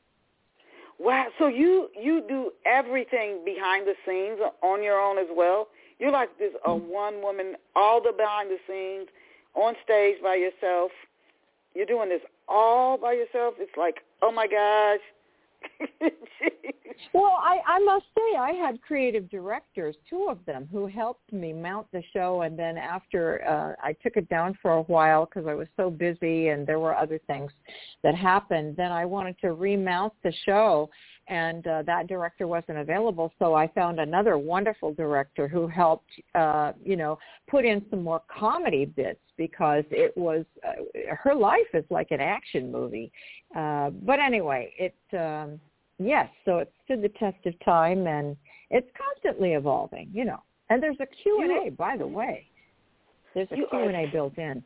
Wow. 0.98 1.28
So 1.38 1.46
you 1.48 1.88
you 1.98 2.22
do 2.28 2.50
everything 2.66 3.42
behind 3.44 3.86
the 3.86 3.94
scenes 4.06 4.38
on 4.62 4.82
your 4.82 5.00
own 5.00 5.18
as 5.18 5.28
well. 5.34 5.68
You're 5.98 6.12
like 6.12 6.36
this 6.38 6.52
a 6.66 6.68
Mm-hmm. 6.68 6.92
one 6.92 7.22
woman, 7.22 7.54
all 7.74 8.02
the 8.02 8.12
behind 8.12 8.50
the 8.50 8.58
scenes, 8.68 9.08
on 9.56 9.74
stage 9.84 10.16
by 10.22 10.36
yourself. 10.36 10.90
You're 11.74 11.86
doing 11.86 12.08
this 12.08 12.22
all 12.48 12.96
by 12.96 13.12
yourself. 13.12 13.54
It's 13.58 13.76
like, 13.76 13.96
oh 14.22 14.30
my 14.30 14.46
gosh. 14.46 15.00
Well, 17.12 17.38
I, 17.40 17.60
I 17.66 17.78
must 17.80 18.06
say 18.16 18.36
I 18.38 18.52
had 18.52 18.80
creative 18.82 19.30
directors, 19.30 19.96
two 20.08 20.28
of 20.30 20.38
them, 20.46 20.68
who 20.70 20.86
helped 20.86 21.32
me 21.32 21.52
mount 21.52 21.86
the 21.92 22.02
show. 22.12 22.42
And 22.42 22.58
then 22.58 22.76
after 22.76 23.46
uh, 23.46 23.86
I 23.86 23.92
took 24.02 24.16
it 24.16 24.28
down 24.28 24.56
for 24.60 24.72
a 24.72 24.82
while 24.82 25.26
because 25.26 25.46
I 25.46 25.54
was 25.54 25.68
so 25.76 25.90
busy 25.90 26.48
and 26.48 26.66
there 26.66 26.78
were 26.78 26.96
other 26.96 27.20
things 27.26 27.52
that 28.02 28.14
happened, 28.14 28.76
then 28.76 28.92
I 28.92 29.04
wanted 29.04 29.38
to 29.40 29.52
remount 29.52 30.12
the 30.22 30.32
show. 30.44 30.88
And 31.28 31.66
uh, 31.66 31.82
that 31.82 32.06
director 32.06 32.46
wasn't 32.46 32.78
available, 32.78 33.32
so 33.40 33.52
I 33.54 33.66
found 33.68 33.98
another 33.98 34.38
wonderful 34.38 34.94
director 34.94 35.48
who 35.48 35.66
helped, 35.66 36.10
uh, 36.36 36.72
you 36.84 36.96
know, 36.96 37.18
put 37.48 37.64
in 37.64 37.84
some 37.90 38.04
more 38.04 38.22
comedy 38.28 38.84
bits 38.84 39.18
because 39.36 39.82
it 39.90 40.16
was 40.16 40.44
uh, 40.64 41.14
her 41.16 41.34
life 41.34 41.66
is 41.74 41.84
like 41.90 42.12
an 42.12 42.20
action 42.20 42.70
movie. 42.70 43.10
Uh, 43.56 43.90
but 43.90 44.20
anyway, 44.20 44.72
it 44.78 44.94
um, 45.18 45.58
yes, 45.98 46.28
so 46.44 46.58
it 46.58 46.72
stood 46.84 47.02
the 47.02 47.08
test 47.18 47.44
of 47.44 47.54
time, 47.64 48.06
and 48.06 48.36
it's 48.70 48.88
constantly 48.96 49.54
evolving, 49.54 50.08
you 50.12 50.24
know. 50.24 50.42
And 50.70 50.80
there's 50.80 51.00
a 51.00 51.06
Q 51.06 51.40
and 51.42 51.66
A, 51.66 51.70
by 51.70 51.96
the 51.96 52.06
way. 52.06 52.46
There's 53.34 53.48
a 53.52 53.56
You 53.56 53.66
q&a 53.68 54.06
built 54.12 54.38
in. 54.38 54.62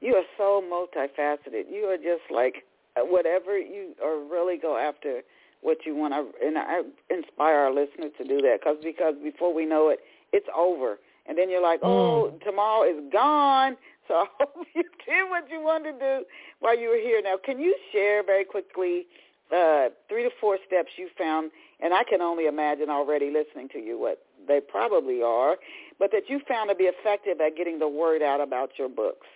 you 0.00 0.14
are 0.14 0.24
so 0.38 0.62
multifaceted. 0.62 1.64
You 1.70 1.84
are 1.86 1.96
just 1.96 2.30
like 2.30 2.54
whatever 2.96 3.58
you 3.58 3.94
or 4.02 4.24
really 4.24 4.56
go 4.56 4.76
after 4.78 5.20
what 5.64 5.78
you 5.86 5.96
want. 5.96 6.12
to, 6.12 6.46
and 6.46 6.58
I 6.58 6.82
inspire 7.10 7.56
our 7.56 7.72
listeners 7.72 8.12
to 8.18 8.24
do 8.24 8.40
that 8.42 8.60
because 8.60 8.76
because 8.84 9.14
before 9.22 9.52
we 9.52 9.64
know 9.64 9.88
it, 9.88 10.00
it's 10.32 10.46
over, 10.54 10.98
and 11.26 11.36
then 11.36 11.50
you're 11.50 11.62
like, 11.62 11.80
oh, 11.82 12.32
tomorrow 12.44 12.88
is 12.88 13.02
gone. 13.12 13.76
So 14.06 14.16
I 14.16 14.26
hope 14.38 14.66
you 14.74 14.82
did 14.82 15.30
what 15.30 15.50
you 15.50 15.62
wanted 15.62 15.92
to 15.92 15.98
do 15.98 16.24
while 16.60 16.78
you 16.78 16.90
were 16.90 16.98
here. 16.98 17.22
Now, 17.24 17.36
can 17.42 17.58
you 17.58 17.74
share 17.90 18.22
very 18.22 18.44
quickly 18.44 19.06
uh, 19.50 19.88
three 20.10 20.24
to 20.24 20.30
four 20.38 20.58
steps 20.66 20.90
you 20.98 21.08
found? 21.16 21.50
And 21.80 21.94
I 21.94 22.04
can 22.04 22.20
only 22.20 22.44
imagine 22.44 22.90
already 22.90 23.30
listening 23.30 23.70
to 23.70 23.78
you 23.78 23.98
what 23.98 24.18
they 24.46 24.60
probably 24.60 25.22
are, 25.22 25.56
but 25.98 26.10
that 26.12 26.24
you 26.28 26.38
found 26.46 26.68
to 26.68 26.74
be 26.74 26.84
effective 26.84 27.40
at 27.40 27.56
getting 27.56 27.78
the 27.78 27.88
word 27.88 28.20
out 28.20 28.42
about 28.42 28.72
your 28.78 28.90
books 28.90 29.26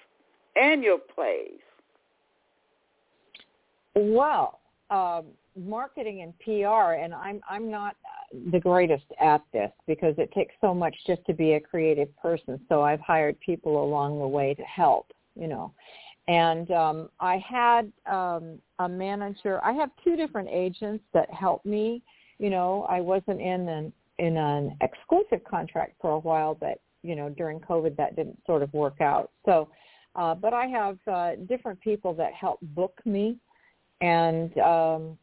and 0.55 0.83
your 0.83 0.99
plays. 0.99 1.61
Well, 3.95 4.58
um, 4.91 5.27
marketing 5.57 6.23
and 6.23 6.39
PR, 6.41 6.95
and 6.95 7.15
I'm 7.15 7.41
I'm 7.49 7.71
not 7.71 7.97
the 8.53 8.61
greatest 8.61 9.05
at 9.21 9.43
this 9.53 9.71
because 9.87 10.15
it 10.19 10.31
takes 10.33 10.55
so 10.61 10.75
much 10.75 10.95
just 11.07 11.25
to 11.27 11.33
be 11.33 11.55
a 11.55 11.61
creative 11.61 12.15
person. 12.17 12.61
So 12.69 12.83
I've 12.83 13.01
hired 13.01 13.39
people 13.41 13.83
along 13.83 14.19
the 14.19 14.27
way 14.27 14.55
to 14.55 14.63
help, 14.63 15.13
you 15.35 15.49
know. 15.49 15.73
And 16.29 16.71
um, 16.71 17.09
I 17.21 17.39
had 17.39 17.91
um, 18.11 18.59
a 18.79 18.89
manager. 18.89 19.65
I 19.65 19.73
have 19.73 19.91
two 20.05 20.15
different 20.15 20.49
agents 20.51 21.03
that 21.15 21.31
help 21.33 21.65
me. 21.65 22.03
You 22.39 22.51
know, 22.51 22.87
I 22.89 23.01
wasn't 23.01 23.41
in 23.41 23.69
an 23.69 23.93
in 24.19 24.37
an 24.37 24.77
exclusive 24.81 25.43
contract 25.49 25.95
for 26.01 26.11
a 26.11 26.19
while, 26.19 26.55
but 26.55 26.81
you 27.03 27.15
know, 27.17 27.31
during 27.31 27.61
COVID 27.61 27.97
that 27.97 28.17
didn't 28.17 28.39
sort 28.47 28.63
of 28.63 28.73
work 28.75 29.01
out. 29.01 29.31
So, 29.45 29.69
uh, 30.17 30.35
but 30.35 30.53
I 30.53 30.67
have 30.67 30.99
uh, 31.07 31.37
different 31.49 31.81
people 31.81 32.13
that 32.15 32.35
help 32.35 32.59
book 32.63 33.01
me 33.05 33.39
and 34.01 34.57
um, 34.59 35.19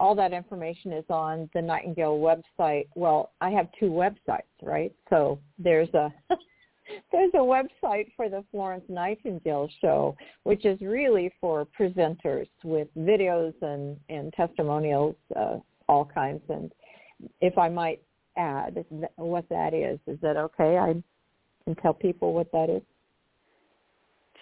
all 0.00 0.14
that 0.14 0.32
information 0.32 0.92
is 0.92 1.04
on 1.08 1.48
the 1.54 1.62
Nightingale 1.62 2.18
website. 2.18 2.88
Well, 2.94 3.30
I 3.40 3.50
have 3.50 3.68
two 3.78 3.90
websites, 3.90 4.42
right? 4.62 4.92
So 5.10 5.38
there's 5.58 5.92
a 5.94 6.12
there's 7.12 7.32
a 7.34 7.38
website 7.38 8.12
for 8.16 8.28
the 8.28 8.44
Florence 8.50 8.84
Nightingale 8.88 9.68
show, 9.80 10.16
which 10.42 10.64
is 10.64 10.80
really 10.80 11.32
for 11.40 11.66
presenters 11.78 12.48
with 12.64 12.88
videos 12.98 13.54
and, 13.62 13.98
and 14.08 14.32
testimonials, 14.32 15.14
uh, 15.36 15.58
all 15.88 16.04
kinds. 16.04 16.42
And 16.48 16.72
if 17.40 17.56
I 17.56 17.68
might 17.68 18.02
add 18.36 18.84
what 19.16 19.48
that 19.48 19.74
is, 19.74 19.98
is 20.06 20.18
that 20.22 20.36
okay? 20.36 20.78
I 20.78 21.02
can 21.64 21.74
tell 21.76 21.94
people 21.94 22.32
what 22.32 22.50
that 22.52 22.70
is. 22.70 22.82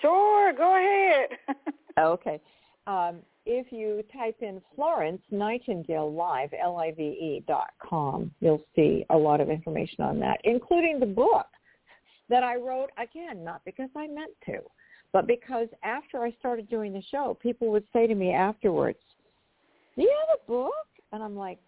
Sure, 0.01 0.53
go 0.55 0.77
ahead. 0.77 1.57
okay. 1.99 2.41
Um, 2.87 3.17
if 3.53 3.73
you 3.73 4.05
type 4.17 4.37
in 4.43 4.63
Florence 4.77 5.21
Nightingale 5.33 6.13
Live, 6.13 6.51
L-I-V-E 6.63 7.43
dot 7.49 7.71
com, 7.83 8.31
you'll 8.39 8.63
see 8.77 9.05
a 9.11 9.17
lot 9.17 9.41
of 9.41 9.51
information 9.51 10.05
on 10.05 10.21
that, 10.21 10.41
including 10.45 11.01
the 11.01 11.07
book 11.07 11.47
that 12.29 12.45
I 12.45 12.55
wrote, 12.55 12.91
again, 12.97 13.43
not 13.43 13.61
because 13.65 13.91
I 13.97 14.07
meant 14.07 14.31
to, 14.47 14.59
but 15.13 15.27
because 15.27 15.67
after 15.83 16.23
I 16.23 16.31
started 16.39 16.71
doing 16.71 16.93
the 16.93 17.03
show, 17.11 17.37
people 17.43 17.73
would 17.73 17.83
say 17.93 18.07
to 18.07 18.15
me 18.15 18.33
afterwards, 18.33 19.01
do 19.97 20.03
you 20.03 20.15
have 20.29 20.39
a 20.39 20.47
book? 20.49 20.87
And 21.11 21.21
I'm 21.21 21.35
like, 21.35 21.59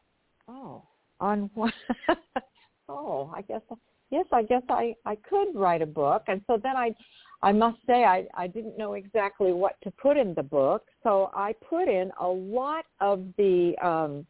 oh, 0.47 0.85
on 1.19 1.51
what? 1.55 1.75
oh, 2.89 3.33
I 3.35 3.43
guess, 3.43 3.63
yes, 4.11 4.27
I 4.31 4.45
guess 4.45 4.63
I, 4.69 4.95
I 5.05 5.17
could 5.17 5.49
write 5.57 5.83
a 5.83 5.87
book. 5.87 6.23
And 6.29 6.43
so 6.47 6.61
then 6.63 6.77
I 6.77 6.95
I 7.43 7.53
must 7.53 7.79
say 7.87 8.05
I, 8.05 8.27
I 8.35 8.47
didn't 8.47 8.79
know 8.79 8.95
exactly 8.95 9.53
what 9.53 9.77
to 9.83 9.91
put 9.91 10.17
in 10.17 10.35
the 10.35 10.43
book, 10.43 10.87
so 11.03 11.31
I 11.35 11.55
put 11.69 11.89
in 11.89 12.13
a 12.21 12.27
lot 12.27 12.85
of 13.01 13.25
the 13.37 13.75
um, 13.83 14.27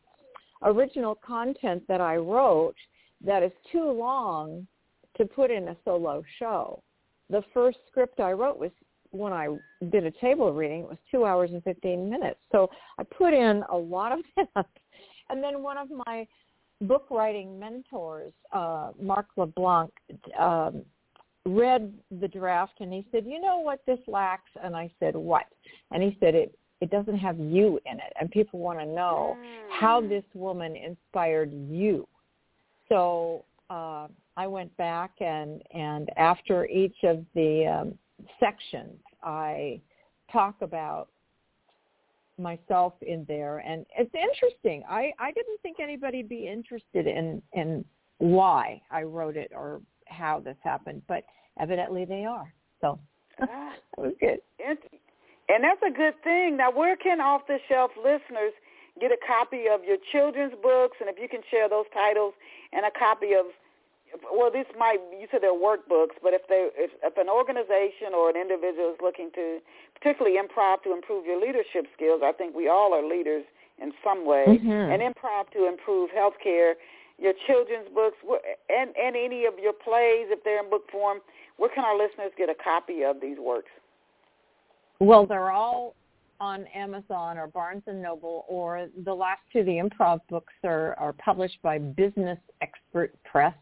original 0.63 1.15
content 1.15 1.83
that 1.89 2.01
I 2.01 2.17
wrote 2.17 2.77
that 3.25 3.43
is 3.43 3.53
too 3.71 3.91
long 3.91 4.67
to 5.17 5.27
put 5.27 5.51
in 5.51 5.69
a 5.69 5.77
solo 5.85 6.23
show. 6.39 6.83
The 7.29 7.43
first 7.53 7.79
script 7.91 8.19
I 8.19 8.33
wrote 8.33 8.59
was 8.59 8.71
when 9.11 9.33
I 9.33 9.49
did 9.91 10.07
a 10.07 10.11
table 10.11 10.53
reading, 10.53 10.81
it 10.81 10.89
was 10.89 10.99
two 11.11 11.27
hours 11.27 11.51
and 11.53 11.63
15 11.65 12.09
minutes. 12.09 12.41
So 12.51 12.71
I 12.99 13.05
put 13.05 13.35
in 13.35 13.63
a 13.71 13.77
lot 13.77 14.13
of 14.13 14.21
that. 14.55 14.67
And 15.29 15.43
then 15.43 15.63
one 15.63 15.77
of 15.77 15.89
my 16.07 16.27
book 16.81 17.07
writing 17.11 17.59
mentors, 17.59 18.33
uh, 18.53 18.93
Mark 19.01 19.27
LeBlanc, 19.37 19.91
um, 20.39 20.83
read 21.47 21.93
the 22.21 22.29
draft 22.29 22.75
and 22.81 22.93
he 22.93 23.07
said, 23.11 23.25
you 23.27 23.41
know 23.41 23.59
what 23.59 23.81
this 23.87 23.99
lacks? 24.07 24.51
And 24.63 24.77
I 24.77 24.91
said, 25.01 25.17
what? 25.17 25.47
And 25.91 26.03
he 26.03 26.17
said, 26.21 26.35
it, 26.35 26.57
it 26.81 26.91
doesn't 26.91 27.19
have 27.19 27.39
you 27.39 27.81
in 27.87 27.99
it. 27.99 28.13
And 28.21 28.31
people 28.31 28.61
want 28.61 28.79
to 28.79 28.87
know 28.87 29.37
mm. 29.39 29.81
how 29.81 30.01
this 30.01 30.25
woman 30.35 30.77
inspired 30.77 31.53
you. 31.53 32.07
So 32.89 33.45
uh, 33.71 34.09
I 34.37 34.47
went 34.47 34.77
back 34.77 35.13
and, 35.21 35.63
and 35.73 36.11
after 36.17 36.67
each 36.67 36.97
of 37.05 37.25
the 37.35 37.67
um, 37.67 37.99
sections, 38.39 38.99
I 39.23 39.81
talk 40.33 40.57
about 40.61 41.09
myself 42.39 42.95
in 43.03 43.25
there 43.29 43.59
and 43.59 43.85
it's 43.97 44.11
interesting 44.15 44.83
i 44.89 45.13
i 45.19 45.31
didn't 45.33 45.61
think 45.63 45.79
anybody'd 45.81 46.31
be 46.31 46.49
interested 46.49 47.07
in 47.07 47.43
in 47.53 47.85
why 48.19 48.81
i 48.91 49.03
wrote 49.03 49.37
it 49.37 49.53
or 49.55 49.83
how 50.13 50.41
this 50.41 50.57
happened, 50.63 51.03
but 51.09 51.25
evidently 51.59 52.05
they 52.05 52.25
are. 52.25 52.53
So 52.81 52.99
that 53.39 53.77
was 53.97 54.13
good. 54.21 54.39
And 55.49 55.65
that's 55.65 55.83
a 55.85 55.93
good 55.93 56.15
thing. 56.23 56.57
Now, 56.57 56.71
where 56.71 56.97
can 56.97 57.21
off-the-shelf 57.21 57.91
listeners 57.99 58.53
get 59.01 59.11
a 59.11 59.21
copy 59.27 59.65
of 59.73 59.85
your 59.85 59.97
children's 60.13 60.55
books, 60.63 60.97
and 61.01 61.09
if 61.09 61.17
you 61.21 61.29
can 61.29 61.41
share 61.51 61.69
those 61.69 61.87
titles 61.93 62.35
and 62.73 62.87
a 62.87 62.93
copy 62.93 63.35
of 63.35 63.47
well, 64.29 64.53
this 64.53 64.69
might 64.79 65.01
you 65.19 65.27
said 65.31 65.41
they're 65.41 65.57
workbooks, 65.57 66.21
but 66.23 66.37
if 66.37 66.45
they 66.49 66.69
if, 66.77 66.91
if 67.03 67.17
an 67.17 67.29
organization 67.29 68.13
or 68.13 68.29
an 68.29 68.37
individual 68.37 68.93
is 68.93 69.01
looking 69.01 69.31
to 69.35 69.59
particularly 69.97 70.37
improv 70.37 70.83
to 70.85 70.93
improve 70.93 71.25
your 71.25 71.41
leadership 71.41 71.89
skills, 71.97 72.21
I 72.23 72.33
think 72.33 72.55
we 72.55 72.69
all 72.69 72.93
are 72.93 73.01
leaders 73.01 73.45
in 73.81 73.93
some 74.05 74.27
way, 74.27 74.45
mm-hmm. 74.47 74.69
and 74.69 75.01
improv 75.01 75.49
to 75.57 75.67
improve 75.67 76.11
healthcare 76.13 76.75
your 77.23 77.35
children's 77.47 77.89
books, 77.95 78.17
and, 78.69 78.91
and 78.97 79.15
any 79.17 79.47
of 79.47 79.55
your 79.63 79.73
plays, 79.73 80.27
if 80.31 80.43
they're 80.43 80.63
in 80.63 80.69
book 80.69 80.91
form, 80.91 81.19
where 81.57 81.71
can 81.73 81.85
our 81.85 81.97
listeners 81.97 82.33
get 82.37 82.49
a 82.49 82.55
copy 82.63 83.05
of 83.05 83.21
these 83.21 83.39
works? 83.39 83.71
Well, 84.99 85.27
they're 85.27 85.53
all 85.53 85.95
on 86.41 86.67
Amazon 86.75 87.39
or 87.39 87.47
Barnes 87.47 87.85
and 87.87 88.03
Noble, 88.03 88.45
or 88.49 88.89
the 89.05 89.15
last 89.15 89.41
two, 89.53 89.63
the 89.63 89.73
improv 89.73 90.21
books, 90.29 90.53
are, 90.65 90.97
are 90.99 91.13
published 91.13 91.59
by 91.63 91.79
Business 91.79 92.39
Expert 92.61 93.15
Press. 93.25 93.55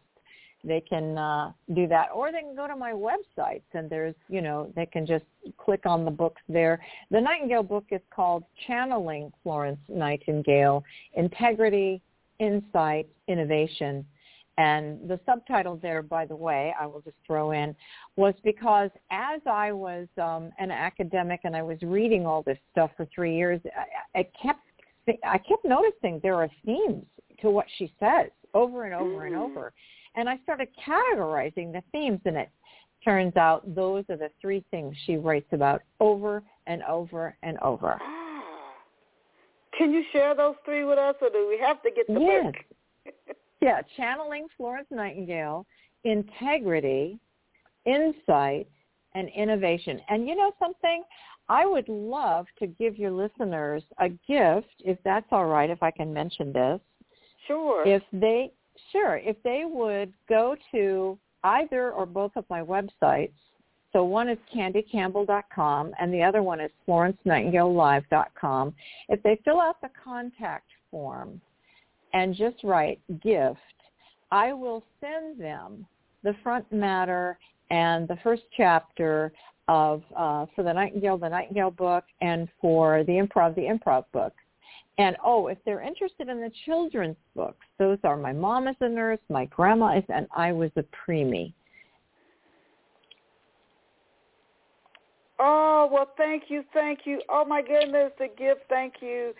They 0.63 0.81
can 0.81 1.17
uh, 1.17 1.51
do 1.75 1.87
that, 1.87 2.09
or 2.13 2.31
they 2.31 2.41
can 2.41 2.55
go 2.55 2.67
to 2.67 2.75
my 2.75 2.91
websites, 2.91 3.63
and 3.73 3.89
there's, 3.89 4.15
you 4.29 4.41
know, 4.41 4.71
they 4.75 4.85
can 4.85 5.05
just 5.07 5.25
click 5.57 5.85
on 5.85 6.05
the 6.05 6.11
books 6.11 6.41
there. 6.47 6.79
The 7.09 7.19
Nightingale 7.19 7.63
book 7.63 7.85
is 7.89 8.01
called 8.13 8.43
Channeling 8.67 9.31
Florence 9.41 9.79
Nightingale: 9.89 10.83
Integrity, 11.15 11.99
insight, 12.41 13.07
innovation. 13.27 14.05
And 14.57 14.99
the 15.07 15.19
subtitle 15.25 15.79
there, 15.81 16.01
by 16.01 16.25
the 16.25 16.35
way, 16.35 16.73
I 16.79 16.85
will 16.85 17.01
just 17.01 17.15
throw 17.25 17.51
in, 17.51 17.73
was 18.17 18.33
because 18.43 18.89
as 19.09 19.39
I 19.49 19.71
was 19.71 20.07
um, 20.21 20.51
an 20.59 20.71
academic 20.71 21.41
and 21.45 21.55
I 21.55 21.61
was 21.61 21.77
reading 21.81 22.25
all 22.25 22.43
this 22.43 22.57
stuff 22.71 22.91
for 22.97 23.07
three 23.15 23.35
years, 23.35 23.61
I, 23.65 24.19
I 24.19 24.27
kept 24.41 24.59
I 25.25 25.39
kept 25.39 25.65
noticing 25.65 26.19
there 26.21 26.35
are 26.35 26.49
themes 26.63 27.05
to 27.41 27.49
what 27.49 27.65
she 27.77 27.91
says 27.99 28.29
over 28.53 28.83
and 28.83 28.93
over 28.93 29.23
mm. 29.23 29.27
and 29.27 29.35
over, 29.35 29.73
and 30.15 30.29
I 30.29 30.37
started 30.43 30.67
categorizing 30.85 31.71
the 31.71 31.81
themes, 31.91 32.19
and 32.25 32.37
it 32.37 32.49
turns 33.03 33.35
out 33.35 33.73
those 33.73 34.03
are 34.09 34.17
the 34.17 34.29
three 34.39 34.63
things 34.69 34.95
she 35.05 35.15
writes 35.15 35.47
about 35.53 35.81
over 35.99 36.43
and 36.67 36.83
over 36.83 37.35
and 37.41 37.57
over. 37.59 37.99
Can 39.77 39.91
you 39.91 40.03
share 40.11 40.35
those 40.35 40.55
three 40.65 40.83
with 40.83 40.97
us, 40.97 41.15
or 41.21 41.29
do 41.29 41.47
we 41.47 41.57
have 41.59 41.81
to 41.83 41.91
get 41.91 42.07
the 42.07 42.19
yes. 42.19 42.45
book? 42.45 43.35
yeah, 43.61 43.81
channeling 43.95 44.47
Florence 44.57 44.87
Nightingale, 44.91 45.65
integrity, 46.03 47.19
insight, 47.85 48.67
and 49.15 49.29
innovation. 49.29 49.99
And 50.09 50.27
you 50.27 50.35
know 50.35 50.51
something? 50.59 51.03
I 51.49 51.65
would 51.65 51.89
love 51.89 52.45
to 52.59 52.67
give 52.67 52.97
your 52.97 53.11
listeners 53.11 53.83
a 53.99 54.09
gift, 54.09 54.73
if 54.79 54.97
that's 55.03 55.25
all 55.31 55.47
right, 55.47 55.69
if 55.69 55.83
I 55.83 55.91
can 55.91 56.13
mention 56.13 56.53
this. 56.53 56.79
Sure. 57.47 57.85
If 57.85 58.03
they 58.13 58.51
sure, 58.91 59.17
if 59.17 59.35
they 59.43 59.63
would 59.65 60.13
go 60.29 60.55
to 60.71 61.17
either 61.43 61.91
or 61.91 62.05
both 62.05 62.31
of 62.35 62.45
my 62.49 62.61
websites, 62.61 63.33
so 63.93 64.03
one 64.03 64.29
is 64.29 64.37
candycampbell.com 64.55 65.91
and 65.99 66.13
the 66.13 66.23
other 66.23 66.43
one 66.43 66.59
is 66.59 66.71
florencenightingalelive.com. 66.87 68.73
If 69.09 69.21
they 69.23 69.39
fill 69.43 69.59
out 69.59 69.81
the 69.81 69.89
contact 70.03 70.67
form 70.89 71.41
and 72.13 72.35
just 72.35 72.63
write 72.63 72.99
gift, 73.21 73.59
I 74.31 74.53
will 74.53 74.83
send 75.01 75.39
them 75.39 75.85
the 76.23 76.35
front 76.41 76.71
matter 76.71 77.37
and 77.69 78.07
the 78.07 78.17
first 78.23 78.43
chapter 78.55 79.31
of 79.67 80.03
uh, 80.15 80.45
for 80.55 80.63
the 80.63 80.73
Nightingale, 80.73 81.17
the 81.17 81.29
Nightingale 81.29 81.71
book, 81.71 82.03
and 82.21 82.47
for 82.59 83.03
the 83.05 83.13
Improv, 83.13 83.55
the 83.55 83.61
Improv 83.61 84.05
book. 84.11 84.33
And 84.97 85.15
oh, 85.23 85.47
if 85.47 85.57
they're 85.65 85.81
interested 85.81 86.27
in 86.27 86.41
the 86.41 86.51
children's 86.65 87.15
books, 87.35 87.65
those 87.79 87.97
are 88.03 88.17
My 88.17 88.33
Mom 88.33 88.67
is 88.67 88.75
a 88.81 88.89
Nurse, 88.89 89.19
My 89.29 89.45
Grandma 89.45 89.97
is, 89.97 90.03
and 90.09 90.27
I 90.35 90.51
Was 90.51 90.71
a 90.75 90.83
Preemie. 90.83 91.53
Oh, 95.43 95.89
well, 95.91 96.05
thank 96.17 96.43
you, 96.49 96.63
thank 96.71 96.99
you. 97.05 97.19
Oh, 97.27 97.43
my 97.43 97.63
goodness, 97.63 98.11
the 98.19 98.27
gift, 98.27 98.69
thank 98.69 99.01
you. 99.01 99.33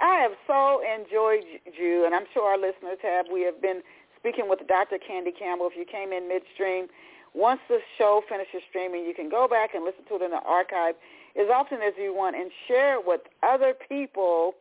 I 0.00 0.16
have 0.24 0.32
so 0.46 0.80
enjoyed 0.80 1.44
you, 1.76 2.06
and 2.06 2.14
I'm 2.14 2.24
sure 2.32 2.48
our 2.48 2.56
listeners 2.56 2.96
have. 3.02 3.26
We 3.30 3.42
have 3.42 3.60
been 3.60 3.82
speaking 4.18 4.48
with 4.48 4.60
Dr. 4.66 4.96
Candy 4.96 5.32
Campbell. 5.32 5.68
If 5.70 5.76
you 5.76 5.84
came 5.84 6.10
in 6.10 6.26
midstream, 6.26 6.88
once 7.34 7.60
the 7.68 7.80
show 7.98 8.22
finishes 8.26 8.64
streaming, 8.70 9.04
you 9.04 9.12
can 9.12 9.28
go 9.28 9.46
back 9.46 9.74
and 9.74 9.84
listen 9.84 10.08
to 10.08 10.16
it 10.16 10.22
in 10.22 10.30
the 10.30 10.40
archive 10.40 10.94
as 11.36 11.52
often 11.52 11.84
as 11.84 11.92
you 12.00 12.16
want 12.16 12.34
and 12.34 12.50
share 12.66 12.98
it 12.98 13.06
with 13.06 13.20
other 13.42 13.74
people. 13.76 14.54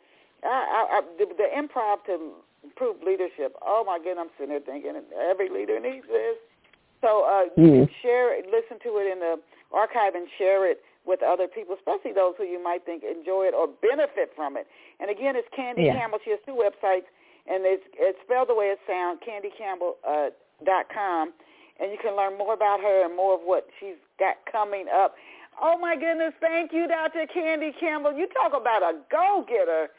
I, 0.43 0.99
I, 0.99 1.01
the, 1.17 1.32
the 1.39 1.47
improv 1.55 2.03
to 2.11 2.36
improve 2.65 2.99
leadership. 2.99 3.55
Oh, 3.63 3.86
my 3.88 3.95
goodness, 3.97 4.28
I'm 4.28 4.32
sitting 4.36 4.51
there 4.51 4.59
thinking 4.59 4.99
every 5.15 5.47
leader 5.47 5.80
needs 5.80 6.05
this. 6.11 6.36
So 6.99 7.23
uh, 7.23 7.47
you 7.55 7.63
mm. 7.63 7.88
can 7.88 7.89
share 8.01 8.38
it, 8.38 8.51
listen 8.51 8.84
to 8.84 8.99
it 8.99 9.07
in 9.07 9.19
the 9.23 9.39
archive 9.72 10.16
and 10.16 10.28
share 10.38 10.70
it 10.70 10.82
with 11.05 11.22
other 11.22 11.47
people, 11.47 11.78
especially 11.78 12.11
those 12.11 12.34
who 12.38 12.43
you 12.43 12.61
might 12.61 12.84
think 12.86 13.03
enjoy 13.03 13.45
it 13.45 13.53
or 13.53 13.70
benefit 13.82 14.34
from 14.36 14.57
it. 14.57 14.68
And 14.99 15.09
again, 15.09 15.36
it's 15.38 15.47
Candy 15.55 15.84
yeah. 15.86 15.93
Campbell. 15.93 16.20
She 16.26 16.32
has 16.32 16.39
two 16.45 16.57
websites, 16.57 17.05
and 17.45 17.66
it's, 17.66 17.84
it's 17.97 18.18
spelled 18.26 18.49
the 18.49 18.57
way 18.57 18.74
it 18.74 18.80
sounds, 18.89 19.22
candycampbell.com. 19.22 21.30
Uh, 21.30 21.32
and 21.78 21.91
you 21.91 21.97
can 22.01 22.16
learn 22.16 22.38
more 22.38 22.53
about 22.53 22.80
her 22.80 23.05
and 23.05 23.16
more 23.16 23.36
of 23.36 23.41
what 23.43 23.68
she's 23.80 23.99
got 24.18 24.38
coming 24.49 24.86
up. 24.89 25.16
Oh, 25.61 25.78
my 25.78 25.95
goodness. 25.95 26.34
Thank 26.39 26.74
you, 26.74 26.88
Dr. 26.88 27.28
Candy 27.32 27.72
Campbell. 27.80 28.13
You 28.13 28.28
talk 28.32 28.59
about 28.59 28.82
a 28.82 28.99
go-getter. 29.11 29.89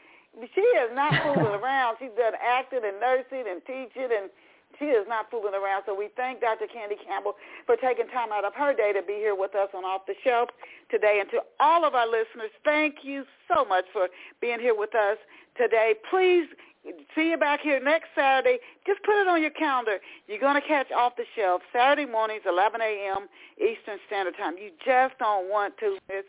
she 0.54 0.60
is 0.60 0.90
not 0.92 1.12
fooling 1.22 1.54
around. 1.62 1.96
She's 2.00 2.16
done 2.16 2.32
acting 2.40 2.80
and 2.84 2.98
nursing 2.98 3.44
and 3.48 3.60
teaching 3.64 4.10
and 4.10 4.30
she 4.78 4.86
is 4.86 5.06
not 5.08 5.30
fooling 5.30 5.54
around. 5.54 5.84
So 5.86 5.94
we 5.94 6.08
thank 6.16 6.40
Dr. 6.40 6.66
Candy 6.66 6.96
Campbell 7.06 7.34
for 7.64 7.76
taking 7.76 8.08
time 8.08 8.28
out 8.32 8.44
of 8.44 8.54
her 8.54 8.74
day 8.74 8.92
to 8.92 9.02
be 9.02 9.14
here 9.14 9.34
with 9.34 9.54
us 9.54 9.68
on 9.74 9.84
Off 9.84 10.06
the 10.06 10.14
Shelf 10.22 10.50
today. 10.90 11.18
And 11.20 11.30
to 11.30 11.40
all 11.60 11.84
of 11.84 11.94
our 11.94 12.06
listeners, 12.06 12.50
thank 12.64 12.96
you 13.02 13.24
so 13.48 13.64
much 13.64 13.84
for 13.92 14.08
being 14.40 14.60
here 14.60 14.76
with 14.76 14.94
us 14.94 15.16
today. 15.56 15.94
Please 16.10 16.46
see 17.14 17.30
you 17.30 17.36
back 17.36 17.60
here 17.60 17.82
next 17.82 18.08
Saturday. 18.14 18.58
Just 18.86 19.02
put 19.02 19.20
it 19.20 19.26
on 19.26 19.40
your 19.40 19.50
calendar. 19.50 19.98
You're 20.28 20.38
going 20.38 20.60
to 20.60 20.66
catch 20.66 20.90
Off 20.92 21.16
the 21.16 21.24
Shelf 21.34 21.62
Saturday 21.72 22.06
mornings, 22.10 22.42
11 22.46 22.80
a.m. 22.80 23.28
Eastern 23.58 23.98
Standard 24.06 24.36
Time. 24.36 24.54
You 24.58 24.70
just 24.84 25.18
don't 25.18 25.50
want 25.50 25.76
to 25.78 25.98
miss 26.08 26.24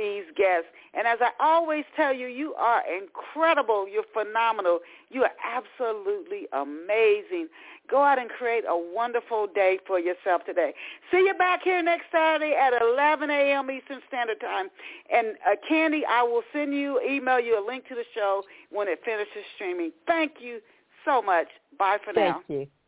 these 0.00 0.24
guests. 0.34 0.68
And 0.94 1.06
as 1.06 1.18
I 1.20 1.30
always 1.38 1.84
tell 1.94 2.12
you, 2.12 2.26
you 2.26 2.54
are 2.54 2.82
incredible. 2.88 3.86
You're 3.86 4.10
phenomenal. 4.12 4.80
You 5.10 5.24
are 5.24 5.32
absolutely 5.44 6.48
amazing. 6.52 7.48
Go 7.88 8.02
out 8.02 8.18
and 8.18 8.30
create 8.30 8.64
a 8.66 8.76
wonderful 8.76 9.46
day 9.46 9.78
for 9.86 9.98
yourself 9.98 10.44
today. 10.46 10.72
See 11.10 11.18
you 11.18 11.34
back 11.34 11.62
here 11.62 11.82
next 11.82 12.06
Saturday 12.10 12.54
at 12.54 12.72
11 12.80 13.30
a.m. 13.30 13.70
Eastern 13.70 14.00
Standard 14.08 14.40
Time. 14.40 14.68
And 15.12 15.36
uh, 15.46 15.56
Candy, 15.68 16.02
I 16.08 16.22
will 16.22 16.42
send 16.52 16.72
you, 16.72 17.00
email 17.02 17.38
you 17.38 17.62
a 17.62 17.64
link 17.64 17.86
to 17.88 17.94
the 17.94 18.04
show 18.14 18.42
when 18.70 18.88
it 18.88 19.00
finishes 19.04 19.44
streaming. 19.54 19.92
Thank 20.06 20.34
you 20.40 20.60
so 21.04 21.20
much. 21.20 21.48
Bye 21.78 21.98
for 22.04 22.12
Thank 22.12 22.26
now. 22.26 22.42
Thank 22.48 22.60
you. 22.60 22.79